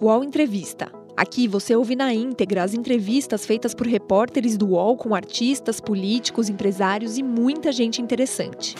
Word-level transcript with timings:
UOL 0.00 0.22
Entrevista. 0.22 0.92
Aqui 1.16 1.48
você 1.48 1.74
ouve 1.74 1.96
na 1.96 2.14
íntegra 2.14 2.62
as 2.62 2.72
entrevistas 2.72 3.44
feitas 3.44 3.74
por 3.74 3.84
repórteres 3.84 4.56
do 4.56 4.68
UOL 4.68 4.96
com 4.96 5.12
artistas, 5.12 5.80
políticos, 5.80 6.48
empresários 6.48 7.18
e 7.18 7.22
muita 7.24 7.72
gente 7.72 8.00
interessante. 8.00 8.76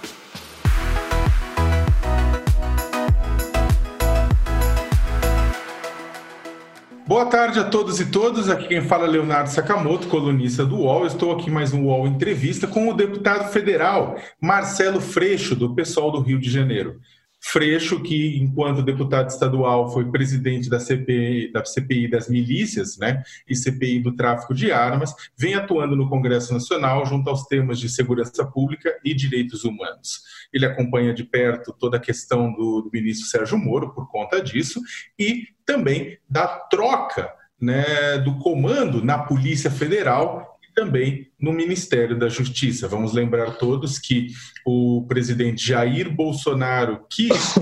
Boa 7.04 7.26
tarde 7.26 7.58
a 7.58 7.64
todos 7.64 7.98
e 7.98 8.12
todas. 8.12 8.48
Aqui 8.48 8.68
quem 8.68 8.82
fala 8.82 9.06
é 9.06 9.08
Leonardo 9.08 9.50
Sakamoto, 9.50 10.06
colunista 10.06 10.64
do 10.64 10.76
UOL. 10.76 11.04
Estou 11.04 11.32
aqui 11.32 11.50
mais 11.50 11.72
um 11.72 11.86
UOL 11.86 12.06
Entrevista 12.06 12.68
com 12.68 12.88
o 12.88 12.94
deputado 12.94 13.50
federal 13.50 14.16
Marcelo 14.40 15.00
Freixo, 15.00 15.56
do 15.56 15.74
pessoal 15.74 16.12
do 16.12 16.20
Rio 16.20 16.38
de 16.38 16.48
Janeiro. 16.48 17.00
Freixo, 17.40 18.02
que 18.02 18.36
enquanto 18.38 18.82
deputado 18.82 19.28
estadual 19.28 19.92
foi 19.92 20.10
presidente 20.10 20.68
da 20.68 20.80
CPI, 20.80 21.52
da 21.52 21.64
CPI 21.64 22.08
das 22.08 22.28
milícias 22.28 22.98
né, 22.98 23.22
e 23.48 23.54
CPI 23.54 24.00
do 24.00 24.14
tráfico 24.14 24.52
de 24.52 24.72
armas, 24.72 25.14
vem 25.36 25.54
atuando 25.54 25.94
no 25.94 26.08
Congresso 26.08 26.52
Nacional 26.52 27.06
junto 27.06 27.30
aos 27.30 27.44
temas 27.46 27.78
de 27.78 27.88
segurança 27.88 28.44
pública 28.44 28.98
e 29.04 29.14
direitos 29.14 29.64
humanos. 29.64 30.22
Ele 30.52 30.66
acompanha 30.66 31.14
de 31.14 31.24
perto 31.24 31.72
toda 31.72 31.96
a 31.96 32.00
questão 32.00 32.52
do, 32.52 32.82
do 32.82 32.90
ministro 32.92 33.28
Sérgio 33.28 33.56
Moro 33.56 33.94
por 33.94 34.10
conta 34.10 34.42
disso 34.42 34.80
e 35.18 35.46
também 35.64 36.18
da 36.28 36.46
troca 36.46 37.32
né, 37.60 38.18
do 38.18 38.38
comando 38.38 39.04
na 39.04 39.18
Polícia 39.18 39.70
Federal 39.70 40.57
também 40.78 41.26
no 41.40 41.52
Ministério 41.52 42.16
da 42.16 42.28
Justiça. 42.28 42.86
Vamos 42.86 43.12
lembrar 43.12 43.56
todos 43.56 43.98
que 43.98 44.28
o 44.64 45.04
presidente 45.08 45.66
Jair 45.66 46.08
Bolsonaro 46.08 47.04
quis 47.10 47.58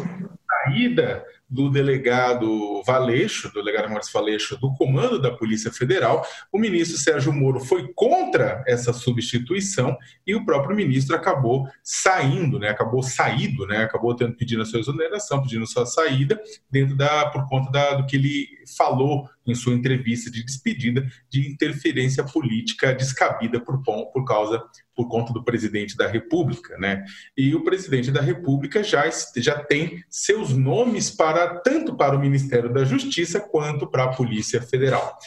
saída 0.66 1.24
do 1.48 1.70
delegado 1.70 2.82
Valeixo, 2.84 3.48
do 3.52 3.62
delegado 3.62 3.88
Maurício 3.88 4.12
Valeixo, 4.12 4.58
do 4.58 4.74
comando 4.74 5.18
da 5.18 5.30
Polícia 5.30 5.72
Federal. 5.72 6.26
O 6.52 6.58
ministro 6.58 6.98
Sérgio 6.98 7.32
Moro 7.32 7.60
foi 7.60 7.90
contra 7.94 8.62
essa 8.66 8.92
substituição 8.92 9.96
e 10.26 10.34
o 10.34 10.44
próprio 10.44 10.76
ministro 10.76 11.14
acabou 11.14 11.66
saindo, 11.82 12.58
né? 12.58 12.68
Acabou 12.68 13.02
saído, 13.02 13.66
né? 13.66 13.84
Acabou 13.84 14.14
tendo 14.14 14.36
pedindo 14.36 14.62
a 14.62 14.66
sua 14.66 14.80
exoneração, 14.80 15.40
pedindo 15.40 15.66
sua 15.66 15.86
saída 15.86 16.38
dentro 16.70 16.96
da 16.96 17.30
por 17.30 17.48
conta 17.48 17.70
da, 17.70 17.94
do 17.94 18.06
que 18.06 18.16
ele 18.16 18.48
falou 18.76 19.28
em 19.46 19.54
sua 19.54 19.74
entrevista 19.74 20.30
de 20.30 20.44
despedida 20.44 21.06
de 21.30 21.50
interferência 21.50 22.24
política 22.24 22.94
descabida 22.94 23.60
por, 23.60 23.82
por 23.82 24.24
causa 24.24 24.62
por 24.94 25.08
conta 25.08 25.32
do 25.32 25.44
presidente 25.44 25.96
da 25.96 26.06
República, 26.06 26.76
né? 26.78 27.04
E 27.36 27.54
o 27.54 27.62
presidente 27.62 28.10
da 28.10 28.20
República 28.20 28.82
já, 28.82 29.04
já 29.36 29.62
tem 29.62 30.02
seus 30.08 30.50
nomes 30.52 31.10
para 31.10 31.60
tanto 31.60 31.94
para 31.96 32.16
o 32.16 32.20
Ministério 32.20 32.72
da 32.72 32.84
Justiça 32.84 33.38
quanto 33.40 33.86
para 33.86 34.04
a 34.04 34.14
Polícia 34.14 34.62
Federal. 34.62 35.18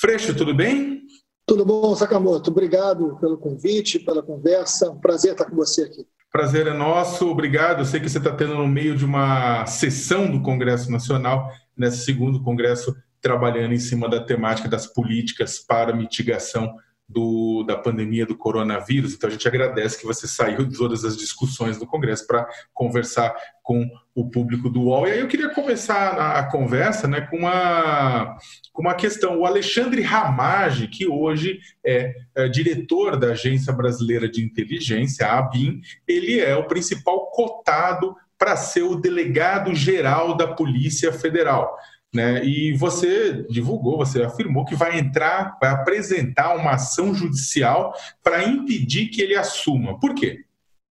Freixo, 0.00 0.34
tudo 0.34 0.54
bem? 0.54 1.02
Tudo 1.44 1.64
bom, 1.64 1.94
Sakamoto. 1.96 2.50
Obrigado 2.50 3.18
pelo 3.20 3.36
convite, 3.36 3.98
pela 3.98 4.22
conversa. 4.22 4.90
Um 4.90 5.00
prazer 5.00 5.32
estar 5.32 5.46
com 5.46 5.56
você 5.56 5.82
aqui. 5.82 6.06
Prazer 6.32 6.68
é 6.68 6.72
nosso, 6.72 7.28
obrigado. 7.28 7.80
Eu 7.80 7.84
sei 7.84 7.98
que 7.98 8.08
você 8.08 8.18
está 8.18 8.32
tendo 8.32 8.54
no 8.54 8.68
meio 8.68 8.96
de 8.96 9.04
uma 9.04 9.66
sessão 9.66 10.30
do 10.30 10.40
Congresso 10.42 10.88
Nacional, 10.88 11.50
nesse 11.76 12.04
segundo 12.04 12.40
Congresso, 12.40 12.94
trabalhando 13.20 13.74
em 13.74 13.78
cima 13.78 14.08
da 14.08 14.20
temática 14.20 14.68
das 14.68 14.86
políticas 14.86 15.58
para 15.58 15.94
mitigação 15.94 16.74
do, 17.10 17.64
da 17.64 17.76
pandemia 17.76 18.24
do 18.24 18.36
coronavírus. 18.36 19.14
Então, 19.14 19.28
a 19.28 19.32
gente 19.32 19.46
agradece 19.46 19.98
que 19.98 20.06
você 20.06 20.28
saiu 20.28 20.64
de 20.64 20.76
todas 20.76 21.04
as 21.04 21.16
discussões 21.16 21.76
do 21.76 21.86
Congresso 21.86 22.24
para 22.26 22.46
conversar 22.72 23.34
com 23.62 23.84
o 24.14 24.30
público 24.30 24.70
do 24.70 24.82
UOL. 24.82 25.08
E 25.08 25.12
aí 25.12 25.20
eu 25.20 25.26
queria 25.26 25.50
começar 25.50 25.96
a, 25.96 26.38
a 26.38 26.50
conversa 26.50 27.08
né, 27.08 27.22
com, 27.22 27.38
uma, 27.38 28.36
com 28.72 28.82
uma 28.82 28.94
questão. 28.94 29.38
O 29.38 29.44
Alexandre 29.44 30.02
Ramage, 30.02 30.86
que 30.86 31.06
hoje 31.08 31.58
é, 31.84 32.14
é 32.34 32.48
diretor 32.48 33.16
da 33.16 33.28
Agência 33.28 33.72
Brasileira 33.72 34.28
de 34.28 34.44
Inteligência, 34.44 35.26
a 35.26 35.38
ABIN, 35.38 35.80
ele 36.06 36.38
é 36.38 36.54
o 36.54 36.68
principal 36.68 37.28
cotado 37.32 38.14
para 38.38 38.56
ser 38.56 38.82
o 38.82 38.96
delegado 38.96 39.74
geral 39.74 40.34
da 40.34 40.46
Polícia 40.46 41.12
Federal. 41.12 41.76
Né? 42.12 42.44
E 42.44 42.72
você 42.76 43.44
divulgou, 43.48 43.98
você 43.98 44.22
afirmou 44.22 44.64
que 44.64 44.74
vai 44.74 44.98
entrar, 44.98 45.56
vai 45.60 45.70
apresentar 45.70 46.56
uma 46.56 46.72
ação 46.72 47.14
judicial 47.14 47.94
para 48.22 48.44
impedir 48.44 49.08
que 49.08 49.22
ele 49.22 49.36
assuma. 49.36 49.98
Por 49.98 50.14
quê? 50.14 50.44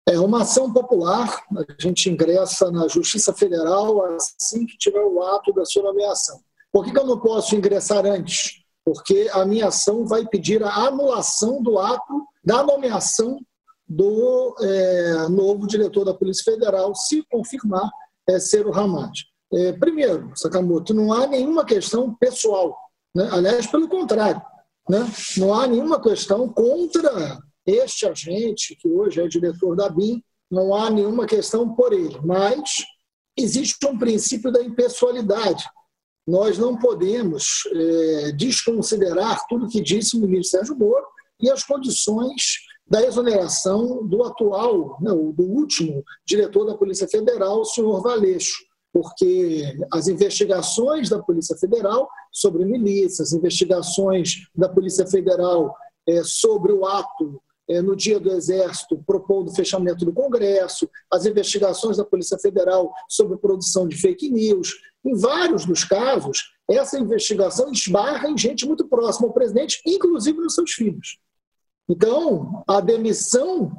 É 0.08 0.18
uma 0.18 0.42
ação 0.42 0.72
popular, 0.72 1.44
a 1.56 1.80
gente 1.80 2.10
ingressa 2.10 2.70
na 2.72 2.88
Justiça 2.88 3.32
Federal 3.32 4.04
assim 4.16 4.66
que 4.66 4.76
tiver 4.76 5.02
o 5.02 5.22
ato 5.22 5.52
da 5.52 5.64
sua 5.64 5.82
nomeação. 5.82 6.40
Por 6.72 6.84
que, 6.84 6.90
que 6.90 6.98
eu 6.98 7.06
não 7.06 7.20
posso 7.20 7.54
ingressar 7.54 8.04
antes? 8.06 8.62
Porque 8.84 9.28
a 9.32 9.44
minha 9.44 9.68
ação 9.68 10.04
vai 10.04 10.26
pedir 10.26 10.62
a 10.64 10.74
anulação 10.74 11.62
do 11.62 11.78
ato 11.78 12.26
da 12.44 12.64
nomeação 12.64 13.38
do 13.88 14.56
é, 14.60 15.28
novo 15.28 15.66
diretor 15.66 16.04
da 16.04 16.14
Polícia 16.14 16.52
Federal, 16.52 16.94
se 16.94 17.22
confirmar 17.30 17.88
é, 18.28 18.40
ser 18.40 18.66
o 18.66 18.70
Ramad. 18.70 19.12
É, 19.54 19.72
primeiro, 19.72 20.32
Sakamoto, 20.34 20.94
não 20.94 21.12
há 21.12 21.26
nenhuma 21.26 21.64
questão 21.64 22.14
pessoal. 22.14 22.76
Né? 23.14 23.28
Aliás, 23.30 23.66
pelo 23.66 23.88
contrário, 23.88 24.40
né? 24.88 25.06
não 25.36 25.52
há 25.52 25.66
nenhuma 25.66 26.00
questão 26.00 26.48
contra 26.48 27.38
este 27.66 28.06
agente, 28.06 28.76
que 28.76 28.88
hoje 28.88 29.20
é 29.20 29.28
diretor 29.28 29.76
da 29.76 29.88
BIM, 29.88 30.22
não 30.50 30.74
há 30.74 30.90
nenhuma 30.90 31.26
questão 31.26 31.74
por 31.74 31.92
ele. 31.92 32.18
Mas 32.24 32.84
existe 33.36 33.86
um 33.86 33.98
princípio 33.98 34.50
da 34.50 34.62
impessoalidade. 34.62 35.64
Nós 36.26 36.56
não 36.56 36.78
podemos 36.78 37.64
é, 37.72 38.32
desconsiderar 38.32 39.46
tudo 39.48 39.68
que 39.68 39.82
disse 39.82 40.16
o 40.16 40.20
ministro 40.20 40.58
Sérgio 40.58 40.76
Moro 40.76 41.04
e 41.40 41.50
as 41.50 41.64
condições 41.64 42.58
da 42.86 43.02
exoneração 43.02 44.06
do 44.06 44.22
atual, 44.22 44.98
né, 45.00 45.10
do 45.10 45.42
último 45.42 46.04
diretor 46.26 46.64
da 46.64 46.76
Polícia 46.76 47.08
Federal, 47.08 47.60
o 47.60 47.64
senhor 47.64 48.02
Valeixo 48.02 48.71
porque 48.92 49.76
as 49.92 50.06
investigações 50.06 51.08
da 51.08 51.22
Polícia 51.22 51.56
Federal 51.56 52.08
sobre 52.30 52.64
milícias, 52.64 53.32
investigações 53.32 54.48
da 54.54 54.68
Polícia 54.68 55.06
Federal 55.06 55.74
é, 56.06 56.22
sobre 56.24 56.72
o 56.72 56.84
ato 56.84 57.40
é, 57.68 57.80
no 57.80 57.96
dia 57.96 58.20
do 58.20 58.30
Exército 58.30 59.02
propondo 59.06 59.48
o 59.48 59.54
fechamento 59.54 60.04
do 60.04 60.12
Congresso, 60.12 60.88
as 61.10 61.24
investigações 61.24 61.96
da 61.96 62.04
Polícia 62.04 62.38
Federal 62.38 62.92
sobre 63.08 63.38
produção 63.38 63.88
de 63.88 63.96
fake 63.96 64.30
news. 64.30 64.74
Em 65.04 65.16
vários 65.16 65.64
dos 65.64 65.84
casos, 65.84 66.52
essa 66.68 66.98
investigação 66.98 67.72
esbarra 67.72 68.28
em 68.28 68.36
gente 68.36 68.66
muito 68.66 68.86
próxima 68.86 69.28
ao 69.28 69.32
presidente, 69.32 69.80
inclusive 69.86 70.38
nos 70.38 70.54
seus 70.54 70.72
filhos. 70.72 71.18
Então, 71.88 72.62
a 72.68 72.80
demissão 72.80 73.72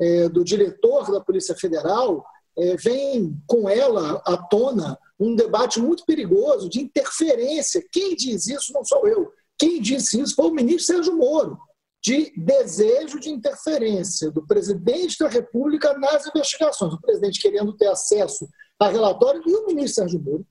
é, 0.00 0.28
do 0.28 0.44
diretor 0.44 1.10
da 1.10 1.20
Polícia 1.20 1.54
Federal 1.54 2.24
é, 2.58 2.76
vem 2.76 3.36
com 3.46 3.68
ela 3.68 4.22
à 4.26 4.36
tona 4.36 4.98
um 5.18 5.34
debate 5.34 5.78
muito 5.78 6.04
perigoso 6.04 6.68
de 6.68 6.80
interferência. 6.80 7.84
Quem 7.92 8.16
diz 8.16 8.46
isso 8.46 8.72
não 8.72 8.84
sou 8.84 9.06
eu. 9.06 9.30
Quem 9.58 9.80
disse 9.80 10.18
isso 10.18 10.34
foi 10.34 10.46
o 10.46 10.54
ministro 10.54 10.94
Sérgio 10.94 11.16
Moro, 11.16 11.58
de 12.02 12.32
desejo 12.34 13.20
de 13.20 13.28
interferência 13.28 14.30
do 14.30 14.46
presidente 14.46 15.18
da 15.18 15.28
República 15.28 15.92
nas 15.98 16.26
investigações. 16.26 16.94
O 16.94 17.00
presidente 17.00 17.40
querendo 17.40 17.76
ter 17.76 17.88
acesso 17.88 18.48
a 18.80 18.88
relatório 18.88 19.42
e 19.46 19.54
o 19.54 19.66
ministro 19.66 20.02
Sérgio 20.04 20.20
Moro 20.20 20.46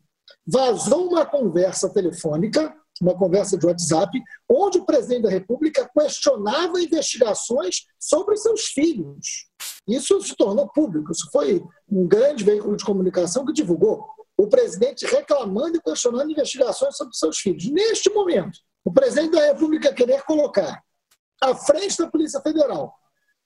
vazou 0.46 1.08
uma 1.08 1.26
conversa 1.26 1.92
telefônica, 1.92 2.72
uma 3.02 3.18
conversa 3.18 3.58
de 3.58 3.66
WhatsApp, 3.66 4.22
onde 4.48 4.78
o 4.78 4.86
presidente 4.86 5.24
da 5.24 5.30
República 5.30 5.90
questionava 5.98 6.80
investigações 6.80 7.86
sobre 8.00 8.38
seus 8.38 8.66
filhos. 8.66 9.48
Isso 9.90 10.22
se 10.22 10.36
tornou 10.36 10.68
público, 10.70 11.12
isso 11.12 11.30
foi 11.32 11.64
um 11.90 12.08
grande 12.08 12.44
veículo 12.44 12.76
de 12.76 12.86
comunicação 12.86 13.46
que 13.46 13.54
divulgou. 13.54 14.06
O 14.38 14.48
presidente 14.48 15.06
reclamando 15.06 15.78
e 15.78 15.82
questionando 15.82 16.32
investigações 16.32 16.96
sobre 16.96 17.16
seus 17.16 17.40
filhos. 17.40 17.70
Neste 17.70 18.10
momento, 18.10 18.60
o 18.86 18.92
presidente 18.92 19.32
da 19.32 19.46
República 19.48 19.94
querer 19.94 20.24
colocar 20.24 20.82
à 21.42 21.56
frente 21.56 21.98
da 21.98 22.08
Polícia 22.08 22.40
Federal 22.42 22.94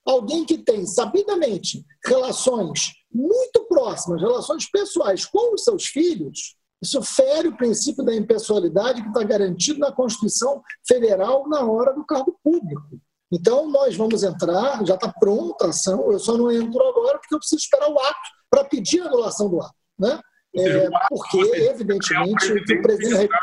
alguém 0.05 0.45
que 0.45 0.57
tem 0.57 0.85
sabidamente 0.85 1.85
relações 2.05 2.91
muito 3.11 3.65
próximas, 3.65 4.21
relações 4.21 4.69
pessoais 4.69 5.25
com 5.25 5.53
os 5.53 5.63
seus 5.63 5.85
filhos, 5.85 6.57
isso 6.83 7.01
fere 7.01 7.47
o 7.47 7.55
princípio 7.55 8.03
da 8.03 8.13
impessoalidade 8.13 9.01
que 9.01 9.07
está 9.07 9.23
garantido 9.23 9.79
na 9.79 9.93
Constituição 9.93 10.61
Federal 10.85 11.47
na 11.47 11.65
hora 11.65 11.93
do 11.93 12.05
cargo 12.05 12.37
público. 12.43 12.99
Então, 13.33 13.67
nós 13.67 13.95
vamos 13.95 14.21
entrar, 14.21 14.85
já 14.85 14.93
está 14.93 15.11
pronta 15.11 15.65
a 15.65 15.69
ação, 15.69 16.11
eu 16.11 16.19
só 16.19 16.37
não 16.37 16.51
entro 16.51 16.79
agora 16.87 17.17
porque 17.17 17.33
eu 17.33 17.39
preciso 17.39 17.61
esperar 17.61 17.89
o 17.89 17.99
ato 17.99 18.29
para 18.47 18.63
pedir 18.63 19.01
a 19.01 19.07
anulação 19.07 19.49
do 19.49 19.59
ato. 19.59 19.73
Né? 19.97 20.19
É, 20.55 20.87
porque, 21.09 21.39
evidentemente, 21.39 22.51
é 22.51 22.53
o, 22.53 22.79
o 22.79 22.81
presidente 22.83 23.33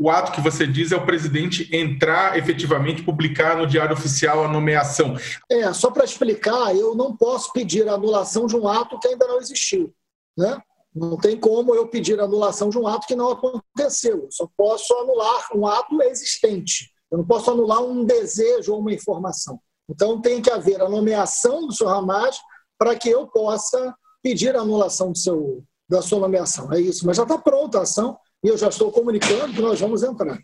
o 0.00 0.08
ato 0.08 0.32
que 0.32 0.40
você 0.40 0.66
diz 0.66 0.92
é 0.92 0.96
o 0.96 1.04
presidente 1.04 1.68
entrar 1.76 2.38
efetivamente, 2.38 3.02
publicar 3.02 3.58
no 3.58 3.66
Diário 3.66 3.92
Oficial 3.92 4.42
a 4.42 4.48
nomeação. 4.48 5.14
É, 5.46 5.70
só 5.74 5.90
para 5.90 6.04
explicar, 6.04 6.74
eu 6.74 6.94
não 6.94 7.14
posso 7.14 7.52
pedir 7.52 7.86
a 7.86 7.92
anulação 7.92 8.46
de 8.46 8.56
um 8.56 8.66
ato 8.66 8.98
que 8.98 9.08
ainda 9.08 9.26
não 9.26 9.38
existiu. 9.38 9.92
Né? 10.38 10.58
Não 10.94 11.18
tem 11.18 11.38
como 11.38 11.74
eu 11.74 11.86
pedir 11.86 12.18
anulação 12.18 12.70
de 12.70 12.78
um 12.78 12.86
ato 12.86 13.06
que 13.06 13.14
não 13.14 13.30
aconteceu. 13.30 14.22
Eu 14.24 14.30
só 14.30 14.48
posso 14.56 14.94
anular 14.94 15.48
um 15.54 15.66
ato 15.66 16.00
existente. 16.04 16.90
Eu 17.10 17.18
não 17.18 17.24
posso 17.24 17.50
anular 17.50 17.82
um 17.82 18.04
desejo 18.04 18.72
ou 18.72 18.80
uma 18.80 18.92
informação. 18.92 19.60
Então 19.88 20.20
tem 20.20 20.40
que 20.40 20.50
haver 20.50 20.80
a 20.80 20.88
nomeação 20.88 21.66
do 21.66 21.72
senhor 21.72 21.90
Ramage 21.90 22.38
para 22.78 22.94
que 22.94 23.08
eu 23.08 23.26
possa 23.26 23.94
pedir 24.22 24.54
a 24.56 24.60
anulação 24.60 25.12
do 25.12 25.18
seu, 25.18 25.64
da 25.88 26.00
sua 26.00 26.20
nomeação. 26.20 26.72
É 26.72 26.80
isso. 26.80 27.06
Mas 27.06 27.16
já 27.16 27.24
está 27.24 27.36
pronta 27.36 27.78
a 27.78 27.82
ação 27.82 28.16
e 28.44 28.48
eu 28.48 28.56
já 28.56 28.68
estou 28.68 28.92
comunicando 28.92 29.52
que 29.52 29.60
nós 29.60 29.80
vamos 29.80 30.02
entrar. 30.02 30.38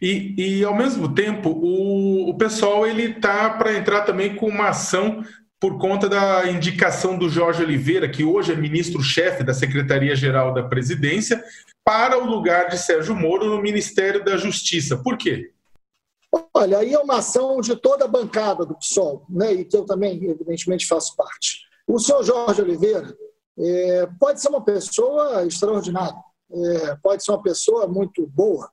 E, 0.00 0.34
e 0.38 0.64
ao 0.64 0.74
mesmo 0.74 1.14
tempo, 1.14 1.50
o, 1.50 2.30
o 2.30 2.36
pessoal 2.36 2.86
ele 2.86 3.16
está 3.16 3.50
para 3.50 3.76
entrar 3.76 4.02
também 4.02 4.34
com 4.36 4.48
uma 4.48 4.68
ação 4.68 5.22
por 5.60 5.78
conta 5.78 6.08
da 6.08 6.50
indicação 6.50 7.16
do 7.16 7.28
Jorge 7.28 7.62
Oliveira, 7.62 8.08
que 8.08 8.22
hoje 8.22 8.52
é 8.52 8.56
ministro-chefe 8.56 9.42
da 9.42 9.54
Secretaria-Geral 9.54 10.52
da 10.52 10.62
Presidência, 10.62 11.42
para 11.84 12.18
o 12.18 12.26
lugar 12.26 12.68
de 12.68 12.78
Sérgio 12.78 13.14
Moro 13.14 13.46
no 13.46 13.62
Ministério 13.62 14.24
da 14.24 14.36
Justiça. 14.36 14.96
Por 14.96 15.16
quê? 15.16 15.52
Olha, 16.52 16.78
aí 16.78 16.92
é 16.92 16.98
uma 16.98 17.18
ação 17.18 17.60
de 17.60 17.76
toda 17.76 18.06
a 18.06 18.08
bancada 18.08 18.66
do 18.66 18.74
PSOL, 18.74 19.24
né, 19.28 19.52
e 19.52 19.64
que 19.64 19.76
eu 19.76 19.84
também, 19.84 20.24
evidentemente, 20.24 20.86
faço 20.86 21.14
parte. 21.14 21.60
O 21.86 21.98
senhor 21.98 22.24
Jorge 22.24 22.62
Oliveira 22.62 23.16
é, 23.56 24.06
pode 24.18 24.40
ser 24.40 24.48
uma 24.48 24.64
pessoa 24.64 25.46
extraordinária, 25.46 26.18
é, 26.50 26.96
pode 26.96 27.22
ser 27.22 27.30
uma 27.30 27.42
pessoa 27.42 27.86
muito 27.86 28.26
boa, 28.26 28.68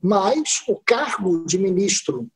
mas 0.00 0.62
o 0.68 0.76
cargo 0.76 1.44
de 1.44 1.58
ministro 1.58 2.28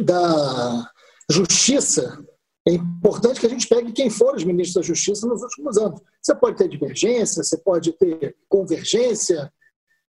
da 0.00 0.90
Justiça 1.30 2.24
é 2.66 2.72
importante 2.72 3.38
que 3.38 3.46
a 3.46 3.50
gente 3.50 3.68
pegue 3.68 3.92
quem 3.92 4.10
foram 4.10 4.36
os 4.36 4.44
ministros 4.44 4.74
da 4.74 4.82
Justiça 4.82 5.26
nos 5.26 5.42
últimos 5.42 5.78
anos. 5.78 6.00
Você 6.20 6.34
pode 6.34 6.56
ter 6.56 6.68
divergência, 6.68 7.44
você 7.44 7.56
pode 7.56 7.92
ter 7.92 8.36
convergência, 8.48 9.52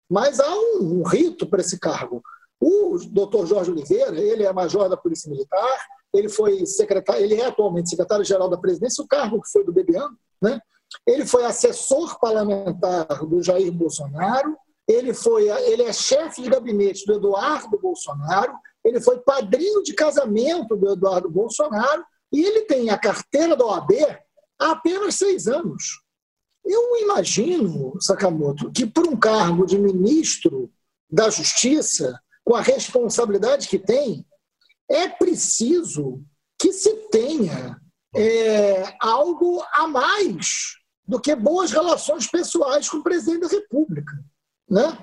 mas 0.08 0.40
há 0.40 0.54
um, 0.54 1.00
um 1.00 1.02
rito 1.02 1.46
para 1.46 1.60
esse 1.60 1.78
cargo. 1.78 2.22
O 2.60 2.98
doutor 3.10 3.46
Jorge 3.46 3.70
Oliveira, 3.70 4.18
ele 4.18 4.44
é 4.44 4.52
major 4.52 4.88
da 4.88 4.96
Polícia 4.96 5.30
Militar, 5.30 5.78
ele 6.12 6.28
foi 6.28 6.64
secretário, 6.64 7.22
ele 7.22 7.34
é 7.34 7.46
atualmente 7.46 7.90
secretário-geral 7.90 8.48
da 8.48 8.56
presidência, 8.56 9.04
o 9.04 9.08
cargo 9.08 9.40
que 9.42 9.50
foi 9.50 9.64
do 9.64 9.72
Bebiano, 9.72 10.16
né? 10.40 10.60
Ele 11.06 11.26
foi 11.26 11.44
assessor 11.44 12.18
parlamentar 12.18 13.06
do 13.26 13.42
Jair 13.42 13.70
Bolsonaro, 13.72 14.56
ele 14.88 15.12
foi, 15.12 15.48
ele 15.48 15.82
é 15.82 15.92
chefe 15.92 16.42
de 16.42 16.48
gabinete 16.48 17.04
do 17.04 17.14
Eduardo 17.14 17.78
Bolsonaro, 17.78 18.54
ele 18.84 19.00
foi 19.00 19.18
padrinho 19.18 19.82
de 19.82 19.92
casamento 19.92 20.76
do 20.76 20.92
Eduardo 20.92 21.28
Bolsonaro 21.28 22.04
e 22.32 22.44
ele 22.44 22.62
tem 22.62 22.88
a 22.88 22.96
carteira 22.96 23.56
da 23.56 23.66
OAB 23.66 23.90
há 24.58 24.70
apenas 24.70 25.16
seis 25.16 25.48
anos. 25.48 26.00
Eu 26.64 26.96
imagino, 26.98 27.94
Sakamoto, 28.00 28.70
que 28.72 28.86
por 28.86 29.06
um 29.06 29.16
cargo 29.16 29.66
de 29.66 29.78
ministro 29.78 30.70
da 31.10 31.30
Justiça, 31.30 32.20
com 32.46 32.54
a 32.54 32.60
responsabilidade 32.60 33.66
que 33.66 33.76
tem, 33.78 34.24
é 34.88 35.08
preciso 35.08 36.22
que 36.56 36.72
se 36.72 36.94
tenha 37.10 37.76
é, 38.14 38.94
algo 39.00 39.62
a 39.74 39.88
mais 39.88 40.76
do 41.04 41.20
que 41.20 41.34
boas 41.34 41.72
relações 41.72 42.28
pessoais 42.28 42.88
com 42.88 42.98
o 42.98 43.02
presidente 43.02 43.40
da 43.40 43.48
República. 43.48 44.12
Né? 44.70 44.96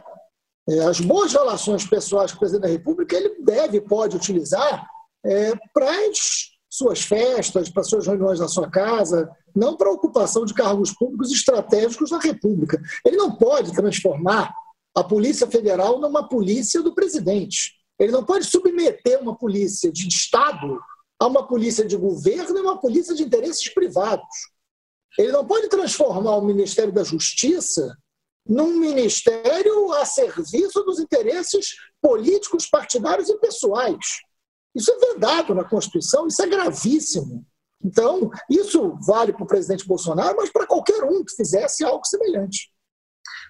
É, 0.70 0.80
as 0.86 1.02
boas 1.02 1.34
relações 1.34 1.86
pessoais 1.86 2.32
com 2.32 2.38
o 2.38 2.40
presidente 2.40 2.64
da 2.64 2.70
República 2.70 3.18
ele 3.18 3.36
deve, 3.44 3.82
pode 3.82 4.16
utilizar 4.16 4.88
é, 5.26 5.54
para 5.74 5.92
as 6.08 6.54
suas 6.70 7.02
festas, 7.02 7.70
para 7.70 7.84
suas 7.84 8.08
reuniões 8.08 8.40
na 8.40 8.48
sua 8.48 8.70
casa, 8.72 9.30
não 9.54 9.76
para 9.76 9.92
ocupação 9.92 10.46
de 10.46 10.54
cargos 10.54 10.92
públicos 10.92 11.30
estratégicos 11.30 12.10
na 12.10 12.20
República. 12.20 12.82
Ele 13.06 13.18
não 13.18 13.36
pode 13.36 13.74
transformar 13.74 14.56
a 14.96 15.04
Polícia 15.04 15.48
Federal 15.48 16.00
numa 16.00 16.28
polícia 16.28 16.82
do 16.82 16.94
presidente. 16.94 17.74
Ele 18.00 18.12
não 18.12 18.24
pode 18.24 18.46
submeter 18.46 19.22
uma 19.22 19.36
polícia 19.36 19.92
de 19.92 20.08
Estado 20.08 20.80
a 21.20 21.28
uma 21.28 21.48
polícia 21.48 21.86
de 21.86 21.96
governo 21.96 22.58
e 22.58 22.62
uma 22.62 22.80
polícia 22.80 23.16
de 23.16 23.24
interesses 23.24 23.74
privados. 23.74 24.52
Ele 25.18 25.32
não 25.32 25.46
pode 25.46 25.70
transformar 25.70 26.36
o 26.36 26.46
Ministério 26.46 26.92
da 26.92 27.04
Justiça 27.04 27.96
num 28.46 28.78
ministério 28.78 29.94
a 29.94 30.06
serviço 30.06 30.84
dos 30.84 31.00
interesses 31.00 31.76
políticos, 32.02 32.68
partidários 32.68 33.30
e 33.30 33.38
pessoais. 33.40 34.06
Isso 34.76 34.92
é 34.92 35.14
vedado 35.14 35.56
na 35.56 35.64
Constituição, 35.64 36.28
isso 36.28 36.42
é 36.42 36.48
gravíssimo. 36.48 37.46
Então, 37.84 38.30
isso 38.50 38.98
vale 39.06 39.34
para 39.34 39.44
o 39.44 39.48
presidente 39.48 39.88
Bolsonaro, 39.88 40.38
mas 40.38 40.52
para 40.52 40.66
qualquer 40.66 41.04
um 41.04 41.24
que 41.24 41.36
fizesse 41.36 41.84
algo 41.84 42.06
semelhante. 42.06 42.73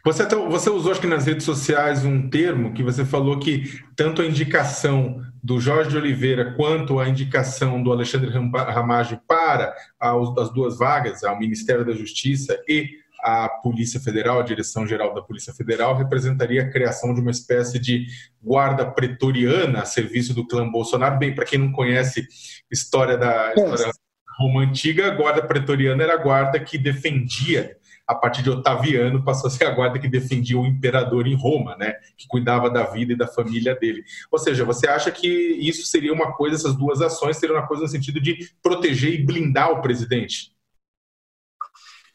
Você, 0.05 0.25
você 0.25 0.69
usou, 0.69 0.91
acho 0.91 0.99
que 0.99 1.07
nas 1.07 1.25
redes 1.25 1.45
sociais, 1.45 2.03
um 2.03 2.29
termo 2.29 2.73
que 2.73 2.83
você 2.83 3.05
falou 3.05 3.39
que 3.39 3.81
tanto 3.95 4.21
a 4.21 4.25
indicação 4.25 5.21
do 5.41 5.61
Jorge 5.61 5.91
de 5.91 5.97
Oliveira 5.97 6.53
quanto 6.55 6.99
a 6.99 7.07
indicação 7.07 7.81
do 7.81 7.89
Alexandre 7.89 8.29
Ramage 8.29 9.17
para 9.25 9.73
as 9.97 10.53
duas 10.53 10.77
vagas, 10.77 11.23
ao 11.23 11.39
Ministério 11.39 11.85
da 11.85 11.93
Justiça 11.93 12.61
e 12.67 13.01
a 13.23 13.47
Polícia 13.47 14.01
Federal, 14.01 14.41
a 14.41 14.43
Direção-Geral 14.43 15.13
da 15.13 15.21
Polícia 15.21 15.53
Federal, 15.53 15.95
representaria 15.95 16.63
a 16.63 16.69
criação 16.69 17.13
de 17.13 17.21
uma 17.21 17.31
espécie 17.31 17.79
de 17.79 18.05
guarda 18.41 18.85
pretoriana 18.85 19.83
a 19.83 19.85
serviço 19.85 20.33
do 20.33 20.45
clã 20.45 20.69
Bolsonaro. 20.69 21.17
Bem, 21.17 21.33
para 21.33 21.45
quem 21.45 21.57
não 21.57 21.71
conhece 21.71 22.27
história 22.69 23.17
da 23.17 23.53
história 23.53 23.89
Roma 24.37 24.61
antiga, 24.63 25.07
a 25.07 25.15
guarda 25.15 25.41
pretoriana 25.41 26.03
era 26.03 26.15
a 26.15 26.21
guarda 26.21 26.59
que 26.59 26.77
defendia 26.77 27.77
a 28.07 28.13
partir 28.13 28.43
de 28.43 28.49
Otaviano, 28.49 29.23
passou 29.23 29.47
a 29.47 29.51
ser 29.51 29.65
a 29.65 29.71
guarda 29.71 29.99
que 29.99 30.09
defendia 30.09 30.59
o 30.59 30.65
imperador 30.65 31.25
em 31.25 31.35
Roma, 31.35 31.75
né? 31.77 31.93
que 32.17 32.27
cuidava 32.27 32.69
da 32.69 32.83
vida 32.83 33.13
e 33.13 33.17
da 33.17 33.27
família 33.27 33.75
dele. 33.75 34.03
Ou 34.31 34.37
seja, 34.37 34.65
você 34.65 34.87
acha 34.87 35.11
que 35.11 35.27
isso 35.27 35.85
seria 35.85 36.13
uma 36.13 36.33
coisa, 36.33 36.55
essas 36.55 36.75
duas 36.75 37.01
ações 37.01 37.37
seriam 37.37 37.57
uma 37.57 37.67
coisa 37.67 37.83
no 37.83 37.89
sentido 37.89 38.19
de 38.19 38.49
proteger 38.61 39.13
e 39.13 39.25
blindar 39.25 39.71
o 39.71 39.81
presidente? 39.81 40.53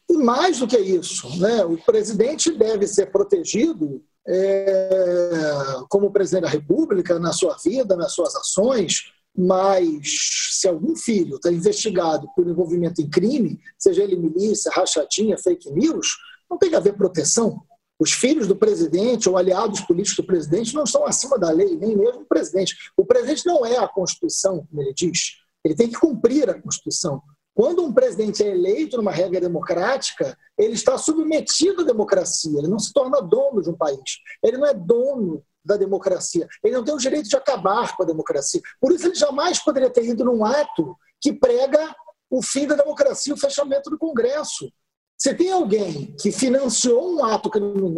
E 0.09 0.17
mais 0.17 0.59
do 0.59 0.67
que 0.67 0.77
isso, 0.77 1.39
né, 1.39 1.63
o 1.63 1.77
presidente 1.77 2.51
deve 2.51 2.87
ser 2.87 3.07
protegido 3.07 4.03
é, 4.27 5.81
como 5.87 6.11
presidente 6.11 6.43
da 6.43 6.49
República 6.49 7.19
na 7.19 7.31
sua 7.31 7.55
vida, 7.63 7.95
nas 7.95 8.13
suas 8.13 8.35
ações, 8.35 9.11
mas 9.39 10.49
se 10.51 10.67
algum 10.67 10.97
filho 10.97 11.37
está 11.37 11.49
investigado 11.49 12.27
por 12.35 12.45
envolvimento 12.45 13.01
em 13.01 13.09
crime, 13.09 13.57
seja 13.77 14.03
ele 14.03 14.17
milícia, 14.17 14.69
rachadinha, 14.75 15.37
fake 15.37 15.71
news, 15.71 16.17
não 16.51 16.57
tem 16.57 16.69
que 16.69 16.75
haver 16.75 16.97
proteção. 16.97 17.61
Os 17.97 18.11
filhos 18.11 18.47
do 18.47 18.55
presidente 18.55 19.29
ou 19.29 19.37
aliados 19.37 19.79
políticos 19.81 20.17
do 20.17 20.27
presidente 20.27 20.75
não 20.75 20.83
estão 20.83 21.05
acima 21.05 21.39
da 21.39 21.51
lei, 21.51 21.77
nem 21.77 21.95
mesmo 21.95 22.21
o 22.21 22.25
presidente. 22.25 22.75
O 22.97 23.05
presidente 23.05 23.45
não 23.45 23.65
é 23.65 23.77
a 23.77 23.87
Constituição, 23.87 24.65
como 24.69 24.81
ele 24.81 24.93
diz. 24.93 25.37
Ele 25.63 25.75
tem 25.75 25.87
que 25.87 25.97
cumprir 25.97 26.49
a 26.49 26.61
Constituição. 26.61 27.21
Quando 27.53 27.83
um 27.83 27.93
presidente 27.93 28.43
é 28.43 28.47
eleito 28.47 28.97
numa 28.97 29.11
regra 29.11 29.39
democrática, 29.39 30.37
ele 30.57 30.73
está 30.73 30.97
submetido 30.97 31.81
à 31.81 31.85
democracia, 31.85 32.57
ele 32.57 32.67
não 32.67 32.79
se 32.79 32.91
torna 32.91 33.21
dono 33.21 33.61
de 33.61 33.69
um 33.69 33.75
país. 33.75 34.19
Ele 34.43 34.57
não 34.57 34.65
é 34.65 34.73
dono 34.73 35.43
da 35.63 35.77
democracia. 35.77 36.47
Ele 36.63 36.75
não 36.75 36.83
tem 36.83 36.93
o 36.93 36.97
direito 36.97 37.29
de 37.29 37.35
acabar 37.35 37.95
com 37.95 38.03
a 38.03 38.05
democracia. 38.05 38.61
Por 38.79 38.91
isso, 38.91 39.07
ele 39.07 39.15
jamais 39.15 39.59
poderia 39.59 39.89
ter 39.89 40.05
ido 40.05 40.23
num 40.25 40.43
ato 40.45 40.95
que 41.21 41.33
prega 41.33 41.95
o 42.29 42.41
fim 42.41 42.67
da 42.67 42.75
democracia, 42.75 43.33
o 43.33 43.37
fechamento 43.37 43.89
do 43.89 43.97
Congresso. 43.97 44.71
Se 45.17 45.33
tem 45.33 45.51
alguém 45.51 46.15
que 46.19 46.31
financiou 46.31 47.15
um 47.15 47.25
ato 47.25 47.49
criminoso, 47.49 47.97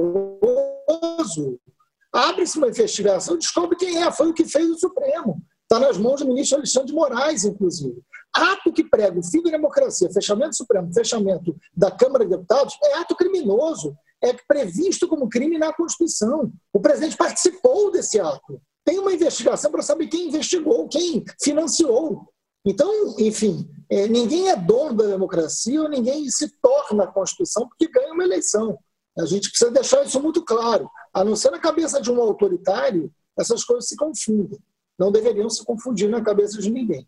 abre-se 2.12 2.58
uma 2.58 2.70
investigação, 2.70 3.38
descobre 3.38 3.78
quem 3.78 4.02
é, 4.02 4.12
foi 4.12 4.30
o 4.30 4.34
que 4.34 4.46
fez 4.46 4.70
o 4.70 4.80
Supremo. 4.80 5.42
Está 5.64 5.80
nas 5.80 5.98
mãos 5.98 6.20
do 6.20 6.28
ministro 6.28 6.58
Alexandre 6.58 6.88
de 6.88 6.94
Moraes, 6.94 7.46
inclusive. 7.46 8.02
Ato 8.34 8.74
que 8.74 8.84
prega 8.84 9.20
o 9.20 9.24
fim 9.24 9.42
da 9.44 9.52
democracia, 9.52 10.12
fechamento 10.12 10.50
do 10.50 10.56
Supremo, 10.56 10.94
fechamento 10.94 11.56
da 11.76 11.92
Câmara 11.92 12.26
de 12.26 12.32
Deputados, 12.32 12.78
é 12.84 12.96
ato 12.96 13.16
criminoso. 13.16 13.96
É 14.24 14.34
previsto 14.34 15.08
como 15.08 15.30
crime 15.30 15.58
na 15.58 15.74
Constituição. 15.74 16.52
O 16.72 16.80
presidente 16.80 17.18
participou 17.18 17.92
desse 17.92 18.20
ato. 18.20 18.62
Tem 18.86 19.00
uma 19.00 19.14
investigação 19.14 19.72
para 19.72 19.82
saber 19.82 20.08
quem 20.08 20.28
investigou, 20.28 20.88
quem 20.88 21.24
financiou. 21.42 22.28
Então, 22.66 23.16
enfim, 23.20 23.68
é, 23.90 24.08
ninguém 24.08 24.50
é 24.50 24.56
dono 24.56 24.96
da 24.96 25.08
democracia 25.08 25.82
ou 25.82 25.90
ninguém 25.90 26.30
se 26.30 26.50
torna 26.62 27.04
a 27.06 27.08
Constituição 27.08 27.68
porque 27.68 27.88
ganha 27.88 28.14
uma 28.14 28.24
eleição. 28.24 28.78
A 29.18 29.26
gente 29.26 29.50
precisa 29.50 29.72
deixar 29.72 30.04
isso 30.06 30.22
muito 30.22 30.44
claro. 30.44 30.90
A 31.14 31.24
não 31.24 31.36
ser 31.36 31.52
na 31.52 31.60
cabeça 31.60 32.02
de 32.02 32.12
um 32.12 32.22
autoritário, 32.22 33.12
essas 33.38 33.64
coisas 33.64 33.90
se 33.90 33.96
confundem 33.96 34.60
não 35.02 35.12
deveriam 35.12 35.50
se 35.50 35.66
confundir 35.66 36.08
na 36.08 36.22
cabeça 36.22 36.62
de 36.62 36.70
ninguém. 36.70 37.08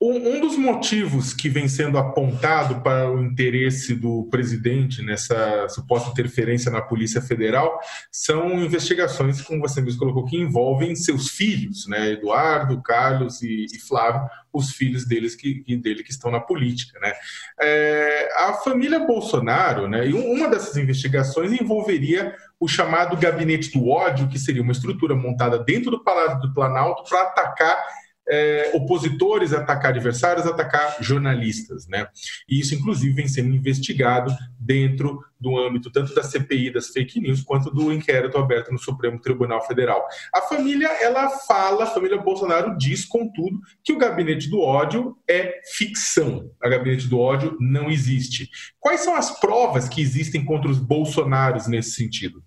Um 0.00 0.40
dos 0.40 0.56
motivos 0.56 1.34
que 1.34 1.48
vem 1.48 1.68
sendo 1.68 1.98
apontado 1.98 2.80
para 2.82 3.10
o 3.10 3.20
interesse 3.20 3.96
do 3.96 4.28
presidente 4.30 5.02
nessa 5.02 5.68
suposta 5.68 6.10
interferência 6.10 6.70
na 6.70 6.80
Polícia 6.80 7.20
Federal 7.20 7.80
são 8.10 8.60
investigações, 8.60 9.42
como 9.42 9.60
você 9.60 9.80
mesmo 9.80 9.98
colocou, 9.98 10.24
que 10.24 10.36
envolvem 10.36 10.94
seus 10.94 11.30
filhos, 11.30 11.88
né? 11.88 12.12
Eduardo, 12.12 12.80
Carlos 12.80 13.42
e, 13.42 13.66
e 13.72 13.80
Flávio, 13.80 14.28
os 14.52 14.70
filhos 14.70 15.04
deles 15.04 15.34
que, 15.34 15.64
dele 15.78 16.04
que 16.04 16.12
estão 16.12 16.30
na 16.30 16.40
política. 16.40 16.98
Né? 17.00 17.12
É, 17.60 18.28
a 18.36 18.52
família 18.54 19.00
Bolsonaro, 19.00 19.88
né, 19.88 20.08
e 20.08 20.14
uma 20.14 20.48
dessas 20.48 20.76
investigações 20.76 21.52
envolveria 21.52 22.34
o 22.58 22.66
chamado 22.66 23.16
Gabinete 23.16 23.72
do 23.72 23.88
Ódio, 23.88 24.28
que 24.28 24.38
seria 24.38 24.62
uma 24.62 24.72
estrutura 24.72 25.14
montada 25.14 25.58
dentro 25.58 25.90
do 25.90 26.02
Palácio 26.02 26.40
do 26.40 26.52
Planalto 26.54 27.08
para 27.08 27.22
atacar 27.22 27.84
é, 28.28 28.70
opositores, 28.74 29.52
atacar 29.52 29.90
adversários, 29.90 30.46
atacar 30.46 30.96
jornalistas. 31.00 31.86
Né? 31.86 32.06
E 32.48 32.60
isso, 32.60 32.74
inclusive, 32.74 33.14
vem 33.14 33.28
sendo 33.28 33.54
investigado 33.54 34.34
dentro 34.58 35.20
do 35.40 35.56
âmbito 35.56 35.90
tanto 35.90 36.14
da 36.14 36.22
CPI 36.22 36.72
das 36.72 36.88
fake 36.88 37.20
news 37.20 37.42
quanto 37.42 37.70
do 37.70 37.92
inquérito 37.92 38.36
aberto 38.36 38.72
no 38.72 38.78
Supremo 38.78 39.20
Tribunal 39.20 39.64
Federal. 39.66 40.04
A 40.34 40.42
família, 40.42 40.88
ela 41.00 41.30
fala, 41.30 41.84
a 41.84 41.86
família 41.86 42.18
Bolsonaro 42.18 42.76
diz, 42.76 43.04
contudo, 43.04 43.58
que 43.84 43.92
o 43.92 43.98
gabinete 43.98 44.50
do 44.50 44.60
ódio 44.60 45.16
é 45.28 45.60
ficção. 45.76 46.50
O 46.62 46.68
gabinete 46.68 47.06
do 47.06 47.18
ódio 47.18 47.56
não 47.60 47.90
existe. 47.90 48.50
Quais 48.80 49.00
são 49.00 49.14
as 49.14 49.38
provas 49.38 49.88
que 49.88 50.00
existem 50.00 50.44
contra 50.44 50.70
os 50.70 50.78
bolsonaros 50.78 51.66
nesse 51.66 51.92
sentido? 51.92 52.42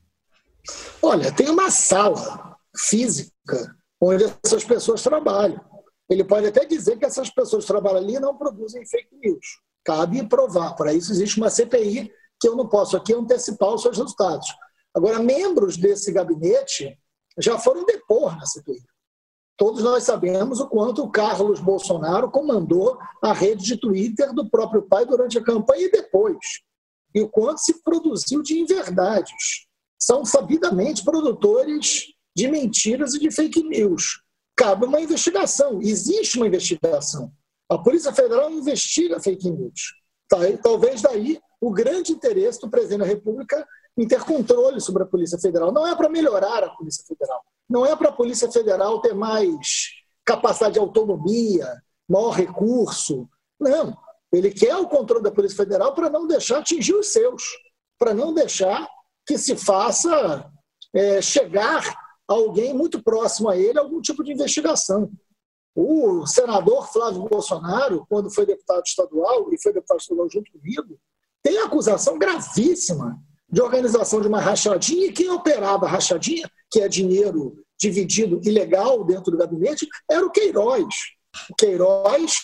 Olha, 1.01 1.31
tem 1.31 1.49
uma 1.49 1.71
sala 1.71 2.55
física 2.77 3.75
onde 3.99 4.25
essas 4.43 4.63
pessoas 4.63 5.01
trabalham. 5.01 5.70
Ele 6.11 6.25
pode 6.25 6.45
até 6.45 6.65
dizer 6.65 6.99
que 6.99 7.05
essas 7.05 7.29
pessoas 7.29 7.63
que 7.63 7.71
trabalham 7.71 7.99
ali 7.99 8.19
não 8.19 8.35
produzem 8.35 8.85
fake 8.85 9.15
news. 9.15 9.61
Cabe 9.81 10.27
provar. 10.27 10.75
Para 10.75 10.93
isso 10.93 11.09
existe 11.13 11.37
uma 11.37 11.49
CPI 11.49 12.11
que 12.37 12.49
eu 12.49 12.55
não 12.57 12.67
posso 12.67 12.97
aqui 12.97 13.13
antecipar 13.13 13.73
os 13.73 13.81
seus 13.81 13.97
resultados. 13.97 14.45
Agora, 14.93 15.19
membros 15.19 15.77
desse 15.77 16.11
gabinete 16.11 16.99
já 17.39 17.57
foram 17.57 17.85
depor 17.85 18.35
na 18.35 18.45
CPI. 18.45 18.83
Todos 19.55 19.83
nós 19.83 20.03
sabemos 20.03 20.59
o 20.59 20.67
quanto 20.67 21.01
o 21.01 21.09
Carlos 21.09 21.61
Bolsonaro 21.61 22.29
comandou 22.29 22.99
a 23.23 23.31
rede 23.31 23.63
de 23.63 23.77
Twitter 23.77 24.33
do 24.33 24.49
próprio 24.49 24.81
pai 24.81 25.05
durante 25.05 25.37
a 25.37 25.43
campanha 25.43 25.85
e 25.85 25.91
depois. 25.91 26.37
E 27.15 27.21
o 27.21 27.29
quanto 27.29 27.59
se 27.59 27.81
produziu 27.81 28.41
de 28.41 28.59
inverdades. 28.59 29.65
São 29.97 30.25
sabidamente 30.25 31.05
produtores 31.05 32.07
de 32.35 32.49
mentiras 32.49 33.13
e 33.13 33.19
de 33.19 33.31
fake 33.31 33.63
news 33.63 34.20
cabe 34.61 34.85
uma 34.85 35.01
investigação. 35.01 35.81
Existe 35.81 36.37
uma 36.37 36.45
investigação. 36.45 37.31
A 37.67 37.79
Polícia 37.79 38.13
Federal 38.13 38.51
investiga 38.51 39.19
fake 39.19 39.49
news. 39.49 39.95
Tá? 40.29 40.37
talvez 40.63 41.01
daí 41.01 41.41
o 41.59 41.71
grande 41.71 42.13
interesse 42.13 42.61
do 42.61 42.69
presidente 42.69 42.99
da 42.99 43.05
República 43.05 43.67
em 43.97 44.07
ter 44.07 44.23
controle 44.23 44.79
sobre 44.79 45.03
a 45.03 45.05
Polícia 45.05 45.37
Federal. 45.39 45.71
Não 45.71 45.85
é 45.85 45.95
para 45.95 46.07
melhorar 46.07 46.63
a 46.63 46.69
Polícia 46.69 47.03
Federal. 47.05 47.41
Não 47.67 47.85
é 47.85 47.95
para 47.95 48.09
a 48.09 48.13
Polícia 48.13 48.51
Federal 48.51 49.01
ter 49.01 49.15
mais 49.15 49.89
capacidade 50.23 50.73
de 50.73 50.79
autonomia, 50.79 51.67
maior 52.07 52.29
recurso. 52.29 53.27
Não. 53.59 53.97
Ele 54.31 54.51
quer 54.51 54.77
o 54.77 54.87
controle 54.87 55.23
da 55.23 55.31
Polícia 55.31 55.57
Federal 55.57 55.93
para 55.93 56.09
não 56.09 56.27
deixar 56.27 56.59
atingir 56.59 56.93
os 56.93 57.07
seus, 57.07 57.43
para 57.97 58.13
não 58.13 58.33
deixar 58.33 58.87
que 59.25 59.37
se 59.37 59.55
faça 59.55 60.45
é, 60.93 61.21
chegar 61.21 61.83
alguém 62.33 62.73
muito 62.73 63.01
próximo 63.01 63.49
a 63.49 63.57
ele 63.57 63.79
algum 63.79 64.01
tipo 64.01 64.23
de 64.23 64.31
investigação. 64.31 65.11
O 65.75 66.25
senador 66.25 66.91
Flávio 66.91 67.23
Bolsonaro, 67.23 68.05
quando 68.09 68.29
foi 68.29 68.45
deputado 68.45 68.83
estadual, 68.85 69.51
e 69.53 69.61
foi 69.61 69.73
deputado 69.73 69.99
estadual 69.99 70.29
junto 70.29 70.51
comigo, 70.51 70.99
tem 71.41 71.57
acusação 71.59 72.19
gravíssima 72.19 73.17
de 73.49 73.61
organização 73.61 74.21
de 74.21 74.27
uma 74.27 74.39
rachadinha, 74.39 75.07
e 75.07 75.11
quem 75.11 75.29
operava 75.29 75.85
a 75.85 75.89
rachadinha, 75.89 76.49
que 76.69 76.81
é 76.81 76.87
dinheiro 76.87 77.63
dividido 77.79 78.39
ilegal 78.43 79.03
dentro 79.03 79.31
do 79.31 79.37
gabinete, 79.37 79.87
era 80.09 80.25
o 80.25 80.29
Queiroz. 80.29 80.93
O 81.49 81.55
Queiroz, 81.55 82.43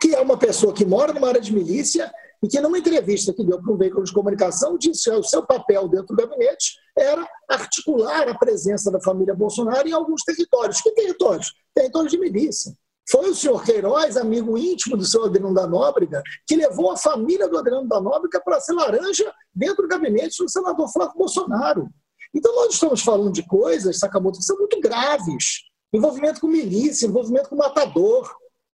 que 0.00 0.14
é 0.14 0.20
uma 0.20 0.36
pessoa 0.36 0.74
que 0.74 0.84
mora 0.84 1.12
numa 1.12 1.28
área 1.28 1.40
de 1.40 1.52
milícia 1.52 2.12
e 2.42 2.48
que, 2.48 2.60
numa 2.60 2.78
entrevista 2.78 3.32
que 3.32 3.44
deu 3.44 3.60
para 3.60 3.72
um 3.72 3.76
veículo 3.76 4.04
de 4.04 4.12
comunicação, 4.12 4.78
disse 4.78 5.04
que 5.04 5.10
o 5.10 5.22
seu 5.22 5.44
papel 5.44 5.88
dentro 5.88 6.14
do 6.14 6.16
gabinete 6.16 6.76
era 6.96 7.26
articular 7.48 8.28
a 8.28 8.38
presença 8.38 8.90
da 8.90 9.00
família 9.00 9.34
Bolsonaro 9.34 9.88
em 9.88 9.92
alguns 9.92 10.22
territórios. 10.22 10.80
Que 10.80 10.92
territórios? 10.92 11.52
Territórios 11.74 12.12
de 12.12 12.18
milícia. 12.18 12.72
Foi 13.10 13.30
o 13.30 13.34
senhor 13.34 13.64
Queiroz, 13.64 14.16
amigo 14.16 14.58
íntimo 14.58 14.96
do 14.96 15.04
senhor 15.04 15.26
Adriano 15.26 15.54
da 15.54 15.66
Nóbrega, 15.66 16.22
que 16.46 16.54
levou 16.54 16.92
a 16.92 16.96
família 16.96 17.48
do 17.48 17.56
Adriano 17.56 17.88
da 17.88 18.00
Nóbrega 18.00 18.40
para 18.44 18.60
ser 18.60 18.74
laranja 18.74 19.32
dentro 19.54 19.82
do 19.82 19.88
gabinete 19.88 20.42
do 20.42 20.48
senador 20.48 20.92
Flávio 20.92 21.16
Bolsonaro. 21.16 21.88
Então, 22.34 22.54
nós 22.54 22.74
estamos 22.74 23.00
falando 23.00 23.32
de 23.32 23.46
coisas, 23.46 23.98
Sakamoto, 23.98 24.38
que 24.38 24.44
são 24.44 24.58
muito 24.58 24.78
graves. 24.80 25.62
Envolvimento 25.92 26.40
com 26.40 26.46
milícia, 26.46 27.06
envolvimento 27.06 27.48
com 27.48 27.56
matador. 27.56 28.30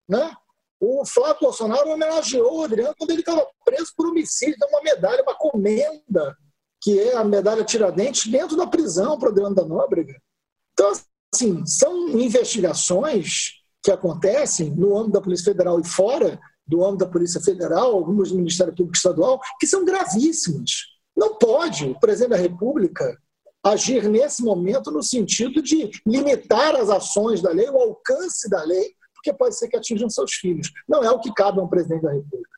Né? 0.08 0.32
O 0.79 1.05
Flávio 1.05 1.41
Bolsonaro 1.41 1.89
homenageou 1.89 2.59
o 2.59 2.63
Adriano 2.63 2.95
quando 2.98 3.12
ele 3.12 3.19
estava 3.19 3.45
preso 3.65 3.91
por 3.95 4.07
homicídio, 4.07 4.55
deu 4.57 4.69
uma 4.69 4.81
medalha, 4.81 5.24
uma 5.24 5.36
comenda, 5.36 6.38
que 6.81 7.00
é 7.00 7.15
a 7.15 7.24
medalha 7.24 7.65
Tiradentes, 7.65 8.31
dentro 8.31 8.55
da 8.55 8.65
prisão 8.65 9.19
para 9.19 9.27
o 9.27 9.31
Adriano 9.31 9.55
da 9.55 9.65
Nóbrega. 9.65 10.15
Então, 10.74 10.91
assim, 11.33 11.65
são 11.65 12.09
investigações 12.09 13.59
que 13.83 13.91
acontecem 13.91 14.71
no 14.71 14.98
âmbito 14.98 15.13
da 15.13 15.21
Polícia 15.21 15.51
Federal 15.51 15.79
e 15.79 15.88
fora 15.88 16.39
do 16.65 16.86
âmbito 16.86 17.05
da 17.05 17.12
Polícia 17.12 17.41
Federal, 17.41 17.91
algumas 17.91 18.29
do 18.29 18.38
Ministério 18.38 18.74
Público 18.74 18.95
Estadual, 18.95 19.39
que 19.59 19.67
são 19.67 19.83
gravíssimas. 19.83 20.71
Não 21.15 21.36
pode 21.36 21.86
o 21.86 22.00
presidente 22.00 22.31
da 22.31 22.38
República 22.38 23.17
agir 23.63 24.07
nesse 24.07 24.41
momento 24.41 24.91
no 24.91 25.03
sentido 25.03 25.62
de 25.62 25.89
limitar 26.05 26.75
as 26.75 26.89
ações 26.89 27.41
da 27.41 27.51
lei, 27.51 27.69
o 27.69 27.77
alcance 27.77 28.50
da 28.50 28.63
lei, 28.63 28.93
porque 29.20 29.34
pode 29.34 29.58
ser 29.58 29.68
que 29.68 29.78
atinjam 29.78 30.10
seus 30.10 30.34
filhos. 30.34 30.72
Não 30.88 31.04
é 31.04 31.12
o 31.12 31.20
que 31.20 31.32
cabe 31.34 31.60
a 31.60 31.64
um 31.64 31.68
presidente 31.68 32.04
da 32.04 32.14
República. 32.14 32.50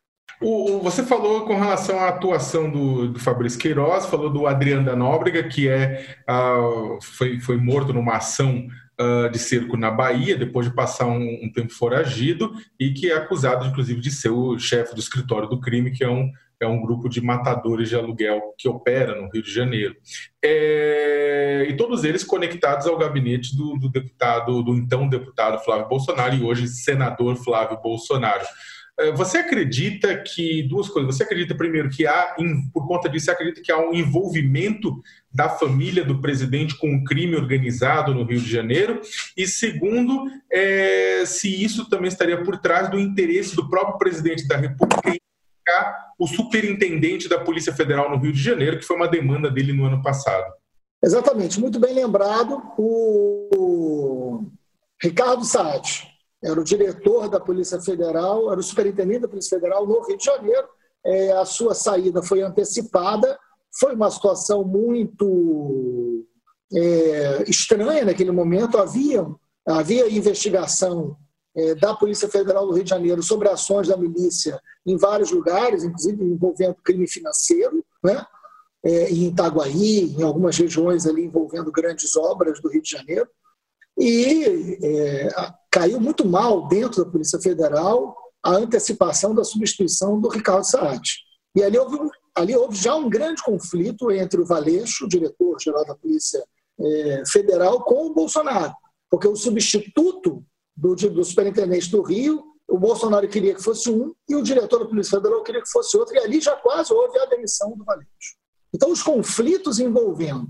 O, 0.41 0.79
você 0.79 1.03
falou 1.03 1.45
com 1.45 1.55
relação 1.55 1.99
à 1.99 2.07
atuação 2.07 2.69
do, 2.69 3.09
do 3.09 3.19
Fabrício 3.19 3.59
Queiroz, 3.59 4.05
falou 4.07 4.29
do 4.29 4.47
Adriano 4.47 4.85
da 4.85 4.95
Nóbrega, 4.95 5.47
que 5.47 5.69
é, 5.69 6.15
uh, 6.27 6.99
foi, 7.01 7.39
foi 7.39 7.57
morto 7.57 7.93
numa 7.93 8.15
ação 8.15 8.67
uh, 8.99 9.29
de 9.29 9.39
cerco 9.39 9.77
na 9.77 9.91
Bahia, 9.91 10.37
depois 10.37 10.67
de 10.67 10.75
passar 10.75 11.05
um, 11.07 11.45
um, 11.45 11.51
tempo 11.51 11.73
foragido, 11.73 12.51
e 12.79 12.93
que 12.93 13.11
é 13.11 13.15
acusado, 13.15 13.65
inclusive, 13.65 14.01
de 14.01 14.11
ser 14.11 14.29
o 14.29 14.57
chefe 14.57 14.93
do 14.93 14.99
escritório 14.99 15.47
do 15.47 15.59
crime, 15.59 15.91
que 15.91 16.03
é 16.03 16.09
um, 16.09 16.31
é 16.59 16.67
um 16.67 16.81
grupo 16.81 17.09
de 17.09 17.21
matadores 17.21 17.89
de 17.89 17.95
aluguel 17.95 18.53
que 18.57 18.69
opera 18.69 19.19
no 19.19 19.29
Rio 19.29 19.41
de 19.41 19.51
Janeiro. 19.51 19.95
É, 20.43 21.65
e 21.69 21.75
todos 21.75 22.03
eles 22.03 22.23
conectados 22.23 22.85
ao 22.85 22.97
gabinete 22.97 23.55
do, 23.55 23.77
do 23.77 23.89
deputado, 23.89 24.61
do 24.61 24.75
então 24.75 25.09
deputado 25.09 25.63
Flávio 25.63 25.87
Bolsonaro 25.87 26.35
e 26.35 26.43
hoje 26.43 26.67
senador 26.67 27.35
Flávio 27.35 27.79
Bolsonaro. 27.81 28.45
É, 28.99 29.11
você 29.11 29.39
acredita 29.39 30.15
que 30.17 30.63
duas 30.63 30.87
coisas? 30.87 31.15
Você 31.15 31.23
acredita 31.23 31.55
primeiro 31.55 31.89
que 31.89 32.05
há, 32.05 32.35
por 32.71 32.87
conta 32.87 33.09
disso, 33.09 33.25
você 33.25 33.31
acredita 33.31 33.61
que 33.61 33.71
há 33.71 33.77
um 33.77 33.93
envolvimento 33.93 35.01
da 35.33 35.49
família 35.49 36.03
do 36.03 36.21
presidente 36.21 36.77
com 36.77 36.89
um 36.89 37.03
crime 37.03 37.35
organizado 37.35 38.13
no 38.13 38.23
Rio 38.23 38.41
de 38.41 38.51
Janeiro? 38.51 39.01
E 39.37 39.47
segundo, 39.47 40.25
é, 40.51 41.23
se 41.25 41.63
isso 41.63 41.89
também 41.89 42.09
estaria 42.09 42.43
por 42.43 42.57
trás 42.57 42.89
do 42.89 42.99
interesse 42.99 43.55
do 43.55 43.69
próprio 43.69 43.97
presidente 43.97 44.47
da 44.47 44.57
República 44.57 45.09
em 45.09 45.21
o 46.17 46.27
superintendente 46.27 47.27
da 47.27 47.39
Polícia 47.39 47.73
Federal 47.73 48.09
no 48.09 48.17
Rio 48.17 48.33
de 48.33 48.41
Janeiro, 48.41 48.77
que 48.77 48.85
foi 48.85 48.95
uma 48.95 49.07
demanda 49.07 49.49
dele 49.49 49.73
no 49.73 49.85
ano 49.85 50.01
passado. 50.03 50.53
Exatamente, 51.03 51.59
muito 51.59 51.79
bem 51.79 51.95
lembrado. 51.95 52.61
O 52.77 54.45
Ricardo 55.01 55.43
Saad 55.43 56.07
era 56.43 56.59
o 56.59 56.63
diretor 56.63 57.27
da 57.27 57.39
Polícia 57.39 57.81
Federal, 57.81 58.51
era 58.51 58.59
o 58.59 58.63
superintendente 58.63 59.21
da 59.21 59.27
Polícia 59.27 59.57
Federal 59.57 59.87
no 59.87 60.05
Rio 60.05 60.17
de 60.17 60.25
Janeiro. 60.25 60.67
É, 61.03 61.31
a 61.31 61.45
sua 61.45 61.73
saída 61.73 62.21
foi 62.21 62.43
antecipada, 62.43 63.39
foi 63.79 63.95
uma 63.95 64.11
situação 64.11 64.63
muito 64.63 66.25
é, 66.73 67.43
estranha 67.47 68.05
naquele 68.05 68.31
momento. 68.31 68.77
Havia, 68.77 69.25
havia 69.67 70.09
investigação 70.09 71.17
é, 71.55 71.75
da 71.75 71.93
Polícia 71.93 72.27
Federal 72.27 72.65
do 72.65 72.73
Rio 72.73 72.83
de 72.83 72.89
Janeiro 72.89 73.21
sobre 73.21 73.49
ações 73.49 73.87
da 73.87 73.97
milícia 73.97 74.59
em 74.85 74.97
vários 74.97 75.31
lugares, 75.31 75.83
inclusive 75.83 76.23
envolvendo 76.23 76.75
crime 76.83 77.07
financeiro, 77.07 77.83
né? 78.03 78.25
É, 78.83 79.11
em 79.11 79.27
Itaguaí, 79.27 80.15
em 80.17 80.23
algumas 80.23 80.57
regiões 80.57 81.05
ali 81.05 81.25
envolvendo 81.25 81.71
grandes 81.71 82.15
obras 82.15 82.59
do 82.59 82.67
Rio 82.67 82.81
de 82.81 82.89
Janeiro. 82.89 83.29
E 83.95 84.77
é, 84.83 85.29
caiu 85.69 85.99
muito 85.99 86.27
mal 86.27 86.67
dentro 86.67 87.05
da 87.05 87.11
Polícia 87.11 87.39
Federal 87.39 88.15
a 88.43 88.51
antecipação 88.51 89.35
da 89.35 89.43
substituição 89.43 90.19
do 90.19 90.29
Ricardo 90.29 90.63
Saad. 90.63 91.07
E 91.55 91.61
ali 91.61 91.77
houve, 91.77 91.97
ali 92.35 92.55
houve 92.55 92.75
já 92.75 92.95
um 92.95 93.09
grande 93.09 93.43
conflito 93.43 94.11
entre 94.11 94.41
o 94.41 94.45
Valeixo, 94.45 95.07
diretor-geral 95.07 95.85
da 95.85 95.95
Polícia 95.95 96.43
é, 96.79 97.23
Federal, 97.27 97.83
com 97.83 98.07
o 98.07 98.13
Bolsonaro, 98.13 98.73
porque 99.09 99.27
o 99.27 99.35
substituto 99.35 100.43
do, 100.75 100.95
do 100.95 101.23
superintendente 101.23 101.91
do 101.91 102.01
Rio 102.01 102.51
o 102.71 102.77
Bolsonaro 102.77 103.27
queria 103.27 103.53
que 103.53 103.61
fosse 103.61 103.91
um 103.91 104.15
e 104.29 104.35
o 104.35 104.41
diretor 104.41 104.79
da 104.79 104.85
Polícia 104.85 105.17
Federal 105.17 105.43
queria 105.43 105.61
que 105.61 105.69
fosse 105.69 105.97
outro, 105.97 106.15
e 106.15 106.19
ali 106.19 106.39
já 106.39 106.55
quase 106.55 106.93
houve 106.93 107.19
a 107.19 107.25
demissão 107.25 107.75
do 107.75 107.83
Valente. 107.83 108.37
Então, 108.73 108.89
os 108.89 109.03
conflitos 109.03 109.77
envolvendo 109.77 110.47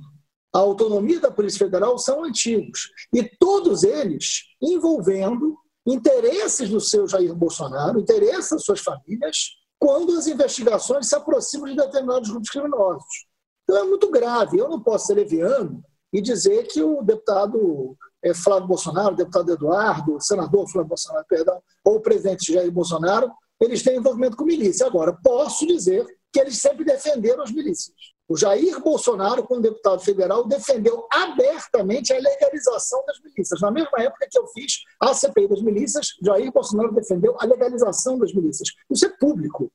a 0.53 0.59
autonomia 0.59 1.19
da 1.19 1.31
Polícia 1.31 1.65
Federal 1.65 1.97
são 1.97 2.23
antigos, 2.23 2.91
e 3.11 3.23
todos 3.39 3.81
eles 3.83 4.43
envolvendo 4.61 5.57
interesses 5.87 6.69
do 6.69 6.79
seu 6.79 7.07
Jair 7.07 7.33
Bolsonaro, 7.33 7.99
interesses 7.99 8.51
das 8.51 8.63
suas 8.63 8.81
famílias, 8.81 9.37
quando 9.81 10.15
as 10.15 10.27
investigações 10.27 11.09
se 11.09 11.15
aproximam 11.15 11.67
de 11.67 11.75
determinados 11.75 12.29
grupos 12.29 12.51
criminosos. 12.51 13.25
Então 13.63 13.77
é 13.77 13.83
muito 13.83 14.11
grave. 14.11 14.59
Eu 14.59 14.69
não 14.69 14.79
posso 14.79 15.07
ser 15.07 15.15
leviano 15.15 15.83
e 16.13 16.21
dizer 16.21 16.67
que 16.67 16.83
o 16.83 17.01
deputado 17.01 17.97
é, 18.23 18.31
Flávio 18.31 18.67
Bolsonaro, 18.67 19.13
o 19.13 19.17
deputado 19.17 19.51
Eduardo, 19.51 20.17
o 20.17 20.21
senador 20.21 20.69
Flávio 20.69 20.89
Bolsonaro, 20.89 21.25
perdão, 21.27 21.59
ou 21.83 21.95
o 21.95 21.99
presidente 21.99 22.53
Jair 22.53 22.71
Bolsonaro, 22.71 23.31
eles 23.59 23.81
têm 23.81 23.97
envolvimento 23.97 24.37
com 24.37 24.45
milícia. 24.45 24.85
Agora, 24.85 25.17
posso 25.23 25.65
dizer 25.65 26.05
que 26.31 26.39
eles 26.39 26.57
sempre 26.57 26.85
defenderam 26.85 27.41
as 27.41 27.51
milícias. 27.51 27.95
O 28.31 28.37
Jair 28.37 28.79
Bolsonaro, 28.79 29.43
como 29.43 29.59
deputado 29.59 29.99
federal, 29.99 30.47
defendeu 30.47 31.05
abertamente 31.11 32.13
a 32.13 32.17
legalização 32.17 33.03
das 33.05 33.19
milícias. 33.19 33.59
Na 33.59 33.69
mesma 33.69 33.91
época 33.97 34.25
que 34.31 34.39
eu 34.39 34.47
fiz 34.47 34.83
a 35.01 35.13
CPI 35.13 35.49
das 35.49 35.61
milícias, 35.61 36.07
Jair 36.23 36.49
Bolsonaro 36.49 36.93
defendeu 36.93 37.35
a 37.37 37.45
legalização 37.45 38.17
das 38.17 38.33
milícias. 38.33 38.69
Isso 38.89 39.05
é 39.05 39.09
público. 39.09 39.69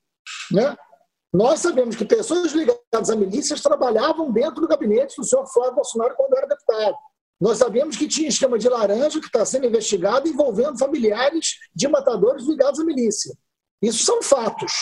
Né? 0.50 0.74
Nós 1.30 1.60
sabemos 1.60 1.96
que 1.96 2.06
pessoas 2.06 2.52
ligadas 2.52 3.10
a 3.10 3.14
milícias 3.14 3.60
trabalhavam 3.60 4.32
dentro 4.32 4.62
do 4.62 4.68
gabinete 4.68 5.16
do 5.18 5.24
senhor 5.24 5.46
Flávio 5.52 5.74
Bolsonaro 5.74 6.14
quando 6.16 6.38
era 6.38 6.46
deputado. 6.46 6.96
Nós 7.38 7.58
sabemos 7.58 7.94
que 7.94 8.08
tinha 8.08 8.30
esquema 8.30 8.58
de 8.58 8.70
laranja 8.70 9.20
que 9.20 9.26
está 9.26 9.44
sendo 9.44 9.66
investigado 9.66 10.28
envolvendo 10.28 10.78
familiares 10.78 11.56
de 11.74 11.86
matadores 11.88 12.46
ligados 12.46 12.80
à 12.80 12.84
milícia. 12.86 13.36
Isso 13.82 14.02
são 14.02 14.22
fatos 14.22 14.72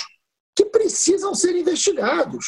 que 0.54 0.64
precisam 0.64 1.34
ser 1.34 1.56
investigados. 1.56 2.46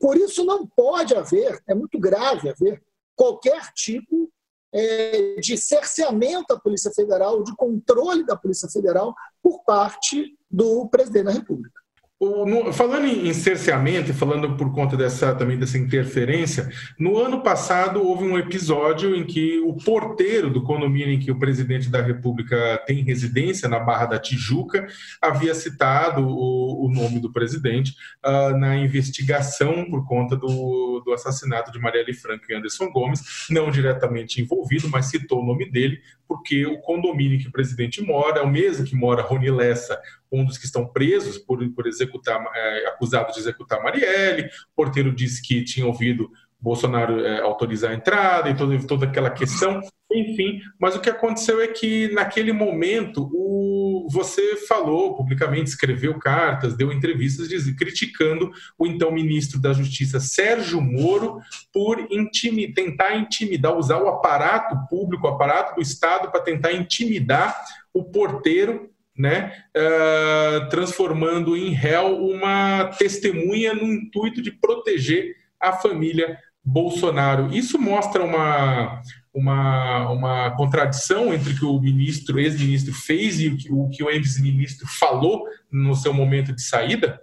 Por 0.00 0.16
isso, 0.16 0.44
não 0.44 0.66
pode 0.66 1.14
haver, 1.14 1.62
é 1.68 1.74
muito 1.74 2.00
grave 2.00 2.48
haver, 2.48 2.82
qualquer 3.14 3.70
tipo 3.74 4.32
é, 4.72 5.34
de 5.36 5.56
cerceamento 5.58 6.54
à 6.54 6.58
Polícia 6.58 6.90
Federal, 6.90 7.42
de 7.42 7.54
controle 7.54 8.24
da 8.24 8.36
Polícia 8.36 8.68
Federal 8.68 9.14
por 9.42 9.62
parte 9.64 10.36
do 10.50 10.88
presidente 10.88 11.24
da 11.24 11.32
República. 11.32 11.79
No, 12.22 12.70
falando 12.70 13.06
em, 13.06 13.32
cerceamento 13.32 14.10
e 14.10 14.14
falando 14.14 14.54
por 14.54 14.74
conta 14.74 14.94
dessa 14.94 15.34
também 15.34 15.58
dessa 15.58 15.78
interferência, 15.78 16.70
no 16.98 17.16
ano 17.16 17.40
passado 17.40 18.06
houve 18.06 18.24
um 18.24 18.36
episódio 18.36 19.16
em 19.16 19.24
que 19.24 19.58
o 19.60 19.72
porteiro 19.72 20.50
do 20.50 20.62
condomínio 20.62 21.14
em 21.14 21.18
que 21.18 21.30
o 21.30 21.38
presidente 21.38 21.88
da 21.88 22.02
República 22.02 22.78
tem 22.86 23.02
residência, 23.02 23.70
na 23.70 23.78
Barra 23.78 24.04
da 24.04 24.18
Tijuca, 24.18 24.86
havia 25.18 25.54
citado 25.54 26.20
o, 26.20 26.84
o 26.84 26.92
nome 26.92 27.20
do 27.20 27.32
presidente 27.32 27.94
uh, 28.22 28.54
na 28.54 28.76
investigação 28.76 29.86
por 29.88 30.06
conta 30.06 30.36
do, 30.36 31.02
do 31.02 31.14
assassinato 31.14 31.72
de 31.72 31.78
Marielle 31.78 32.12
Franco 32.12 32.44
e 32.50 32.54
Anderson 32.54 32.90
Gomes, 32.90 33.22
não 33.48 33.70
diretamente 33.70 34.42
envolvido, 34.42 34.90
mas 34.90 35.06
citou 35.06 35.42
o 35.42 35.46
nome 35.46 35.70
dele, 35.70 36.02
porque 36.30 36.64
o 36.64 36.80
condomínio 36.80 37.40
que 37.40 37.48
o 37.48 37.50
presidente 37.50 38.00
mora 38.00 38.38
é 38.38 38.42
o 38.44 38.48
mesmo 38.48 38.86
que 38.86 38.94
mora 38.94 39.20
Rony 39.20 39.50
Lessa, 39.50 40.00
um 40.30 40.44
dos 40.44 40.56
que 40.56 40.64
estão 40.64 40.86
presos 40.86 41.38
por, 41.38 41.68
por 41.72 41.88
executar, 41.88 42.40
é, 42.54 42.86
de 43.32 43.40
executar 43.40 43.82
Marielle. 43.82 44.44
O 44.44 44.76
porteiro 44.76 45.12
disse 45.12 45.42
que 45.42 45.64
tinha 45.64 45.84
ouvido 45.84 46.30
Bolsonaro 46.60 47.24
é, 47.24 47.40
autorizar 47.40 47.90
a 47.90 47.94
entrada 47.94 48.50
e 48.50 48.56
toda, 48.56 48.78
toda 48.86 49.06
aquela 49.06 49.30
questão, 49.30 49.80
enfim. 50.12 50.60
Mas 50.78 50.94
o 50.94 51.00
que 51.00 51.08
aconteceu 51.08 51.60
é 51.60 51.68
que, 51.68 52.12
naquele 52.12 52.52
momento, 52.52 53.30
o, 53.32 54.06
você 54.10 54.56
falou 54.56 55.16
publicamente, 55.16 55.70
escreveu 55.70 56.18
cartas, 56.18 56.76
deu 56.76 56.92
entrevistas 56.92 57.48
diz, 57.48 57.70
criticando 57.74 58.50
o 58.78 58.86
então 58.86 59.10
ministro 59.10 59.60
da 59.60 59.72
Justiça, 59.72 60.20
Sérgio 60.20 60.80
Moro, 60.80 61.40
por 61.72 61.98
intimi, 62.10 62.72
tentar 62.72 63.16
intimidar, 63.16 63.76
usar 63.76 63.98
o 64.02 64.08
aparato 64.08 64.76
público, 64.88 65.26
o 65.26 65.30
aparato 65.30 65.76
do 65.76 65.82
Estado, 65.82 66.30
para 66.30 66.40
tentar 66.40 66.72
intimidar 66.72 67.56
o 67.94 68.04
porteiro 68.04 68.90
né, 69.16 69.64
uh, 69.76 70.68
transformando 70.70 71.54
em 71.54 71.70
réu 71.70 72.16
uma 72.24 72.84
testemunha 72.98 73.74
no 73.74 73.84
intuito 73.84 74.40
de 74.40 74.50
proteger 74.50 75.36
a 75.60 75.72
família 75.72 76.38
Bolsonaro. 76.64 77.52
Isso 77.54 77.78
mostra 77.78 78.22
uma, 78.22 79.02
uma, 79.32 80.10
uma 80.10 80.56
contradição 80.56 81.32
entre 81.32 81.52
o 81.52 81.56
que 81.56 81.64
o 81.64 81.80
ministro, 81.80 82.38
ex-ministro, 82.38 82.92
fez 82.92 83.40
e 83.40 83.48
o 83.48 83.56
que 83.56 83.72
o, 83.72 83.88
que 83.88 84.02
o 84.02 84.10
ex-ministro 84.10 84.86
falou 84.98 85.44
no 85.70 85.94
seu 85.94 86.12
momento 86.12 86.54
de 86.54 86.62
saída? 86.62 87.20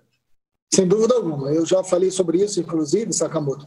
Sem 0.73 0.87
dúvida 0.87 1.15
alguma. 1.15 1.51
Eu 1.51 1.65
já 1.65 1.83
falei 1.83 2.11
sobre 2.11 2.43
isso, 2.43 2.59
inclusive, 2.59 3.13
Sakamoto. 3.13 3.65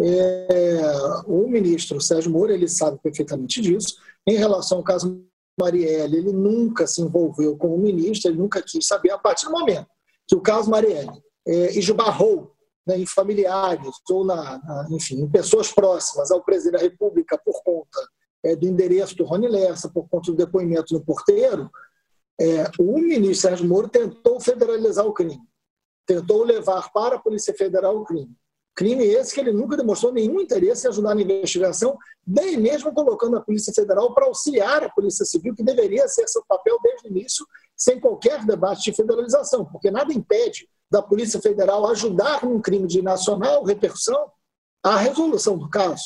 É, 0.00 0.80
o 1.26 1.46
ministro 1.46 2.00
Sérgio 2.00 2.32
Moro 2.32 2.52
ele 2.52 2.66
sabe 2.66 2.98
perfeitamente 3.02 3.60
disso. 3.60 3.96
Em 4.26 4.36
relação 4.36 4.78
ao 4.78 4.84
caso 4.84 5.22
Marielle, 5.60 6.16
ele 6.16 6.32
nunca 6.32 6.86
se 6.86 7.02
envolveu 7.02 7.56
com 7.56 7.74
o 7.74 7.78
ministro, 7.78 8.30
ele 8.30 8.38
nunca 8.38 8.62
quis 8.62 8.86
saber, 8.86 9.10
a 9.10 9.18
partir 9.18 9.44
do 9.44 9.52
momento 9.52 9.86
que 10.26 10.36
o 10.36 10.40
caso 10.40 10.70
Marielle 10.70 11.20
é, 11.46 11.76
esbarrou 11.76 12.52
né, 12.90 12.98
em 12.98 13.06
familiares 13.06 13.94
ou, 14.10 14.24
na, 14.24 14.58
na, 14.58 14.88
enfim, 14.90 15.20
em 15.20 15.30
pessoas 15.30 15.72
próximas 15.72 16.30
ao 16.30 16.42
presidente 16.42 16.72
da 16.72 16.88
República 16.88 17.40
por 17.44 17.62
conta 17.62 18.00
é, 18.42 18.56
do 18.56 18.66
endereço 18.66 19.16
do 19.16 19.24
Rony 19.24 19.48
Lessa, 19.48 19.88
por 19.88 20.08
conta 20.08 20.32
do 20.32 20.36
depoimento 20.36 20.92
do 20.92 21.04
porteiro, 21.04 21.70
é, 22.40 22.64
o 22.78 22.98
ministro 22.98 23.48
Sérgio 23.48 23.68
Moro 23.68 23.88
tentou 23.88 24.40
federalizar 24.40 25.06
o 25.06 25.12
crime, 25.12 25.38
tentou 26.06 26.42
levar 26.42 26.90
para 26.92 27.16
a 27.16 27.20
Polícia 27.20 27.54
Federal 27.54 27.96
o 27.96 28.04
crime. 28.04 28.34
Crime 28.74 29.04
esse 29.04 29.34
que 29.34 29.40
ele 29.40 29.52
nunca 29.52 29.76
demonstrou 29.76 30.12
nenhum 30.12 30.40
interesse 30.40 30.86
em 30.86 30.90
ajudar 30.90 31.14
na 31.14 31.20
investigação, 31.20 31.98
nem 32.26 32.56
mesmo 32.56 32.94
colocando 32.94 33.36
a 33.36 33.40
Polícia 33.40 33.72
Federal 33.74 34.14
para 34.14 34.26
auxiliar 34.26 34.82
a 34.82 34.88
Polícia 34.88 35.24
Civil, 35.24 35.54
que 35.54 35.62
deveria 35.62 36.08
ser 36.08 36.26
seu 36.28 36.42
papel 36.48 36.78
desde 36.82 37.06
o 37.06 37.10
início, 37.10 37.46
sem 37.76 38.00
qualquer 38.00 38.44
debate 38.46 38.90
de 38.90 38.96
federalização, 38.96 39.66
porque 39.66 39.90
nada 39.90 40.12
impede 40.12 40.66
da 40.90 41.00
Polícia 41.00 41.40
Federal 41.40 41.86
ajudar 41.88 42.44
num 42.44 42.60
crime 42.60 42.86
de 42.86 43.00
nacional 43.00 43.64
repercussão 43.64 44.30
a 44.82 44.96
resolução 44.96 45.56
do 45.56 45.68
caso. 45.68 46.04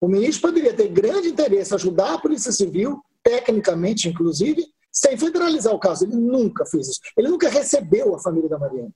O 0.00 0.08
ministro 0.08 0.48
poderia 0.48 0.74
ter 0.74 0.88
grande 0.88 1.28
interesse 1.28 1.72
em 1.72 1.76
ajudar 1.76 2.14
a 2.14 2.18
Polícia 2.18 2.52
Civil, 2.52 3.00
tecnicamente, 3.22 4.08
inclusive, 4.08 4.66
sem 4.92 5.16
federalizar 5.16 5.74
o 5.74 5.78
caso. 5.78 6.04
Ele 6.04 6.16
nunca 6.16 6.64
fez 6.66 6.88
isso. 6.88 7.00
Ele 7.16 7.28
nunca 7.28 7.48
recebeu 7.48 8.14
a 8.14 8.18
família 8.18 8.48
da 8.48 8.58
Mariana. 8.58 8.92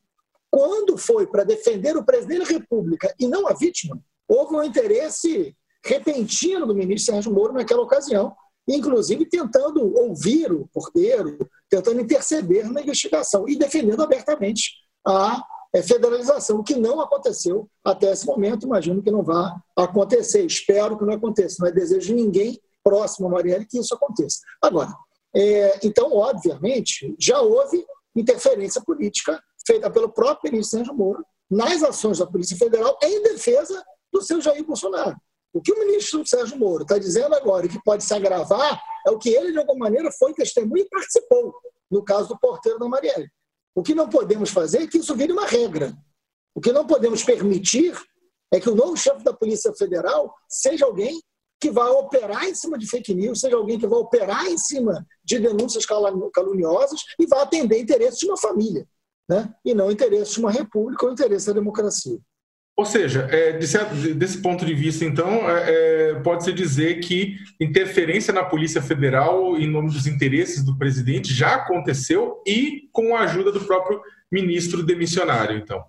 Quando 0.51 0.99
foi 0.99 1.27
para 1.27 1.45
defender 1.45 1.97
o 1.97 2.05
presidente 2.05 2.41
da 2.41 2.59
República 2.59 3.15
e 3.19 3.29
não 3.29 3.47
a 3.47 3.55
vítima, 3.55 4.01
houve 4.27 4.57
um 4.57 4.63
interesse 4.63 5.57
repentino 5.85 6.67
do 6.67 6.75
ministro 6.75 7.13
Sérgio 7.15 7.33
Moro 7.33 7.53
naquela 7.53 7.83
ocasião, 7.83 8.35
inclusive 8.69 9.27
tentando 9.27 9.95
ouvir 9.97 10.53
o 10.53 10.69
porteiro, 10.73 11.39
tentando 11.69 12.01
interceder 12.01 12.71
na 12.71 12.83
investigação 12.83 13.49
e 13.49 13.57
defendendo 13.57 14.03
abertamente 14.03 14.73
a 15.07 15.43
é, 15.75 15.83
federalização, 15.83 16.63
que 16.63 16.75
não 16.75 17.01
aconteceu 17.01 17.69
até 17.85 18.13
esse 18.13 18.27
momento. 18.27 18.67
Imagino 18.67 19.03
que 19.03 19.11
não 19.11 19.23
vá 19.23 19.57
acontecer, 19.77 20.45
espero 20.45 20.99
que 20.99 21.05
não 21.05 21.15
aconteça. 21.15 21.57
Não 21.61 21.69
é 21.69 21.73
desejo 21.73 22.09
de 22.09 22.15
ninguém 22.15 22.61
próximo 22.83 23.29
a 23.29 23.31
Marielle 23.31 23.67
que 23.67 23.79
isso 23.79 23.95
aconteça. 23.95 24.41
Agora, 24.63 24.93
é, 25.35 25.79
então, 25.87 26.13
obviamente, 26.13 27.15
já 27.19 27.41
houve 27.41 27.85
interferência 28.17 28.81
política 28.81 29.41
feita 29.67 29.91
pelo 29.91 30.09
próprio 30.09 30.51
ministro 30.51 30.79
Sérgio 30.79 30.95
Moro 30.95 31.25
nas 31.49 31.83
ações 31.83 32.19
da 32.19 32.27
Polícia 32.27 32.57
Federal 32.57 32.99
em 33.03 33.23
defesa 33.23 33.83
do 34.13 34.21
seu 34.23 34.41
Jair 34.41 34.65
Bolsonaro. 34.65 35.17
O 35.53 35.61
que 35.61 35.73
o 35.73 35.79
ministro 35.79 36.27
Sérgio 36.27 36.59
Moro 36.59 36.83
está 36.83 36.99
dizendo 36.99 37.35
agora 37.35 37.69
que 37.69 37.83
pode 37.83 38.05
se 38.05 38.15
agravar 38.15 38.81
é 39.07 39.11
o 39.11 39.19
que 39.19 39.31
ele, 39.31 39.53
de 39.53 39.59
alguma 39.59 39.79
maneira, 39.79 40.11
foi 40.13 40.33
testemunha 40.33 40.83
e 40.83 40.89
participou 40.89 41.55
no 41.91 42.05
caso 42.05 42.29
do 42.29 42.39
porteiro 42.39 42.79
da 42.79 42.89
Marielle. 42.89 43.29
O 43.75 43.83
que 43.83 43.95
não 43.95 44.09
podemos 44.09 44.51
fazer 44.51 44.83
é 44.83 44.87
que 44.87 44.99
isso 44.99 45.15
vire 45.15 45.33
uma 45.33 45.47
regra. 45.47 45.97
O 46.55 46.61
que 46.61 46.73
não 46.73 46.87
podemos 46.87 47.23
permitir 47.23 47.97
é 48.53 48.59
que 48.59 48.69
o 48.69 48.75
novo 48.75 48.97
chefe 48.97 49.23
da 49.23 49.33
Polícia 49.33 49.73
Federal 49.75 50.35
seja 50.49 50.85
alguém 50.85 51.21
que 51.61 51.71
vai 51.71 51.89
operar 51.91 52.49
em 52.49 52.55
cima 52.55 52.79
de 52.79 52.87
fake 52.87 53.15
news, 53.15 53.41
seja 53.41 53.57
alguém 53.57 53.79
que 53.79 53.87
vai 53.87 53.99
operar 53.99 54.47
em 54.47 54.57
cima 54.57 55.07
de 55.23 55.39
denúncias 55.39 55.85
caluniosas 55.87 57.01
e 57.19 57.27
vai 57.27 57.41
atender 57.41 57.79
interesses 57.79 58.19
de 58.19 58.27
uma 58.27 58.37
família 58.37 58.89
né? 59.29 59.55
e 59.65 59.75
não 59.75 59.93
interesse 59.93 60.35
de 60.35 60.41
uma 60.41 60.51
república 60.51 61.07
ou 61.07 61.13
interesse 61.13 61.47
da 61.47 61.53
democracia. 61.53 62.19
Ou 62.81 62.87
seja, 62.87 63.29
é, 63.31 63.53
desse, 63.53 63.77
desse, 64.15 64.39
ponto 64.39 64.65
de 64.65 64.73
vista, 64.73 65.05
então, 65.05 65.29
é, 65.51 65.65
é, 65.69 66.15
pode-se 66.21 66.51
dizer 66.51 67.01
que 67.01 67.37
interferência 67.61 68.33
na 68.33 68.43
Polícia 68.43 68.81
Federal 68.81 69.55
em 69.59 69.71
nome 69.71 69.91
dos 69.91 70.07
interesses 70.07 70.65
do 70.65 70.79
presidente 70.79 71.35
já 71.35 71.57
aconteceu 71.57 72.43
e 72.47 72.89
com 72.91 73.15
a 73.15 73.21
ajuda 73.21 73.53
do 73.53 73.61
próprio 73.61 74.01
ministro 74.33 74.83
demissionário, 74.83 75.59
então. 75.59 75.85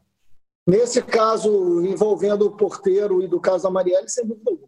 Nesse 0.68 1.02
caso 1.02 1.82
envolvendo 1.82 2.46
o 2.46 2.58
porteiro 2.58 3.24
e 3.24 3.28
do 3.30 3.40
caso 3.40 3.64
da 3.64 3.72
Marielle, 3.72 4.10
sem 4.10 4.28
dúvida 4.28 4.52
alguma. 4.52 4.68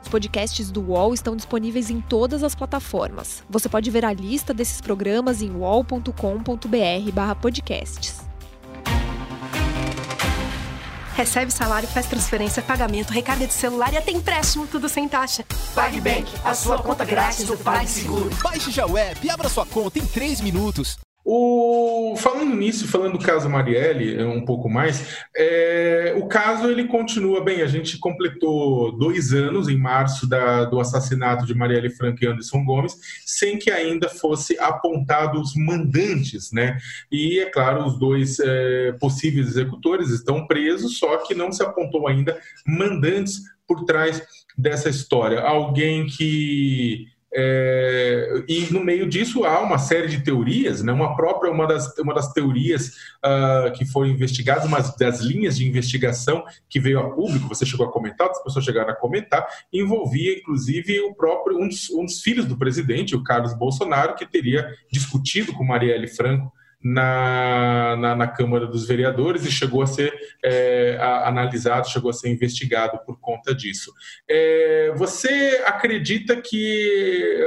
Os 0.00 0.08
podcasts 0.08 0.70
do 0.70 0.80
UOL 0.80 1.12
estão 1.12 1.36
disponíveis 1.36 1.90
em 1.90 2.00
todas 2.00 2.42
as 2.42 2.54
plataformas. 2.54 3.44
Você 3.50 3.68
pode 3.68 3.90
ver 3.90 4.06
a 4.06 4.14
lista 4.14 4.54
desses 4.54 4.80
programas 4.80 5.42
em 5.42 5.50
uol.com.br/podcasts. 5.50 8.25
Recebe 11.16 11.50
salário, 11.50 11.88
faz 11.88 12.04
transferência, 12.04 12.62
pagamento, 12.62 13.10
recarga 13.10 13.46
de 13.46 13.54
celular 13.54 13.90
e 13.90 13.96
até 13.96 14.10
empréstimo, 14.10 14.66
tudo 14.66 14.86
sem 14.86 15.08
taxa. 15.08 15.46
PagBank, 15.74 16.30
a 16.44 16.54
sua 16.54 16.76
conta 16.76 17.06
grátis 17.06 17.46
do 17.46 17.56
PagSeguro. 17.56 18.28
Baixe 18.42 18.70
já 18.70 18.84
o 18.84 18.98
app 18.98 19.26
e 19.26 19.30
abra 19.30 19.48
sua 19.48 19.64
conta 19.64 19.98
em 19.98 20.04
3 20.04 20.42
minutos. 20.42 20.98
O, 21.28 22.14
falando 22.16 22.54
nisso, 22.54 22.86
falando 22.86 23.18
do 23.18 23.24
caso 23.24 23.50
Marielle, 23.50 24.14
é, 24.14 24.24
um 24.24 24.44
pouco 24.44 24.68
mais, 24.70 25.24
é, 25.36 26.14
o 26.16 26.28
caso 26.28 26.70
ele 26.70 26.86
continua 26.86 27.42
bem. 27.42 27.62
A 27.62 27.66
gente 27.66 27.98
completou 27.98 28.96
dois 28.96 29.32
anos 29.32 29.68
em 29.68 29.76
março 29.76 30.28
da, 30.28 30.64
do 30.66 30.78
assassinato 30.78 31.44
de 31.44 31.52
Marielle 31.52 31.90
Franco 31.90 32.22
e 32.22 32.28
Anderson 32.28 32.64
Gomes, 32.64 32.96
sem 33.24 33.58
que 33.58 33.72
ainda 33.72 34.08
fosse 34.08 34.56
apontados 34.60 35.52
mandantes, 35.56 36.52
né? 36.52 36.78
E 37.10 37.40
é 37.40 37.50
claro, 37.50 37.84
os 37.86 37.98
dois 37.98 38.38
é, 38.38 38.92
possíveis 38.92 39.48
executores 39.48 40.10
estão 40.10 40.46
presos, 40.46 40.96
só 40.96 41.16
que 41.16 41.34
não 41.34 41.50
se 41.50 41.60
apontou 41.60 42.06
ainda 42.06 42.38
mandantes 42.64 43.40
por 43.66 43.84
trás 43.84 44.22
dessa 44.56 44.88
história. 44.88 45.40
Alguém 45.40 46.06
que 46.06 47.15
é, 47.38 48.44
e 48.48 48.72
no 48.72 48.82
meio 48.82 49.06
disso 49.06 49.44
há 49.44 49.60
uma 49.60 49.76
série 49.76 50.08
de 50.08 50.22
teorias, 50.22 50.82
né? 50.82 50.90
uma 50.90 51.14
própria 51.14 51.52
uma 51.52 51.66
das, 51.66 51.94
uma 51.98 52.14
das 52.14 52.32
teorias 52.32 52.96
uh, 53.22 53.70
que 53.74 53.84
foi 53.84 54.08
investigada, 54.08 54.64
uma 54.64 54.80
das 54.80 55.20
linhas 55.20 55.58
de 55.58 55.68
investigação 55.68 56.42
que 56.66 56.80
veio 56.80 56.98
a 56.98 57.10
público, 57.10 57.46
você 57.46 57.66
chegou 57.66 57.86
a 57.86 57.92
comentar, 57.92 58.30
as 58.30 58.42
pessoas 58.42 58.64
chegaram 58.64 58.88
a 58.88 58.96
comentar, 58.96 59.46
envolvia 59.70 60.38
inclusive 60.38 60.98
o 61.00 61.14
próprio 61.14 61.58
um 61.58 61.68
dos, 61.68 61.90
um 61.90 62.06
dos 62.06 62.22
filhos 62.22 62.46
do 62.46 62.56
presidente, 62.56 63.14
o 63.14 63.22
Carlos 63.22 63.52
Bolsonaro, 63.52 64.14
que 64.14 64.24
teria 64.24 64.66
discutido 64.90 65.52
com 65.52 65.62
Marielle 65.62 66.08
Franco 66.08 66.50
na, 66.88 67.96
na, 67.96 68.14
na, 68.14 68.28
Câmara 68.28 68.64
dos 68.64 68.86
Vereadores 68.86 69.44
e 69.44 69.50
chegou 69.50 69.82
a 69.82 69.86
ser 69.88 70.14
é, 70.44 70.96
a, 71.00 71.28
analisado, 71.28 71.88
chegou 71.88 72.10
a 72.10 72.14
ser 72.14 72.28
investigado 72.28 73.00
por 73.04 73.18
conta 73.18 73.52
disso. 73.52 73.92
É, 74.28 74.92
você 74.96 75.64
acredita 75.66 76.40
que 76.40 77.44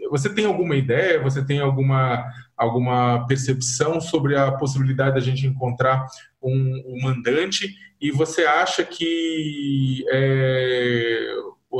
uh, 0.00 0.08
você 0.10 0.32
tem 0.32 0.46
alguma 0.46 0.74
ideia, 0.76 1.22
você 1.22 1.44
tem 1.44 1.60
alguma, 1.60 2.24
alguma 2.56 3.26
percepção 3.26 4.00
sobre 4.00 4.34
a 4.34 4.52
possibilidade 4.52 5.16
da 5.16 5.20
gente 5.20 5.46
encontrar 5.46 6.06
um, 6.42 6.82
um 6.86 7.02
mandante 7.02 7.68
e 8.00 8.10
você 8.10 8.46
acha 8.46 8.82
que 8.82 10.04
é, 10.10 11.26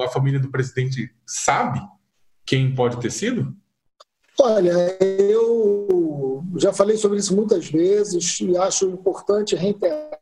a 0.03 0.09
família 0.09 0.39
do 0.39 0.51
presidente 0.51 1.11
sabe 1.27 1.81
quem 2.45 2.75
pode 2.75 3.01
ter 3.01 3.11
sido? 3.11 3.57
Olha, 4.39 4.75
eu 5.01 6.14
já 6.57 6.73
falei 6.73 6.97
sobre 6.97 7.19
isso 7.19 7.35
muitas 7.35 7.69
vezes 7.69 8.41
e 8.41 8.57
acho 8.57 8.89
importante 8.89 9.57
reiterar. 9.57 10.21